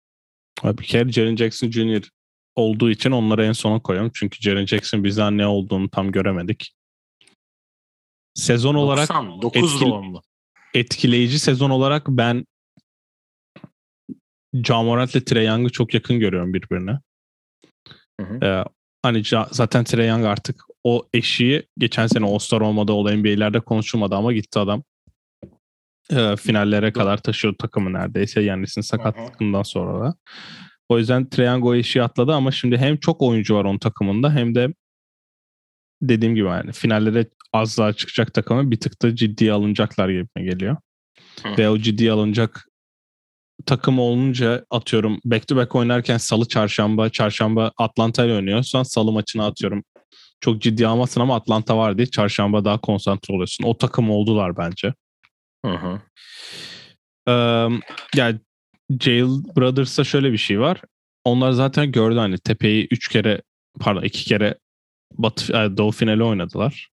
Abi 0.63 0.77
Bir 0.77 0.83
kere 0.83 1.11
Jaren 1.11 1.35
Jackson 1.35 1.71
Jr. 1.71 2.01
olduğu 2.55 2.89
için 2.89 3.11
onları 3.11 3.45
en 3.45 3.51
sona 3.51 3.79
koyuyorum. 3.79 4.11
Çünkü 4.13 4.41
Jaren 4.41 4.65
Jackson 4.65 5.03
bizden 5.03 5.37
ne 5.37 5.47
olduğunu 5.47 5.89
tam 5.89 6.11
göremedik. 6.11 6.73
Sezon 8.35 8.75
olarak 8.75 9.09
99 9.09 9.61
etkili- 9.73 9.89
doğumlu. 9.89 10.21
etkileyici 10.73 11.39
sezon 11.39 11.69
olarak 11.69 12.07
ben 12.07 12.45
John 14.53 14.85
Morant 14.85 15.15
ile 15.15 15.23
Trae 15.23 15.43
Young'ı 15.43 15.69
çok 15.69 15.93
yakın 15.93 16.19
görüyorum 16.19 16.53
birbirine. 16.53 16.99
Hı 18.21 18.25
hı. 18.27 18.45
Ee, 18.45 18.63
hani 19.03 19.23
zaten 19.51 19.83
Trae 19.83 20.05
Young 20.05 20.25
artık 20.25 20.63
o 20.83 21.07
eşiği 21.13 21.63
geçen 21.77 22.07
sene 22.07 22.25
All-Star 22.25 22.61
olmadı, 22.61 22.91
o 22.91 23.11
NBA'lerde 23.11 23.59
konuşulmadı 23.59 24.15
ama 24.15 24.33
gitti 24.33 24.59
adam. 24.59 24.83
Ee, 26.11 26.35
finallere 26.35 26.93
kadar 26.93 27.17
taşıyor 27.17 27.53
takımı 27.59 27.93
neredeyse. 27.93 28.41
Yannis'in 28.41 28.81
sakatlığından 28.81 29.63
sonra 29.63 30.05
da. 30.05 30.15
O 30.89 30.97
yüzden 30.97 31.29
Trae 31.29 31.45
Young 31.45 31.65
o 31.65 31.75
eşiği 31.75 32.03
atladı 32.03 32.33
ama 32.33 32.51
şimdi 32.51 32.77
hem 32.77 32.97
çok 32.97 33.21
oyuncu 33.21 33.55
var 33.55 33.65
onun 33.65 33.77
takımında 33.77 34.33
hem 34.33 34.55
de 34.55 34.73
dediğim 36.01 36.35
gibi 36.35 36.47
yani 36.47 36.71
finallere 36.71 37.25
az 37.53 37.77
daha 37.77 37.93
çıkacak 37.93 38.33
takımı 38.33 38.71
bir 38.71 38.79
tık 38.79 39.01
da 39.01 39.15
ciddiye 39.15 39.51
alınacaklar 39.51 40.09
gibi 40.09 40.27
geliyor. 40.35 40.77
Hı. 41.43 41.57
Ve 41.57 41.69
o 41.69 41.77
ciddiye 41.77 42.11
alınacak 42.11 42.69
takım 43.65 43.99
olunca 43.99 44.65
atıyorum 44.69 45.19
back 45.25 45.47
to 45.47 45.55
back 45.55 45.75
oynarken 45.75 46.17
salı 46.17 46.47
çarşamba 46.47 47.09
çarşamba 47.09 47.71
Atlanta 47.77 48.25
ile 48.25 48.33
oynuyorsan 48.33 48.83
salı 48.83 49.11
maçına 49.11 49.45
atıyorum. 49.45 49.83
Çok 50.41 50.61
ciddi 50.61 50.87
almazsın 50.87 51.21
ama 51.21 51.35
Atlanta 51.35 51.77
var 51.77 51.97
diye 51.97 52.07
çarşamba 52.07 52.65
daha 52.65 52.77
konsantre 52.77 53.33
oluyorsun. 53.33 53.63
O 53.63 53.77
takım 53.77 54.09
oldular 54.09 54.57
bence. 54.57 54.93
Hı 55.65 55.71
hı. 55.71 56.01
Ee, 57.27 57.31
yani 58.15 58.39
Jail 59.01 59.43
Brothers'ta 59.55 60.03
şöyle 60.03 60.31
bir 60.31 60.37
şey 60.37 60.59
var. 60.59 60.81
Onlar 61.23 61.51
zaten 61.51 61.91
gördü 61.91 62.17
hani 62.17 62.37
tepeyi 62.37 62.87
3 62.91 63.07
kere 63.07 63.41
pardon 63.79 64.01
2 64.01 64.25
kere 64.25 64.57
Batı, 65.17 65.53
e, 65.53 65.77
Doğu 65.77 65.91
finali 65.91 66.23
oynadılar. 66.23 66.89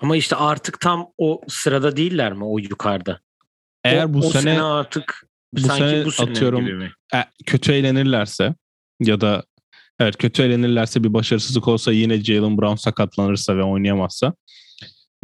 Ama 0.00 0.16
işte 0.16 0.36
artık 0.36 0.80
tam 0.80 1.08
o 1.18 1.40
sırada 1.48 1.96
değiller 1.96 2.32
mi 2.32 2.44
o 2.44 2.58
yukarıda? 2.58 3.20
Eğer 3.84 4.04
o, 4.04 4.14
bu 4.14 4.18
o 4.18 4.22
sene, 4.22 4.62
artık 4.62 5.26
bu 5.52 5.60
sanki 5.60 5.82
sene 5.82 6.04
bu 6.04 6.12
sene 6.12 6.30
atıyorum 6.30 6.82
e, 7.14 7.24
kötü 7.46 7.72
eğlenirlerse 7.72 8.54
ya 9.00 9.20
da 9.20 9.44
evet 10.00 10.16
kötü 10.16 10.42
eğlenirlerse 10.42 11.04
bir 11.04 11.14
başarısızlık 11.14 11.68
olsa 11.68 11.92
yine 11.92 12.20
Jalen 12.20 12.58
Brown 12.58 12.76
sakatlanırsa 12.76 13.56
ve 13.56 13.62
oynayamazsa 13.62 14.34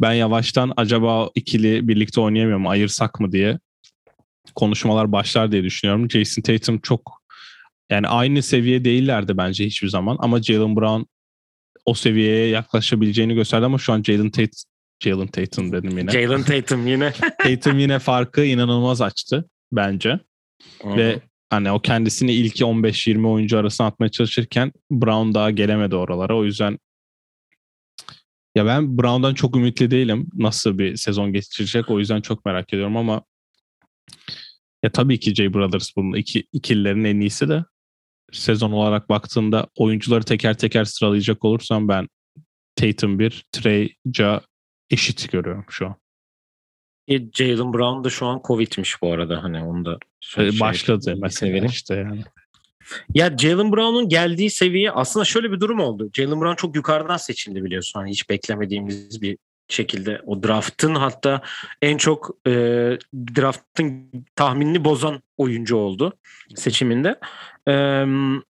ben 0.01 0.13
yavaştan 0.13 0.73
acaba 0.77 1.29
ikili 1.35 1.87
birlikte 1.87 2.21
oynayamıyor 2.21 2.57
mu 2.57 2.69
ayırsak 2.69 3.19
mı 3.19 3.31
diye 3.31 3.59
konuşmalar 4.55 5.11
başlar 5.11 5.51
diye 5.51 5.63
düşünüyorum. 5.63 6.09
Jason 6.09 6.41
Tatum 6.41 6.79
çok 6.79 7.21
yani 7.89 8.07
aynı 8.07 8.43
seviye 8.43 8.85
değillerdi 8.85 9.37
bence 9.37 9.65
hiçbir 9.65 9.87
zaman 9.87 10.17
ama 10.19 10.41
Jalen 10.41 10.75
Brown 10.75 11.03
o 11.85 11.93
seviyeye 11.93 12.47
yaklaşabileceğini 12.47 13.35
gösterdi 13.35 13.65
ama 13.65 13.77
şu 13.77 13.93
an 13.93 14.03
Jalen 14.03 14.29
Tate 14.29 14.57
Jalen 15.03 15.27
Tatum 15.27 15.71
dedim 15.71 15.97
yine. 15.97 16.11
Jalen 16.11 16.43
Tatum 16.43 16.87
yine. 16.87 17.13
Tatum 17.43 17.79
yine 17.79 17.99
farkı 17.99 18.45
inanılmaz 18.45 19.01
açtı 19.01 19.49
bence. 19.71 20.19
Ve 20.85 21.19
hani 21.53 21.71
o 21.71 21.79
kendisini 21.81 22.33
ilk 22.33 22.55
15-20 22.55 23.27
oyuncu 23.27 23.57
arasına 23.57 23.87
atmaya 23.87 24.09
çalışırken 24.09 24.71
Brown 24.91 25.33
daha 25.33 25.51
gelemedi 25.51 25.95
oralara. 25.95 26.37
O 26.37 26.43
yüzden 26.43 26.79
ya 28.55 28.65
ben 28.65 28.97
Brown'dan 28.97 29.33
çok 29.33 29.55
ümitli 29.55 29.91
değilim. 29.91 30.27
Nasıl 30.33 30.77
bir 30.77 30.95
sezon 30.95 31.33
geçirecek 31.33 31.89
o 31.89 31.99
yüzden 31.99 32.21
çok 32.21 32.45
merak 32.45 32.73
ediyorum 32.73 32.97
ama 32.97 33.23
ya 34.83 34.91
tabii 34.91 35.19
ki 35.19 35.35
Jay 35.35 35.53
Brothers 35.53 35.95
bunun 35.95 36.13
iki, 36.13 36.43
ikililerin 36.53 37.03
en 37.03 37.19
iyisi 37.19 37.49
de 37.49 37.65
sezon 38.31 38.71
olarak 38.71 39.09
baktığımda 39.09 39.67
oyuncuları 39.77 40.23
teker 40.23 40.57
teker 40.57 40.85
sıralayacak 40.85 41.45
olursam 41.45 41.87
ben 41.87 42.07
Tatum 42.75 43.19
1, 43.19 43.45
Trey, 43.51 43.95
Ja 44.13 44.41
eşit 44.89 45.31
görüyorum 45.31 45.65
şu 45.69 45.87
an. 45.87 46.02
E, 47.07 47.19
Jalen 47.33 47.73
Brown 47.73 48.03
da 48.03 48.09
şu 48.09 48.25
an 48.25 48.41
Covid'miş 48.47 49.01
bu 49.01 49.11
arada 49.11 49.43
hani 49.43 49.63
onu 49.63 49.85
da 49.85 49.97
şey- 50.19 50.59
Başladı 50.59 51.15
mesela 51.17 51.65
işte 51.65 51.95
yani. 51.95 52.23
Ya 53.13 53.37
Jalen 53.37 53.71
Brown'un 53.71 54.09
geldiği 54.09 54.49
seviye 54.49 54.91
aslında 54.91 55.25
şöyle 55.25 55.51
bir 55.51 55.59
durum 55.59 55.79
oldu. 55.79 56.09
Jalen 56.13 56.41
Brown 56.41 56.55
çok 56.55 56.75
yukarıdan 56.75 57.17
seçildi 57.17 57.63
biliyorsun. 57.63 57.99
Hani 57.99 58.09
hiç 58.09 58.29
beklemediğimiz 58.29 59.21
bir 59.21 59.37
şekilde 59.67 60.21
o 60.25 60.43
draftın 60.43 60.95
hatta 60.95 61.41
en 61.81 61.97
çok 61.97 62.29
e, 62.47 62.51
draftın 63.35 64.11
tahminini 64.35 64.85
bozan 64.85 65.21
oyuncu 65.37 65.75
oldu 65.75 66.13
seçiminde. 66.55 67.19
E, 67.67 67.73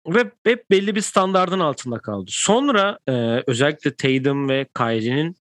ve 0.07 0.31
hep 0.45 0.71
belli 0.71 0.95
bir 0.95 1.01
standardın 1.01 1.59
altında 1.59 1.99
kaldı. 1.99 2.31
Sonra 2.33 2.99
e, 3.07 3.43
özellikle 3.47 3.95
Tatum 3.95 4.49
ve 4.49 4.65
Kyrie'nin 4.77 5.35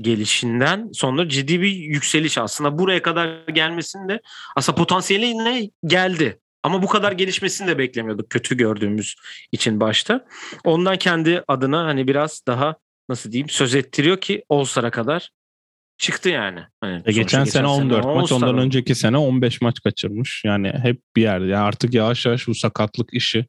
gelişinden 0.00 0.90
sonra 0.92 1.28
ciddi 1.28 1.60
bir 1.60 1.72
yükseliş 1.72 2.38
aslında 2.38 2.78
buraya 2.78 3.02
kadar 3.02 3.46
gelmesinde 3.46 4.20
aslında 4.56 4.76
potansiyeline 4.78 5.70
geldi. 5.86 6.38
Ama 6.62 6.82
bu 6.82 6.86
kadar 6.86 7.12
gelişmesini 7.12 7.68
de 7.68 7.78
beklemiyorduk 7.78 8.30
kötü 8.30 8.56
gördüğümüz 8.56 9.14
için 9.52 9.80
başta. 9.80 10.24
Ondan 10.64 10.96
kendi 10.96 11.44
adına 11.48 11.84
hani 11.84 12.08
biraz 12.08 12.42
daha 12.46 12.76
nasıl 13.08 13.32
diyeyim 13.32 13.48
söz 13.48 13.74
ettiriyor 13.74 14.20
ki 14.20 14.44
All-Star'a 14.48 14.90
kadar 14.90 15.30
çıktı 15.98 16.28
yani. 16.28 16.60
Hani 16.80 17.02
E 17.06 17.12
geçen, 17.12 17.38
sonuçta 17.38 17.58
sene 17.58 17.66
14 17.66 18.04
maç, 18.04 18.32
ondan 18.32 18.58
önceki 18.58 18.94
sene 18.94 19.16
15 19.16 19.60
maç 19.60 19.80
kaçırmış. 19.80 20.42
Yani 20.44 20.72
hep 20.82 21.00
bir 21.16 21.22
yerde. 21.22 21.46
Yani 21.46 21.64
artık 21.64 21.94
yavaş 21.94 22.26
yavaş 22.26 22.48
bu 22.48 22.54
sakatlık 22.54 23.14
işi 23.14 23.46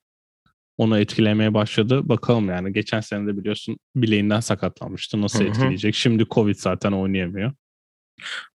onu 0.80 1.00
etkilemeye 1.00 1.54
başladı. 1.54 2.10
Bakalım 2.10 2.50
yani. 2.50 2.74
Geçen 2.74 3.00
sene 3.00 3.28
de 3.28 3.38
biliyorsun 3.38 3.78
bileğinden 3.96 4.40
sakatlanmıştı. 4.40 5.22
Nasıl 5.22 5.40
Hı 5.40 5.44
hı. 5.44 5.48
etkileyecek? 5.48 5.96
Şimdi 5.96 6.26
Covid 6.32 6.56
zaten 6.56 6.92
oynayamıyor. 6.92 7.52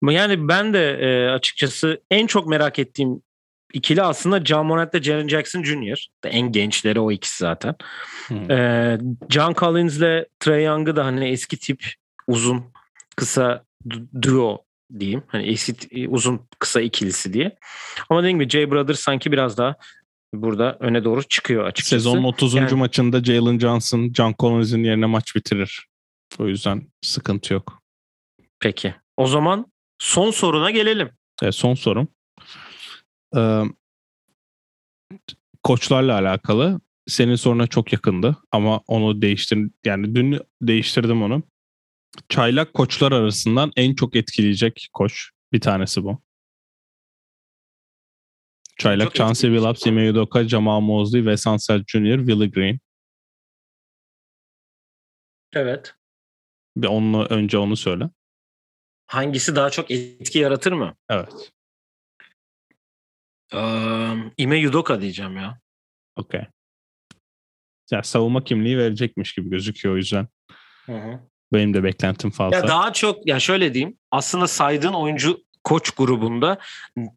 Yani 0.02 0.48
ben 0.48 0.74
de 0.74 0.90
e, 0.90 1.30
açıkçası 1.30 2.00
en 2.10 2.26
çok 2.26 2.46
merak 2.46 2.78
ettiğim 2.78 3.22
ikili 3.72 4.02
aslında 4.02 4.44
John 4.44 4.66
Morant 4.66 4.94
ile 4.94 5.02
Jaren 5.02 5.28
Jackson 5.28 5.62
Jr. 5.62 6.06
En 6.24 6.52
gençleri 6.52 7.00
o 7.00 7.12
ikisi 7.12 7.38
zaten. 7.38 7.74
Ee, 8.50 8.98
John 9.28 9.54
Collins 9.54 9.98
ile 9.98 10.26
Trae 10.40 10.62
Young'ı 10.62 10.96
da 10.96 11.04
hani 11.04 11.28
eski 11.28 11.56
tip 11.58 11.84
uzun 12.26 12.64
kısa 13.16 13.64
du- 13.88 14.22
duo 14.22 14.58
diyeyim. 14.98 15.22
Hani 15.26 15.46
eski 15.46 16.08
uzun 16.08 16.40
kısa 16.58 16.80
ikilisi 16.80 17.32
diye. 17.32 17.56
Ama 18.10 18.22
dediğim 18.22 18.38
gibi 18.38 18.50
Jay 18.50 18.70
Brothers 18.70 19.00
sanki 19.00 19.32
biraz 19.32 19.58
daha 19.58 19.76
burada 20.34 20.76
öne 20.80 21.04
doğru 21.04 21.22
çıkıyor 21.22 21.64
açıkçası. 21.64 22.04
Sezonun 22.04 22.24
30. 22.24 22.54
Yani- 22.54 22.74
maçında 22.74 23.24
Jalen 23.24 23.58
Johnson, 23.58 24.12
John 24.16 24.34
Collins'in 24.38 24.84
yerine 24.84 25.06
maç 25.06 25.36
bitirir. 25.36 25.86
O 26.38 26.48
yüzden 26.48 26.82
sıkıntı 27.02 27.54
yok. 27.54 27.82
Peki. 28.60 28.94
O 29.16 29.26
zaman 29.26 29.66
son 29.98 30.30
soruna 30.30 30.70
gelelim. 30.70 31.10
Evet, 31.42 31.54
son 31.54 31.74
sorum. 31.74 32.08
Ee, 33.36 33.62
koçlarla 35.62 36.14
alakalı. 36.14 36.80
Senin 37.06 37.34
soruna 37.34 37.66
çok 37.66 37.92
yakındı 37.92 38.36
ama 38.52 38.80
onu 38.86 39.22
değiştir 39.22 39.58
yani 39.84 40.14
dün 40.14 40.40
değiştirdim 40.62 41.22
onu. 41.22 41.42
Çaylak 42.28 42.74
koçlar 42.74 43.12
arasından 43.12 43.72
en 43.76 43.94
çok 43.94 44.16
etkileyecek 44.16 44.88
koç 44.92 45.30
bir 45.52 45.60
tanesi 45.60 46.04
bu. 46.04 46.22
Çaylak, 48.78 49.04
Çok 49.04 49.14
Chauncey. 49.14 49.50
Billups, 49.52 49.86
Ime 49.86 50.10
Udoka, 50.10 50.48
Jamal 50.48 50.80
Mosley, 50.80 51.20
Wes 51.22 51.46
Unseld 51.46 51.82
Jr., 51.86 52.18
Willie 52.18 52.50
Green. 52.50 52.78
Evet. 55.52 55.94
Bir 56.76 56.86
onu, 56.86 57.26
önce 57.26 57.58
onu 57.58 57.76
söyle. 57.76 58.10
Hangisi 59.06 59.56
daha 59.56 59.70
çok 59.70 59.90
etki 59.90 60.38
yaratır 60.38 60.72
mı? 60.72 60.94
Evet. 61.10 61.52
Ee, 63.54 64.14
Ime 64.36 64.58
Yudoka 64.58 65.00
diyeceğim 65.00 65.36
ya. 65.36 65.60
Okey. 66.16 66.46
Ya 67.90 68.02
savunma 68.02 68.44
kimliği 68.44 68.78
verecekmiş 68.78 69.34
gibi 69.34 69.50
gözüküyor 69.50 69.94
o 69.94 69.96
yüzden. 69.98 70.28
Benim 71.52 71.74
de 71.74 71.84
beklentim 71.84 72.30
fazla. 72.30 72.56
Ya 72.56 72.68
daha 72.68 72.92
çok 72.92 73.26
ya 73.26 73.40
şöyle 73.40 73.74
diyeyim. 73.74 73.98
Aslında 74.10 74.46
saydığın 74.46 74.92
oyuncu 74.92 75.44
koç 75.64 75.90
grubunda 75.90 76.58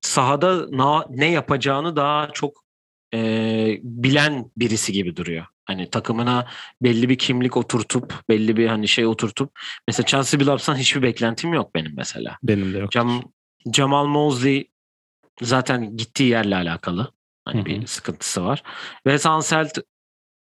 sahada 0.02 0.68
na- 0.72 1.06
ne 1.10 1.32
yapacağını 1.32 1.96
daha 1.96 2.30
çok 2.34 2.66
e, 3.14 3.80
bilen 3.84 4.52
birisi 4.58 4.94
gibi 4.94 5.16
duruyor. 5.16 5.46
Hani 5.66 5.90
takımına 5.90 6.48
belli 6.82 7.10
bir 7.10 7.18
kimlik 7.18 7.58
oturtup 7.58 8.14
belli 8.30 8.58
bir 8.58 8.68
hani 8.68 8.88
şey 8.88 9.06
oturtup 9.06 9.60
mesela 9.88 10.06
Chauncey 10.06 10.40
Billups'tan 10.40 10.76
hiçbir 10.76 11.02
beklentim 11.02 11.54
yok 11.54 11.76
benim 11.76 11.94
mesela. 11.96 12.38
Benim 12.44 12.74
de 12.74 12.78
yok. 12.78 12.92
Cam, 12.92 13.24
Jamal 13.74 14.06
Mosley 14.06 14.72
zaten 15.42 15.98
gittiği 15.98 16.30
yerle 16.30 16.56
alakalı. 16.56 17.12
Hani 17.46 17.58
Hı 17.58 17.62
hı. 17.62 17.66
bir 17.66 17.88
sıkıntısı 17.88 18.46
var. 18.46 18.64
Ve 19.06 19.20
Sanselt 19.20 19.78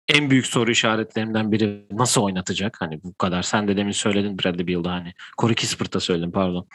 en 0.09 0.31
büyük 0.31 0.47
soru 0.47 0.71
işaretlerimden 0.71 1.53
biri 1.53 1.87
nasıl 1.93 2.23
oynatacak? 2.23 2.81
Hani 2.81 3.03
bu 3.03 3.15
kadar. 3.15 3.43
Sen 3.43 3.69
de 3.69 3.77
demin 3.77 3.93
söyledin 3.93 4.39
Bradley 4.39 4.67
Beal'da 4.67 4.93
hani. 4.93 5.13
Corey 5.39 5.55
Kispert'ta 5.55 6.01
söyledin 6.01 6.31
pardon. 6.31 6.69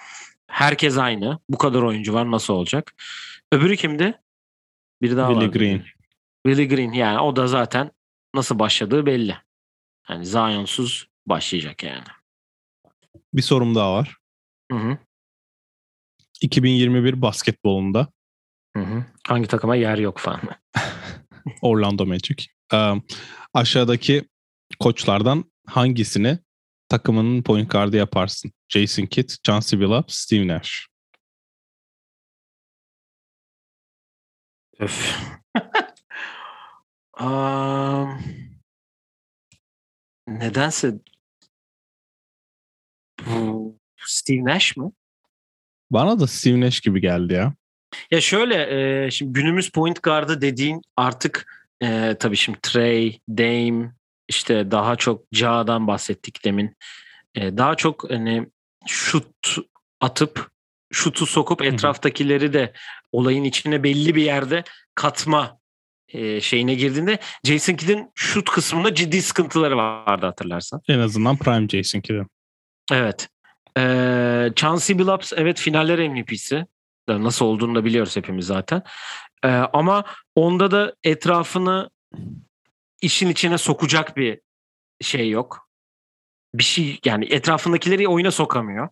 Herkes 0.48 0.98
aynı. 0.98 1.40
Bu 1.50 1.58
kadar 1.58 1.82
oyuncu 1.82 2.14
var 2.14 2.32
nasıl 2.32 2.54
olacak? 2.54 2.94
Öbürü 3.52 3.78
kimdi? 3.78 4.22
Biri 5.02 5.18
daha 5.18 5.30
Willie 5.30 5.48
vardı. 5.48 5.60
Green. 5.60 5.86
Willie 6.48 6.66
Green 6.66 6.92
yani 6.92 7.20
o 7.20 7.36
da 7.36 7.48
zaten 7.48 7.92
nasıl 8.36 8.60
başladığı 8.60 9.06
belli. 9.06 9.38
Yani 10.10 10.26
Zion'suz 10.26 11.08
başlayacak 11.26 11.84
yani. 11.84 12.04
Bir 13.34 13.42
sorum 13.42 13.76
daha 13.76 13.94
var. 13.94 14.18
Hı 14.72 14.78
hı. 14.78 14.98
2021 16.42 17.22
basketbolunda 17.22 18.08
Hı 18.78 18.84
hı. 18.84 19.06
Hangi 19.28 19.48
takıma 19.48 19.76
yer 19.76 19.98
yok 19.98 20.18
falan. 20.18 20.42
Orlando 21.62 22.06
Magic. 22.06 22.46
Ee, 22.74 22.94
aşağıdaki 23.54 24.24
koçlardan 24.80 25.44
hangisini 25.68 26.40
takımının 26.90 27.44
point 27.44 27.72
guard'ı 27.72 27.98
yaparsın? 27.98 28.52
Jason 28.70 29.06
Kidd, 29.06 29.30
Chauncey 29.44 29.80
Billups, 29.80 30.16
Steve 30.16 30.48
Nash. 30.48 30.88
Öf. 34.80 35.20
Am, 37.14 38.20
nedense 40.28 40.94
bu 43.26 43.80
Steve 44.06 44.44
Nash 44.44 44.78
mı? 44.78 44.92
Bana 45.92 46.20
da 46.20 46.28
Steve 46.28 46.62
Nash 46.62 46.80
gibi 46.80 47.02
geldi 47.02 47.34
ya. 47.34 47.54
Ya 48.12 48.22
şöyle 48.22 48.56
e, 49.06 49.12
şimdi 49.12 49.34
günümüz 49.34 49.72
point 49.72 50.04
guard'ı 50.04 50.42
dediğin 50.42 50.82
artık 50.98 51.48
e, 51.84 52.16
tabii 52.20 52.36
şimdi 52.36 52.60
Trey, 52.62 53.20
Dame 53.30 53.92
işte 54.28 54.72
daha 54.72 54.96
çok 54.96 55.24
Ja'dan 55.32 55.88
bahsettik 55.88 56.46
demin. 56.46 56.78
E, 57.36 57.58
daha 57.58 57.76
çok 57.76 58.12
hani 58.12 58.48
şut 58.88 59.58
atıp 60.02 60.50
şutu 60.94 61.26
sokup 61.26 61.62
etraftakileri 61.62 62.54
de 62.54 62.74
olayın 63.12 63.44
içine 63.44 63.84
belli 63.84 64.16
bir 64.16 64.24
yerde 64.24 64.64
katma 64.96 65.60
e, 66.08 66.42
şeyine 66.42 66.76
girdiğinde 66.76 67.20
Jason 67.44 67.74
Kidd'in 67.74 68.12
şut 68.16 68.50
kısmında 68.50 68.96
ciddi 68.96 69.22
sıkıntıları 69.22 69.78
vardı 69.78 70.26
hatırlarsan. 70.26 70.82
En 70.88 71.00
azından 71.00 71.38
Prime 71.38 71.68
Jason 71.68 72.02
Kidd'in. 72.02 72.28
Evet. 72.92 73.30
Ee, 73.78 74.52
Chauncey 74.56 75.00
Billups 75.00 75.34
evet 75.36 75.60
finaller 75.60 76.10
MVP'si. 76.10 76.66
Nasıl 77.08 77.46
olduğunu 77.46 77.76
da 77.76 77.86
biliyoruz 77.86 78.16
hepimiz 78.16 78.46
zaten. 78.46 78.82
Ee, 79.44 79.48
ama 79.50 80.04
onda 80.36 80.72
da 80.72 80.96
etrafını 81.04 81.90
işin 83.02 83.30
içine 83.30 83.58
sokacak 83.58 84.18
bir 84.18 84.40
şey 85.02 85.30
yok. 85.30 85.67
Bir 86.56 86.64
şey 86.64 87.00
yani 87.06 87.26
etrafındakileri 87.26 88.08
oyuna 88.08 88.32
sokamıyor. 88.32 88.90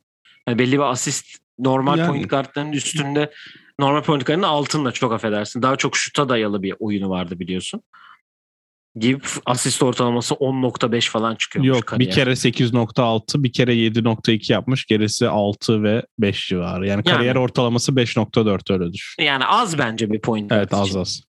Yani 0.48 0.60
belli 0.60 0.72
bir 0.74 0.92
asist 0.92 1.26
normal 1.60 1.98
Yani- 1.98 2.08
point 2.08 2.30
guardların 2.30 2.72
üstünde 2.72 3.32
normal 3.80 4.04
point 4.04 4.26
guardının 4.26 4.48
altında 4.48 4.92
çok 4.92 5.14
affedersin. 5.14 5.62
Daha 5.62 5.76
çok 5.76 5.98
şuta 5.98 6.30
dayalı 6.30 6.62
bir 6.64 6.74
oyunu 6.80 7.10
vardı 7.10 7.40
biliyorsun. 7.40 7.82
Gibi 9.00 9.22
asist 9.46 9.84
ortalaması 9.84 10.36
10.5 10.36 11.10
falan 11.10 11.36
çıkıyormuş. 11.36 11.68
Yok 11.68 11.78
bir 11.78 11.86
kariyer. 11.86 12.14
kere 12.14 12.32
8.6 12.36 13.44
bir 13.44 13.54
kere 13.54 13.74
7.2 13.74 14.52
yapmış. 14.54 14.86
Gerisi 14.86 15.28
6 15.28 15.84
ve 15.84 16.04
5 16.20 16.48
civarı. 16.48 16.88
Yani 16.88 17.04
kariyer 17.04 17.36
ortalaması 17.36 17.92
5.4 17.96 18.74
öyle 18.74 18.94
düşün. 18.94 19.24
Yani 19.24 19.46
az 19.46 19.78
bence 19.78 20.12
bir 20.12 20.22
point 20.22 20.50
guard 20.50 20.60
Evet 20.60 20.74
az 20.74 20.88
için. 20.88 21.00
az. 21.00 21.22
Ee, 21.24 21.35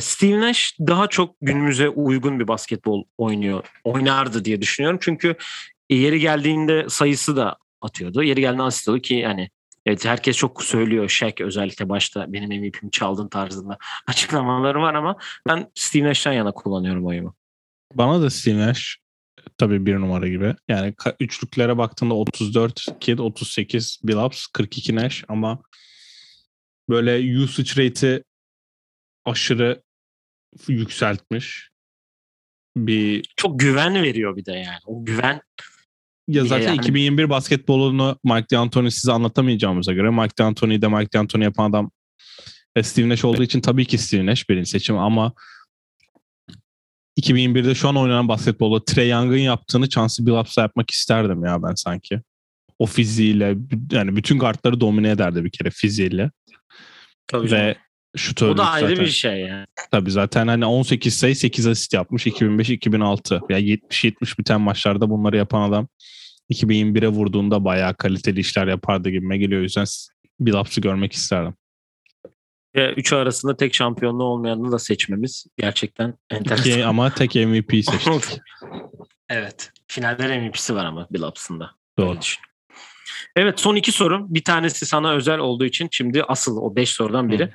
Steve 0.00 0.40
Nash 0.40 0.76
daha 0.80 1.06
çok 1.06 1.34
günümüze 1.40 1.88
uygun 1.88 2.40
bir 2.40 2.48
basketbol 2.48 3.04
oynuyor. 3.18 3.64
Oynardı 3.84 4.44
diye 4.44 4.62
düşünüyorum. 4.62 4.98
Çünkü 5.02 5.36
yeri 5.90 6.20
geldiğinde 6.20 6.86
sayısı 6.88 7.36
da 7.36 7.56
atıyordu. 7.80 8.22
Yeri 8.22 8.40
geldiğinde 8.40 8.62
asist 8.62 9.02
ki 9.02 9.14
yani 9.14 9.50
evet 9.86 10.04
herkes 10.04 10.36
çok 10.36 10.62
söylüyor. 10.62 11.08
Shaq 11.08 11.34
özellikle 11.40 11.88
başta 11.88 12.32
benim 12.32 12.60
MVP'mi 12.60 12.90
çaldın 12.90 13.28
tarzında 13.28 13.78
açıklamaları 14.06 14.80
var 14.80 14.94
ama 14.94 15.16
ben 15.48 15.70
Steve 15.74 16.08
Nash'tan 16.08 16.32
yana 16.32 16.52
kullanıyorum 16.52 17.06
oyumu. 17.06 17.34
Bana 17.94 18.22
da 18.22 18.30
Steve 18.30 18.58
Nash 18.58 18.98
tabii 19.58 19.86
bir 19.86 19.94
numara 19.94 20.28
gibi. 20.28 20.54
Yani 20.68 20.94
üçlüklere 21.20 21.78
baktığında 21.78 22.14
34 22.14 22.86
Kidd, 23.00 23.18
38 23.18 24.00
Billups, 24.04 24.46
42 24.46 24.96
Nash 24.96 25.24
ama 25.28 25.62
böyle 26.88 27.42
usage 27.42 27.84
rate'i 27.84 28.22
aşırı 29.30 29.82
yükseltmiş. 30.68 31.70
Bir 32.76 33.24
Çok 33.36 33.60
güven 33.60 33.94
veriyor 34.02 34.36
bir 34.36 34.44
de 34.44 34.52
yani. 34.52 34.78
O 34.86 35.04
güven 35.04 35.40
ya 36.28 36.44
zaten 36.44 36.66
Yani- 36.66 36.76
2021 36.76 37.30
basketbolunu 37.30 38.18
Mike 38.24 38.46
D'Antoni 38.52 38.90
size 38.90 39.12
anlatamayacağımıza 39.12 39.92
göre 39.92 40.10
Mike 40.10 40.34
D'Antoni'yi 40.38 40.82
de 40.82 40.88
Mike 40.88 41.12
D'Antoni 41.12 41.44
yapan 41.44 41.70
adam 41.70 41.90
ve 42.76 42.82
Steve 42.82 43.08
Nash 43.08 43.24
olduğu 43.24 43.42
için 43.42 43.60
tabii 43.60 43.84
ki 43.84 43.98
Steve 43.98 44.26
Nash 44.26 44.48
birinci 44.48 44.70
seçim 44.70 44.98
ama 44.98 45.32
2021'de 47.20 47.74
şu 47.74 47.88
an 47.88 47.96
oynanan 47.96 48.28
basketbolda 48.28 48.84
Trey 48.84 49.08
Young'ın 49.08 49.36
yaptığını 49.36 49.88
Chauncey 49.88 50.26
Billups'la 50.26 50.62
yapmak 50.62 50.90
isterdim 50.90 51.44
ya 51.44 51.62
ben 51.62 51.74
sanki. 51.74 52.20
O 52.78 52.86
fiziğiyle 52.86 53.56
yani 53.90 54.16
bütün 54.16 54.38
guardları 54.38 54.80
domine 54.80 55.10
ederdi 55.10 55.44
bir 55.44 55.50
kere 55.50 55.70
fiziğiyle 55.70 56.30
tabii 57.26 57.50
ve 57.50 57.76
şutörlük 58.16 58.54
o 58.54 58.58
da 58.58 58.70
ayrı 58.70 58.88
zaten. 58.88 59.04
bir 59.04 59.10
şey 59.10 59.40
yani. 59.40 59.66
Tabii 59.90 60.10
zaten 60.10 60.48
hani 60.48 60.66
18 60.66 61.18
sayı 61.18 61.36
8 61.36 61.66
asist 61.66 61.92
yapmış 61.94 62.26
2005-2006. 62.26 63.40
Yani 63.48 63.64
70-70 63.64 64.38
biten 64.38 64.60
maçlarda 64.60 65.10
bunları 65.10 65.36
yapan 65.36 65.68
adam 65.68 65.88
2021'e 66.50 67.08
vurduğunda 67.08 67.64
bayağı 67.64 67.94
kaliteli 67.94 68.40
işler 68.40 68.66
yapardı 68.66 69.10
gibime 69.10 69.38
geliyor. 69.38 69.60
O 69.60 69.62
yüzden 69.62 69.86
Billups'ı 70.40 70.80
görmek 70.80 71.12
isterdim. 71.12 71.54
Ve 72.76 72.92
üçü 72.92 73.16
arasında 73.16 73.56
tek 73.56 73.74
şampiyonluğu 73.74 74.24
olmayanını 74.24 74.72
da 74.72 74.78
seçmemiz 74.78 75.46
gerçekten 75.56 76.14
enteresan. 76.30 76.70
İki, 76.70 76.84
ama 76.84 77.14
tek 77.14 77.34
MVP 77.34 77.70
seçtik. 77.84 78.40
evet. 79.28 79.70
Finaller 79.86 80.40
MVP'si 80.40 80.74
var 80.74 80.84
ama 80.84 81.08
Billups'ın 81.10 81.60
da. 81.60 81.70
Doğru. 81.98 82.18
Evet 83.36 83.60
son 83.60 83.76
iki 83.76 83.92
sorum. 83.92 84.34
Bir 84.34 84.44
tanesi 84.44 84.86
sana 84.86 85.12
özel 85.12 85.38
olduğu 85.38 85.64
için 85.64 85.88
şimdi 85.92 86.22
asıl 86.22 86.56
o 86.56 86.76
beş 86.76 86.90
sorudan 86.90 87.30
biri. 87.30 87.52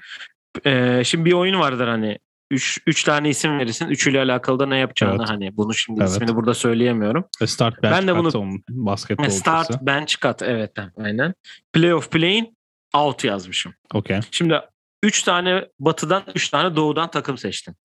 Ee, 0.66 1.02
şimdi 1.06 1.26
bir 1.26 1.34
oyun 1.34 1.60
vardır 1.60 1.88
hani. 1.88 2.18
Üç, 2.52 2.80
üç 2.88 3.04
tane 3.04 3.30
isim 3.30 3.60
verirsin. 3.60 3.88
Üçüyle 3.90 4.20
alakalı 4.22 4.60
da 4.60 4.66
ne 4.66 4.78
yapacağını 4.78 5.16
Evet. 5.20 5.30
hani 5.30 5.58
bunu 5.58 5.74
şimdi 5.74 6.00
Evet. 6.00 6.10
ismini 6.10 6.36
burada 6.36 6.54
söyleyemiyorum. 6.54 7.26
Ve 7.42 7.48
Start 7.48 7.84
bench 7.84 7.98
Ben 7.98 8.08
de 8.08 8.16
bunu- 8.16 8.32
cut 8.32 8.36
onun 8.36 8.64
basketbol 8.70 9.30
Start, 9.30 9.70
ultrası. 9.70 9.86
bench, 9.86 10.16
cut. 10.22 10.42
Evet 10.42 10.72
aynen. 10.98 11.34
Playoff 11.74 12.12
play'in 12.12 12.58
out 12.94 13.24
yazmışım. 13.24 13.74
Okey. 13.94 14.20
Şimdi 14.32 14.60
3 15.04 15.24
tane 15.24 15.66
batıdan 15.80 16.24
3 16.36 16.50
tane 16.50 16.76
doğudan 16.76 17.12
takım 17.12 17.38
seçtim. 17.38 17.76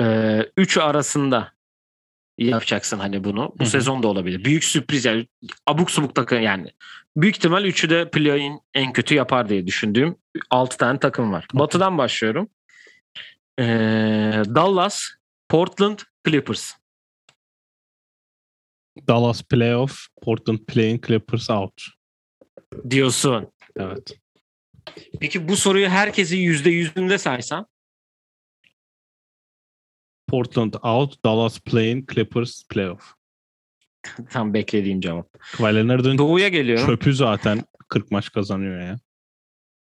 Ee, 0.00 0.46
üçü 0.56 0.80
arasında 0.80 1.52
yapacaksın 2.38 2.98
hani 2.98 3.24
bunu. 3.24 3.54
Bu 3.58 3.66
sezon 3.66 4.02
da 4.02 4.08
olabilir. 4.08 4.44
Büyük 4.44 4.64
sürpriz 4.64 5.04
yani 5.04 5.26
abuk 5.66 5.90
subuk 5.90 6.14
takım 6.14 6.42
yani. 6.42 6.70
Büyük 7.16 7.36
ihtimal 7.36 7.64
üçü 7.64 7.90
de 7.90 8.10
play-in 8.10 8.60
en 8.74 8.92
kötü 8.92 9.14
yapar 9.14 9.48
diye 9.48 9.66
düşündüğüm 9.66 10.16
6 10.50 10.76
tane 10.76 10.98
takım 10.98 11.32
var. 11.32 11.46
Batı'dan 11.54 11.98
başlıyorum. 11.98 12.48
Ee, 13.58 13.62
Dallas, 14.54 15.02
Portland, 15.48 15.98
Clippers. 16.26 16.72
Dallas 19.08 19.42
playoff, 19.42 20.06
Portland 20.22 20.58
playing, 20.58 21.06
Clippers 21.06 21.50
out. 21.50 21.82
diyorsun. 22.90 23.52
Evet. 23.76 24.18
Peki 25.20 25.48
bu 25.48 25.56
soruyu 25.56 25.88
herkesin 25.88 26.36
%100'ünde 26.36 27.18
saysan 27.18 27.66
Portland 30.32 30.74
out, 30.82 31.24
Dallas 31.24 31.58
playing, 31.60 32.10
Clippers 32.12 32.64
playoff. 32.68 33.14
tam 34.30 34.54
beklediğim 34.54 35.00
cevap. 35.00 35.38
Kawhi 35.52 35.74
Leonard'ın 35.74 36.18
Doğu'ya 36.18 36.48
geliyorum. 36.48 36.86
çöpü 36.86 37.14
zaten 37.14 37.64
40 37.88 38.10
maç 38.10 38.32
kazanıyor 38.32 38.80
ya. 38.80 38.98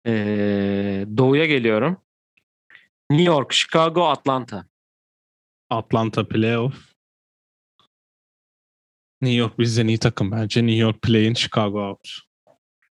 Ee, 0.07 1.07
Doğu'ya 1.17 1.47
geliyorum. 1.47 1.97
New 3.11 3.25
York, 3.25 3.53
Chicago, 3.53 4.09
Atlanta. 4.09 4.67
Atlanta 5.71 6.29
playoff. 6.29 6.75
New 9.23 9.37
York 9.37 9.59
bizden 9.59 9.89
iyi 9.89 9.99
takım 9.99 10.33
bence. 10.33 10.67
New 10.67 10.77
York 10.77 11.03
playing, 11.03 11.37
Chicago 11.37 11.89
out. 11.89 12.09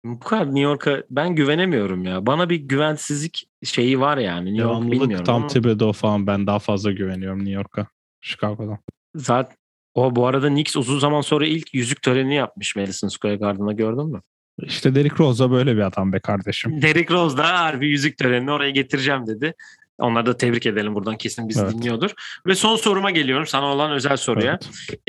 Bu 0.06 0.20
kadar 0.20 0.46
New 0.46 0.60
York'a 0.60 1.04
ben 1.10 1.36
güvenemiyorum 1.36 2.06
ya. 2.06 2.26
Bana 2.26 2.50
bir 2.50 2.56
güvensizlik 2.56 3.48
şeyi 3.64 4.00
var 4.00 4.18
yani. 4.18 4.54
New 4.54 4.64
York 4.64 4.92
bilmiyorum 4.92 5.26
tam 5.26 5.36
ama 5.36 5.48
Thibodeau 5.48 5.94
falan 5.94 6.28
ben 6.28 6.48
daha 6.48 6.60
fazla 6.60 6.92
güveniyorum 6.92 7.40
New 7.40 7.52
York'a. 7.54 7.88
Chicago'dan. 8.22 8.78
zaten 9.16 9.58
o 9.94 10.16
bu 10.16 10.28
arada 10.28 10.48
Knicks 10.48 10.76
uzun 10.76 11.00
zaman 11.00 11.22
sonra 11.22 11.46
ilk 11.48 11.74
yüzük 11.74 12.02
törenini 12.02 12.36
yapmış 12.36 12.76
Madison 12.76 13.08
Square 13.08 13.36
Garden'da 13.36 13.72
gördün 13.72 14.12
mü? 14.12 14.22
İşte 14.64 14.96
Derrick 14.96 15.16
Rose 15.20 15.44
da 15.44 15.52
böyle 15.52 15.76
bir 15.76 15.82
adam 15.82 16.14
be 16.14 16.20
kardeşim. 16.20 16.82
Derrick 16.82 17.14
Rose 17.14 17.38
da 17.38 17.60
harbi 17.60 17.88
yüzük 17.88 18.18
törenini 18.18 18.52
oraya 18.52 18.72
getireceğim 18.72 19.28
dedi. 19.28 19.54
Onları 19.98 20.26
da 20.26 20.38
tebrik 20.38 20.66
edelim 20.66 20.96
buradan 20.96 21.18
kesin 21.18 21.50
bizi 21.50 21.62
Evet. 21.62 21.74
dinliyordur. 21.74 22.12
Ve 22.48 22.56
son 22.56 22.76
soruma 22.76 23.12
geliyorum 23.12 23.48
sana 23.48 23.66
olan 23.66 23.92
özel 23.92 24.18
soruya. 24.18 24.60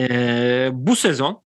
Evet. 0.01 0.11
Ee, 0.11 0.69
bu 0.73 0.97
sezon 0.97 1.43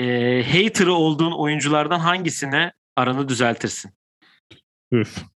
e, 0.00 0.42
hater'ı 0.42 0.94
olduğun 0.94 1.32
oyunculardan 1.32 2.00
hangisine 2.00 2.72
aranı 2.96 3.28
düzeltirsin? 3.28 3.92
Üf. 4.92 5.18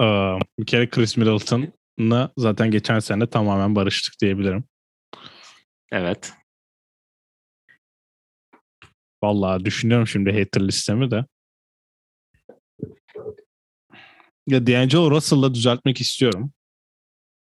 Ee, 0.00 0.38
bir 0.58 0.66
kere 0.66 0.90
Chris 0.90 1.16
Middleton'la 1.16 2.32
zaten 2.36 2.70
geçen 2.70 2.98
sene 2.98 3.26
tamamen 3.30 3.74
barıştık 3.74 4.14
diyebilirim. 4.20 4.64
Evet. 5.92 6.32
Vallahi 9.22 9.64
düşünüyorum 9.64 10.06
şimdi 10.06 10.38
hater 10.38 10.68
listemi 10.68 11.10
de. 11.10 11.24
Ya 14.46 14.66
D'Angelo 14.66 15.10
Russell'la 15.10 15.54
düzeltmek 15.54 16.00
istiyorum. 16.00 16.52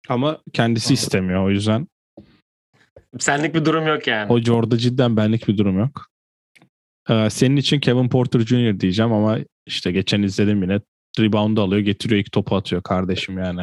Ama 0.09 0.41
kendisi 0.53 0.93
istemiyor 0.93 1.45
o 1.45 1.49
yüzden. 1.49 1.87
Senlik 3.19 3.55
bir 3.55 3.65
durum 3.65 3.87
yok 3.87 4.07
yani. 4.07 4.31
O 4.33 4.53
orada 4.53 4.77
cidden 4.77 5.17
benlik 5.17 5.47
bir 5.47 5.57
durum 5.57 5.79
yok. 5.79 6.07
Ee, 7.09 7.29
senin 7.29 7.55
için 7.55 7.79
Kevin 7.79 8.09
Porter 8.09 8.39
Jr. 8.39 8.79
diyeceğim 8.79 9.13
ama 9.13 9.37
işte 9.67 9.91
geçen 9.91 10.21
izledim 10.23 10.63
yine. 10.63 10.79
Rebound 11.19 11.57
alıyor 11.57 11.81
getiriyor 11.81 12.21
ilk 12.21 12.31
topu 12.31 12.55
atıyor 12.55 12.83
kardeşim 12.83 13.37
yani. 13.37 13.61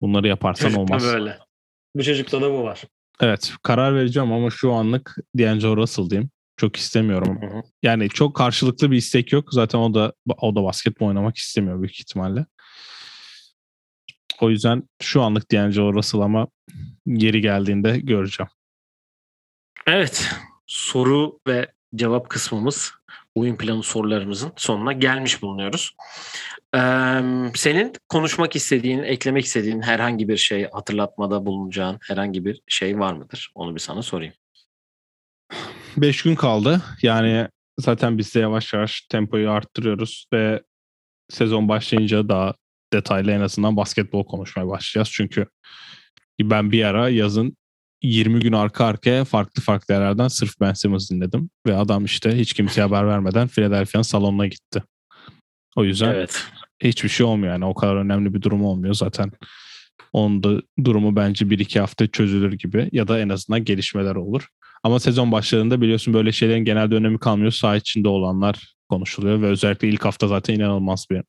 Bunları 0.00 0.28
yaparsan 0.28 0.68
Çocukta 0.68 0.82
olmaz. 0.82 1.04
böyle. 1.04 1.38
Bu 1.96 2.02
çocukta 2.02 2.40
da 2.42 2.50
bu 2.52 2.62
var. 2.62 2.82
Evet 3.20 3.52
karar 3.62 3.94
vereceğim 3.94 4.32
ama 4.32 4.50
şu 4.50 4.72
anlık 4.72 5.16
D'Angelo 5.38 5.76
Russell 5.76 6.10
diyeyim. 6.10 6.30
Çok 6.56 6.76
istemiyorum. 6.76 7.38
Hı 7.42 7.46
hı. 7.46 7.62
Yani 7.82 8.08
çok 8.08 8.36
karşılıklı 8.36 8.90
bir 8.90 8.96
istek 8.96 9.32
yok. 9.32 9.48
Zaten 9.52 9.78
o 9.78 9.94
da 9.94 10.12
o 10.38 10.56
da 10.56 10.64
basketbol 10.64 11.06
oynamak 11.06 11.36
istemiyor 11.36 11.80
büyük 11.80 12.00
ihtimalle. 12.00 12.46
O 14.40 14.50
yüzden 14.50 14.82
şu 15.02 15.22
anlık 15.22 15.52
D'Angelo 15.52 15.94
Russell 15.94 16.20
ama 16.20 16.48
geri 17.18 17.40
geldiğinde 17.40 17.98
göreceğim. 17.98 18.50
Evet. 19.86 20.30
Soru 20.66 21.40
ve 21.48 21.72
cevap 21.94 22.30
kısmımız 22.30 22.92
oyun 23.34 23.56
planı 23.56 23.82
sorularımızın 23.82 24.52
sonuna 24.56 24.92
gelmiş 24.92 25.42
bulunuyoruz. 25.42 25.96
Ee, 26.74 26.78
senin 27.54 27.92
konuşmak 28.08 28.56
istediğin, 28.56 29.02
eklemek 29.02 29.44
istediğin 29.44 29.82
herhangi 29.82 30.28
bir 30.28 30.36
şey, 30.36 30.70
hatırlatmada 30.72 31.46
bulunacağın 31.46 31.98
herhangi 32.02 32.44
bir 32.44 32.62
şey 32.68 32.98
var 32.98 33.12
mıdır? 33.12 33.52
Onu 33.54 33.74
bir 33.74 33.80
sana 33.80 34.02
sorayım. 34.02 34.34
5 35.96 36.22
gün 36.22 36.34
kaldı. 36.34 36.82
Yani 37.02 37.48
zaten 37.78 38.18
biz 38.18 38.34
de 38.34 38.40
yavaş 38.40 38.72
yavaş 38.72 39.00
tempoyu 39.00 39.50
arttırıyoruz 39.50 40.26
ve 40.32 40.62
sezon 41.28 41.68
başlayınca 41.68 42.28
daha 42.28 42.54
detaylı 42.92 43.30
en 43.30 43.40
azından 43.40 43.76
basketbol 43.76 44.24
konuşmaya 44.24 44.68
başlayacağız. 44.68 45.10
Çünkü 45.12 45.46
ben 46.44 46.72
bir 46.72 46.84
ara 46.84 47.08
yazın 47.08 47.56
20 48.02 48.40
gün 48.40 48.52
arka 48.52 48.84
arkaya 48.84 49.24
farklı 49.24 49.62
farklı 49.62 49.94
yerlerden 49.94 50.28
sırf 50.28 50.60
Ben 50.60 50.72
Simmons 50.72 51.10
dinledim. 51.10 51.50
Ve 51.66 51.76
adam 51.76 52.04
işte 52.04 52.38
hiç 52.38 52.52
kimseye 52.52 52.82
haber 52.82 53.06
vermeden 53.06 53.48
Philadelphia'nın 53.48 54.02
salonuna 54.02 54.46
gitti. 54.46 54.82
O 55.76 55.84
yüzden 55.84 56.14
Evet. 56.14 56.46
hiçbir 56.82 57.08
şey 57.08 57.26
olmuyor 57.26 57.52
yani 57.52 57.64
o 57.64 57.74
kadar 57.74 57.96
önemli 57.96 58.34
bir 58.34 58.42
durum 58.42 58.64
olmuyor 58.64 58.94
zaten. 58.94 59.30
Onun 60.12 60.42
da 60.42 60.62
durumu 60.84 61.16
bence 61.16 61.50
1-2 61.50 61.80
hafta 61.80 62.06
çözülür 62.06 62.52
gibi 62.52 62.88
ya 62.92 63.08
da 63.08 63.20
en 63.20 63.28
azından 63.28 63.64
gelişmeler 63.64 64.14
olur. 64.14 64.48
Ama 64.82 65.00
sezon 65.00 65.32
başlarında 65.32 65.80
biliyorsun 65.80 66.14
böyle 66.14 66.32
şeylerin 66.32 66.64
genelde 66.64 66.94
önemi 66.94 67.18
kalmıyor. 67.18 67.52
Saha 67.52 67.76
içinde 67.76 68.08
olanlar 68.08 68.74
konuşuluyor 68.88 69.42
ve 69.42 69.46
özellikle 69.46 69.88
ilk 69.88 70.04
hafta 70.04 70.28
zaten 70.28 70.54
inanılmaz 70.54 71.06
bir 71.10 71.22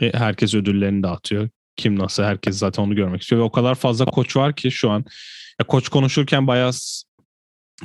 e, 0.00 0.18
herkes 0.18 0.54
ödüllerini 0.54 1.02
dağıtıyor. 1.02 1.48
Kim 1.76 1.98
nasıl 1.98 2.22
herkes 2.22 2.58
zaten 2.58 2.82
onu 2.82 2.94
görmek 2.94 3.22
istiyor 3.22 3.40
ve 3.40 3.44
o 3.44 3.52
kadar 3.52 3.74
fazla 3.74 4.04
koç 4.04 4.36
var 4.36 4.56
ki 4.56 4.70
şu 4.70 4.90
an 4.90 5.04
ya 5.60 5.66
koç 5.66 5.88
konuşurken 5.88 6.46
bayağı 6.46 6.72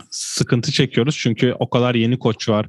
sıkıntı 0.09 0.71
çekiyoruz 0.71 1.17
çünkü 1.17 1.55
o 1.59 1.69
kadar 1.69 1.95
yeni 1.95 2.19
koç 2.19 2.49
var. 2.49 2.65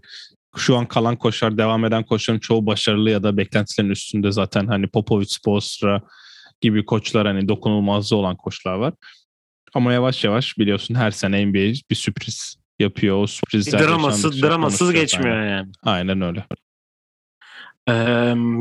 Şu 0.56 0.76
an 0.76 0.86
kalan 0.86 1.16
koçlar, 1.16 1.58
devam 1.58 1.84
eden 1.84 2.04
koçların 2.04 2.38
çoğu 2.38 2.66
başarılı 2.66 3.10
ya 3.10 3.22
da 3.22 3.36
beklentilerin 3.36 3.90
üstünde 3.90 4.32
zaten 4.32 4.66
hani 4.66 4.86
Popovic, 4.86 5.26
Spoelstra 5.28 6.02
gibi 6.60 6.84
koçlar 6.84 7.26
hani 7.26 7.48
dokunulmazlığı 7.48 8.16
olan 8.16 8.36
koçlar 8.36 8.74
var. 8.74 8.94
Ama 9.74 9.92
yavaş 9.92 10.24
yavaş 10.24 10.58
biliyorsun 10.58 10.94
her 10.94 11.10
sene 11.10 11.46
NBA 11.46 11.72
bir 11.90 11.94
sürpriz 11.94 12.56
yapıyor. 12.78 13.22
O 13.22 13.26
sürprizler 13.26 13.80
Draması, 13.80 14.16
yaşandıkça 14.16 14.48
dramasız 14.48 14.92
geçmiyor 14.92 15.36
Aynen, 15.36 15.50
yani. 15.50 15.72
Aynen 15.82 16.20
öyle. 16.20 16.46
Ee, 17.90 17.92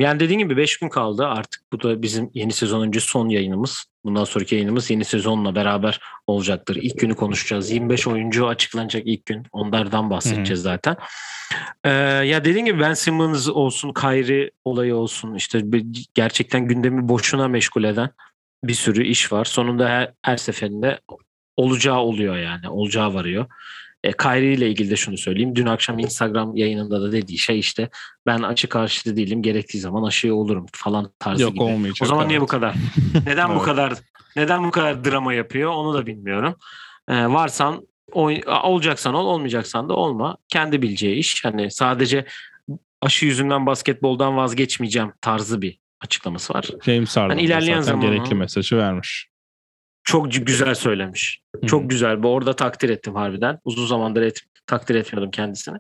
yani 0.04 0.20
dediğim 0.20 0.40
gibi 0.40 0.58
5 0.58 0.78
gün 0.78 0.90
kaldı. 0.90 1.28
Artık 1.28 1.62
bu 1.74 1.84
da 1.84 2.02
bizim 2.02 2.30
yeni 2.34 2.54
sezon 2.54 2.82
önce 2.82 3.00
son 3.00 3.30
yayınımız. 3.30 3.86
Bundan 4.06 4.24
sonraki 4.24 4.56
yayınımız 4.56 4.90
yeni 4.90 5.06
sezonla 5.06 5.56
beraber 5.56 6.00
olacaktır. 6.28 6.76
İlk 6.76 7.00
günü 7.00 7.16
konuşacağız. 7.16 7.72
25 7.72 8.08
oyuncu 8.08 8.48
açıklanacak 8.48 9.04
ilk 9.06 9.26
gün. 9.26 9.44
Onlardan 9.52 10.10
bahsedeceğiz 10.10 10.62
zaten. 10.62 10.96
Ee, 11.84 11.90
ya 12.26 12.46
dediğim 12.46 12.66
gibi 12.66 12.80
Ben 12.80 12.94
Simmons 12.94 13.50
olsun, 13.50 13.94
Kyrie 13.94 14.52
olayı 14.66 14.96
olsun. 14.96 15.36
işte 15.36 15.62
gerçekten 16.14 16.68
gündemi 16.68 17.10
boşuna 17.10 17.48
meşgul 17.48 17.84
eden 17.84 18.10
bir 18.64 18.74
sürü 18.74 19.04
iş 19.04 19.32
var. 19.32 19.46
Sonunda 19.46 19.90
her, 19.90 20.14
her 20.22 20.38
seferinde 20.38 21.00
olacağı 21.58 22.00
oluyor 22.00 22.38
yani. 22.38 22.70
Olacağı 22.70 23.14
varıyor. 23.14 23.46
E, 24.04 24.12
Kyrie 24.12 24.54
ile 24.54 24.70
ilgili 24.70 24.90
de 24.90 24.96
şunu 24.96 25.18
söyleyeyim. 25.18 25.56
Dün 25.56 25.66
akşam 25.66 26.00
Instagram 26.00 26.56
yayınında 26.56 27.02
da 27.02 27.12
dediği 27.12 27.38
şey 27.38 27.60
işte 27.60 27.90
ben 28.26 28.42
aşı 28.42 28.70
karşıtı 28.70 29.18
değilim. 29.18 29.42
Gerektiği 29.42 29.80
zaman 29.80 30.04
aşıya 30.04 30.34
olurum 30.34 30.66
falan 30.74 31.12
tarzı 31.20 31.42
Yok 31.44 31.54
gibi. 31.54 31.64
olmayacak. 31.64 31.98
O 32.02 32.06
zaman 32.06 32.28
niye 32.28 32.38
evet. 32.38 32.42
bu 32.42 32.48
kadar? 32.52 32.76
Neden 33.26 33.56
bu 33.56 33.62
kadar? 33.62 33.94
Neden 34.36 34.64
bu 34.64 34.72
kadar 34.72 35.04
drama 35.06 35.34
yapıyor? 35.34 35.72
Onu 35.72 35.94
da 35.94 36.06
bilmiyorum. 36.06 36.56
Ee, 37.10 37.26
varsan 37.28 37.88
oy- 38.12 38.42
olacaksan 38.64 39.14
ol, 39.14 39.26
olmayacaksan 39.26 39.90
da 39.90 39.94
olma. 39.94 40.38
Kendi 40.48 40.82
bileceği 40.82 41.16
iş. 41.16 41.46
Hani 41.46 41.72
sadece 41.72 42.26
aşı 43.02 43.26
yüzünden 43.26 43.66
basketboldan 43.66 44.38
vazgeçmeyeceğim 44.38 45.12
tarzı 45.22 45.62
bir 45.62 45.80
açıklaması 46.02 46.54
var. 46.54 46.70
James 46.86 47.18
Harden 47.18 47.30
Hani 47.30 47.40
da 47.42 47.46
ilerleyen 47.46 47.82
zaten 47.82 48.02
zaman- 48.02 48.16
gerekli 48.16 48.36
mesajı 48.36 48.78
vermiş. 48.78 49.28
Çok 50.10 50.32
güzel 50.32 50.76
söylemiş. 50.76 51.42
Çok 51.68 51.90
güzel. 51.90 52.24
Bu 52.24 52.30
orada 52.34 52.56
takdir 52.56 52.90
ettim 52.90 53.16
harbiden. 53.16 53.60
Uzun 53.64 53.86
zamandır 53.86 54.22
et, 54.22 54.42
takdir 54.66 54.96
etmiyordum 54.96 55.32
kendisini. 55.32 55.78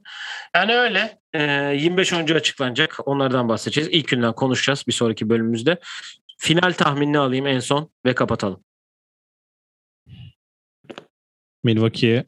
Yani 0.55 0.75
öyle. 0.75 1.19
Ee, 1.33 1.41
25 1.77 2.13
oyuncu 2.13 2.35
açıklanacak. 2.35 2.97
Onlardan 3.05 3.49
bahsedeceğiz. 3.49 3.89
İlk 3.91 4.07
günden 4.07 4.33
konuşacağız 4.33 4.83
bir 4.87 4.91
sonraki 4.91 5.29
bölümümüzde. 5.29 5.79
Final 6.37 6.73
tahminini 6.73 7.17
alayım 7.19 7.47
en 7.47 7.59
son 7.59 7.91
ve 8.05 8.15
kapatalım. 8.15 8.63
Milwaukee 11.63 12.25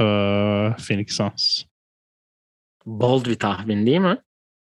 eee, 0.00 0.74
Phoenix 0.88 1.16
Suns. 1.16 1.64
Bold 2.86 3.26
bir 3.26 3.38
tahmin 3.38 3.86
değil 3.86 4.00
mi? 4.00 4.18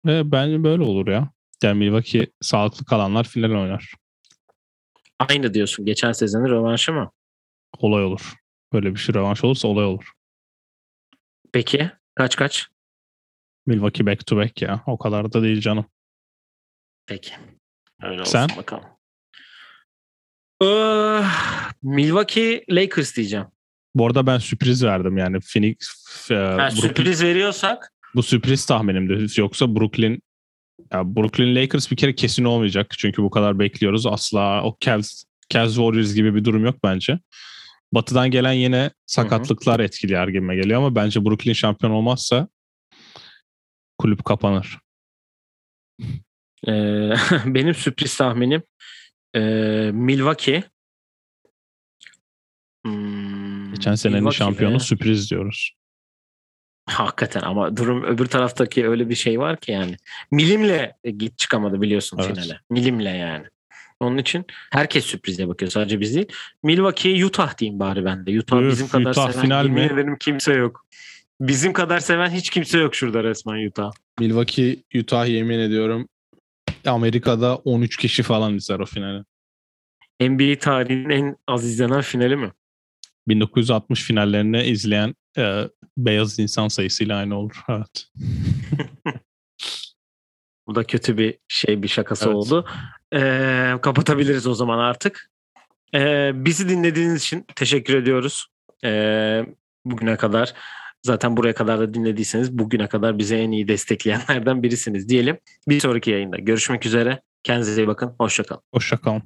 Ve 0.06 0.32
bence 0.32 0.64
böyle 0.64 0.84
olur 0.84 1.08
ya. 1.08 1.30
Yani 1.64 1.78
Milwaukee 1.78 2.28
sağlıklı 2.42 2.86
kalanlar 2.86 3.24
final 3.24 3.62
oynar. 3.62 4.01
Aynı 5.30 5.53
diyorsun. 5.53 5.86
Geçen 5.86 6.11
sezonun 6.11 6.49
rövanşı 6.49 6.93
mı? 6.93 7.11
Olay 7.78 8.03
olur. 8.03 8.34
Böyle 8.74 8.93
bir 8.93 8.99
şey 8.99 9.15
rövanş 9.15 9.43
olursa 9.43 9.67
olay 9.67 9.86
olur. 9.86 10.11
Peki 11.53 11.91
kaç 12.15 12.36
kaç? 12.36 12.67
Milwaukee 13.65 14.05
back 14.05 14.28
to 14.28 14.38
back 14.38 14.61
ya. 14.61 14.84
O 14.88 14.97
kadar 14.97 15.34
da 15.34 15.43
değil 15.43 15.61
canım. 15.61 15.86
Peki. 17.05 17.34
Öyle 18.01 18.22
olsun 18.22 18.32
Sen? 18.32 18.49
bakalım. 18.57 18.84
Ee, 20.63 21.24
Milwaukee 21.84 22.63
Lakers 22.69 23.15
diyeceğim. 23.15 23.45
Bu 23.95 24.05
arada 24.05 24.28
ben 24.28 24.38
sürpriz 24.38 24.84
verdim 24.84 25.17
yani 25.17 25.39
Phoenix 25.53 25.76
e, 26.32 26.34
Ha, 26.36 26.41
Brooklyn- 26.41 26.69
sürpriz 26.82 27.24
veriyorsak 27.24 27.93
bu 28.15 28.24
sürpriz 28.24 28.65
tahminimdi. 28.65 29.41
Yoksa 29.41 29.76
Brooklyn 29.76 30.19
ya 30.93 31.15
Brooklyn 31.15 31.55
Lakers 31.55 31.91
bir 31.91 31.95
kere 31.95 32.15
kesin 32.15 32.43
olmayacak. 32.43 32.91
Çünkü 32.97 33.23
bu 33.23 33.29
kadar 33.29 33.59
bekliyoruz. 33.59 34.05
Asla 34.05 34.63
o 34.63 34.77
Cavs, 34.79 35.23
Cavs 35.49 35.75
Warriors 35.75 36.13
gibi 36.13 36.36
bir 36.36 36.45
durum 36.45 36.65
yok 36.65 36.75
bence. 36.84 37.19
Batı'dan 37.93 38.32
gelen 38.32 38.53
yine 38.53 38.91
sakatlıklar 39.05 39.79
etkiliyor 39.79 40.27
gibime 40.27 40.55
geliyor 40.55 40.77
ama 40.77 40.95
bence 40.95 41.25
Brooklyn 41.25 41.53
şampiyon 41.53 41.91
olmazsa 41.93 42.47
kulüp 43.97 44.25
kapanır. 44.25 44.77
e, 46.67 46.71
benim 47.45 47.73
sürpriz 47.73 48.17
tahminim 48.17 48.63
e, 49.36 49.39
Milwaukee. 49.93 50.63
Hmm, 52.86 53.71
Geçen 53.73 53.95
senenin 53.95 54.17
Milwaukee 54.19 54.38
şampiyonu 54.38 54.75
ve- 54.75 54.79
sürpriz 54.79 55.32
diyoruz. 55.32 55.71
Hakikaten 56.98 57.42
ama 57.42 57.78
durum 57.78 58.04
öbür 58.04 58.26
taraftaki 58.26 58.88
öyle 58.88 59.10
bir 59.10 59.16
şey 59.16 59.39
var 59.39 59.58
ki 59.58 59.72
yani. 59.72 59.96
Milimle 60.32 60.96
git 61.18 61.38
çıkamadı 61.38 61.82
biliyorsun 61.82 62.18
Evet. 62.22 62.36
finale. 62.36 62.60
Milimle 62.70 63.10
yani. 63.10 63.46
Onun 64.00 64.18
için 64.18 64.46
herkes 64.72 65.06
sürprize 65.06 65.48
bakıyor. 65.48 65.72
Sadece 65.72 66.00
biz 66.00 66.16
değil. 66.16 66.28
Milwaukee 66.64 67.26
Utah 67.26 67.58
diyeyim 67.58 67.80
bari 67.80 68.06
ben 68.06 68.26
de. 68.26 68.39
Utah 68.39 68.62
Üf, 68.62 68.72
bizim 68.72 68.88
kadar 68.88 69.12
Utah 69.12 69.32
seven 69.32 69.42
final 69.42 69.66
mi? 69.66 69.82
ederim 69.82 70.18
kimse 70.20 70.54
yok. 70.54 70.86
Bizim 71.42 71.74
kadar 71.74 72.00
seven 72.00 72.30
hiç 72.30 72.50
kimse 72.50 72.78
yok 72.80 72.96
şurada 72.96 73.24
resmen 73.24 73.68
Utah. 73.68 73.92
Milwaukee, 74.20 74.78
Utah 74.96 75.28
yemin 75.28 75.60
ediyorum 75.60 76.08
Amerika'da 76.86 77.56
13 77.56 77.98
kişi 77.98 78.24
falan 78.24 78.56
izler 78.56 78.80
o 78.80 78.86
finali. 78.86 79.24
NBA 80.22 80.60
tarihinin 80.60 81.10
en 81.10 81.38
az 81.48 81.66
izlenen 81.66 82.02
finali 82.02 82.36
mi? 82.36 82.52
1960 83.28 84.04
finallerini 84.04 84.64
izleyen 84.64 85.16
e, 85.38 85.69
beyaz 85.97 86.39
insan 86.39 86.67
sayısıyla 86.67 87.17
aynı 87.17 87.36
olur. 87.38 87.63
Evet. 87.69 88.07
Bu 90.67 90.75
da 90.75 90.84
kötü 90.84 91.17
bir 91.17 91.38
şey 91.47 91.84
bir 91.84 91.88
şakası 91.88 92.25
Evet. 92.25 92.36
oldu. 92.36 92.67
Ee, 93.13 93.73
kapatabiliriz 93.82 94.47
o 94.47 94.53
zaman 94.53 94.79
artık. 94.79 95.32
Ee, 95.95 96.32
bizi 96.36 96.69
dinlediğiniz 96.69 97.21
için 97.21 97.45
teşekkür 97.55 97.93
ediyoruz. 97.95 98.47
Ee, 98.84 99.45
bugüne 99.86 100.17
kadar 100.17 100.53
zaten 101.03 101.38
buraya 101.38 101.53
kadar 101.53 101.79
da 101.79 101.93
dinlediyseniz 101.93 102.57
bugüne 102.57 102.88
kadar 102.88 103.17
bize 103.17 103.38
en 103.38 103.51
iyi 103.51 103.67
destekleyenlerden 103.67 104.63
birisiniz 104.63 105.09
diyelim. 105.09 105.38
Bir 105.67 105.79
sonraki 105.79 106.11
yayında 106.11 106.38
görüşmek 106.38 106.86
üzere. 106.86 107.21
Kendinize 107.43 107.84
iyi 107.84 107.88
bakın. 107.88 108.15
Hoşçakalın. 108.19 108.61
Hoşçakalın. 108.73 109.23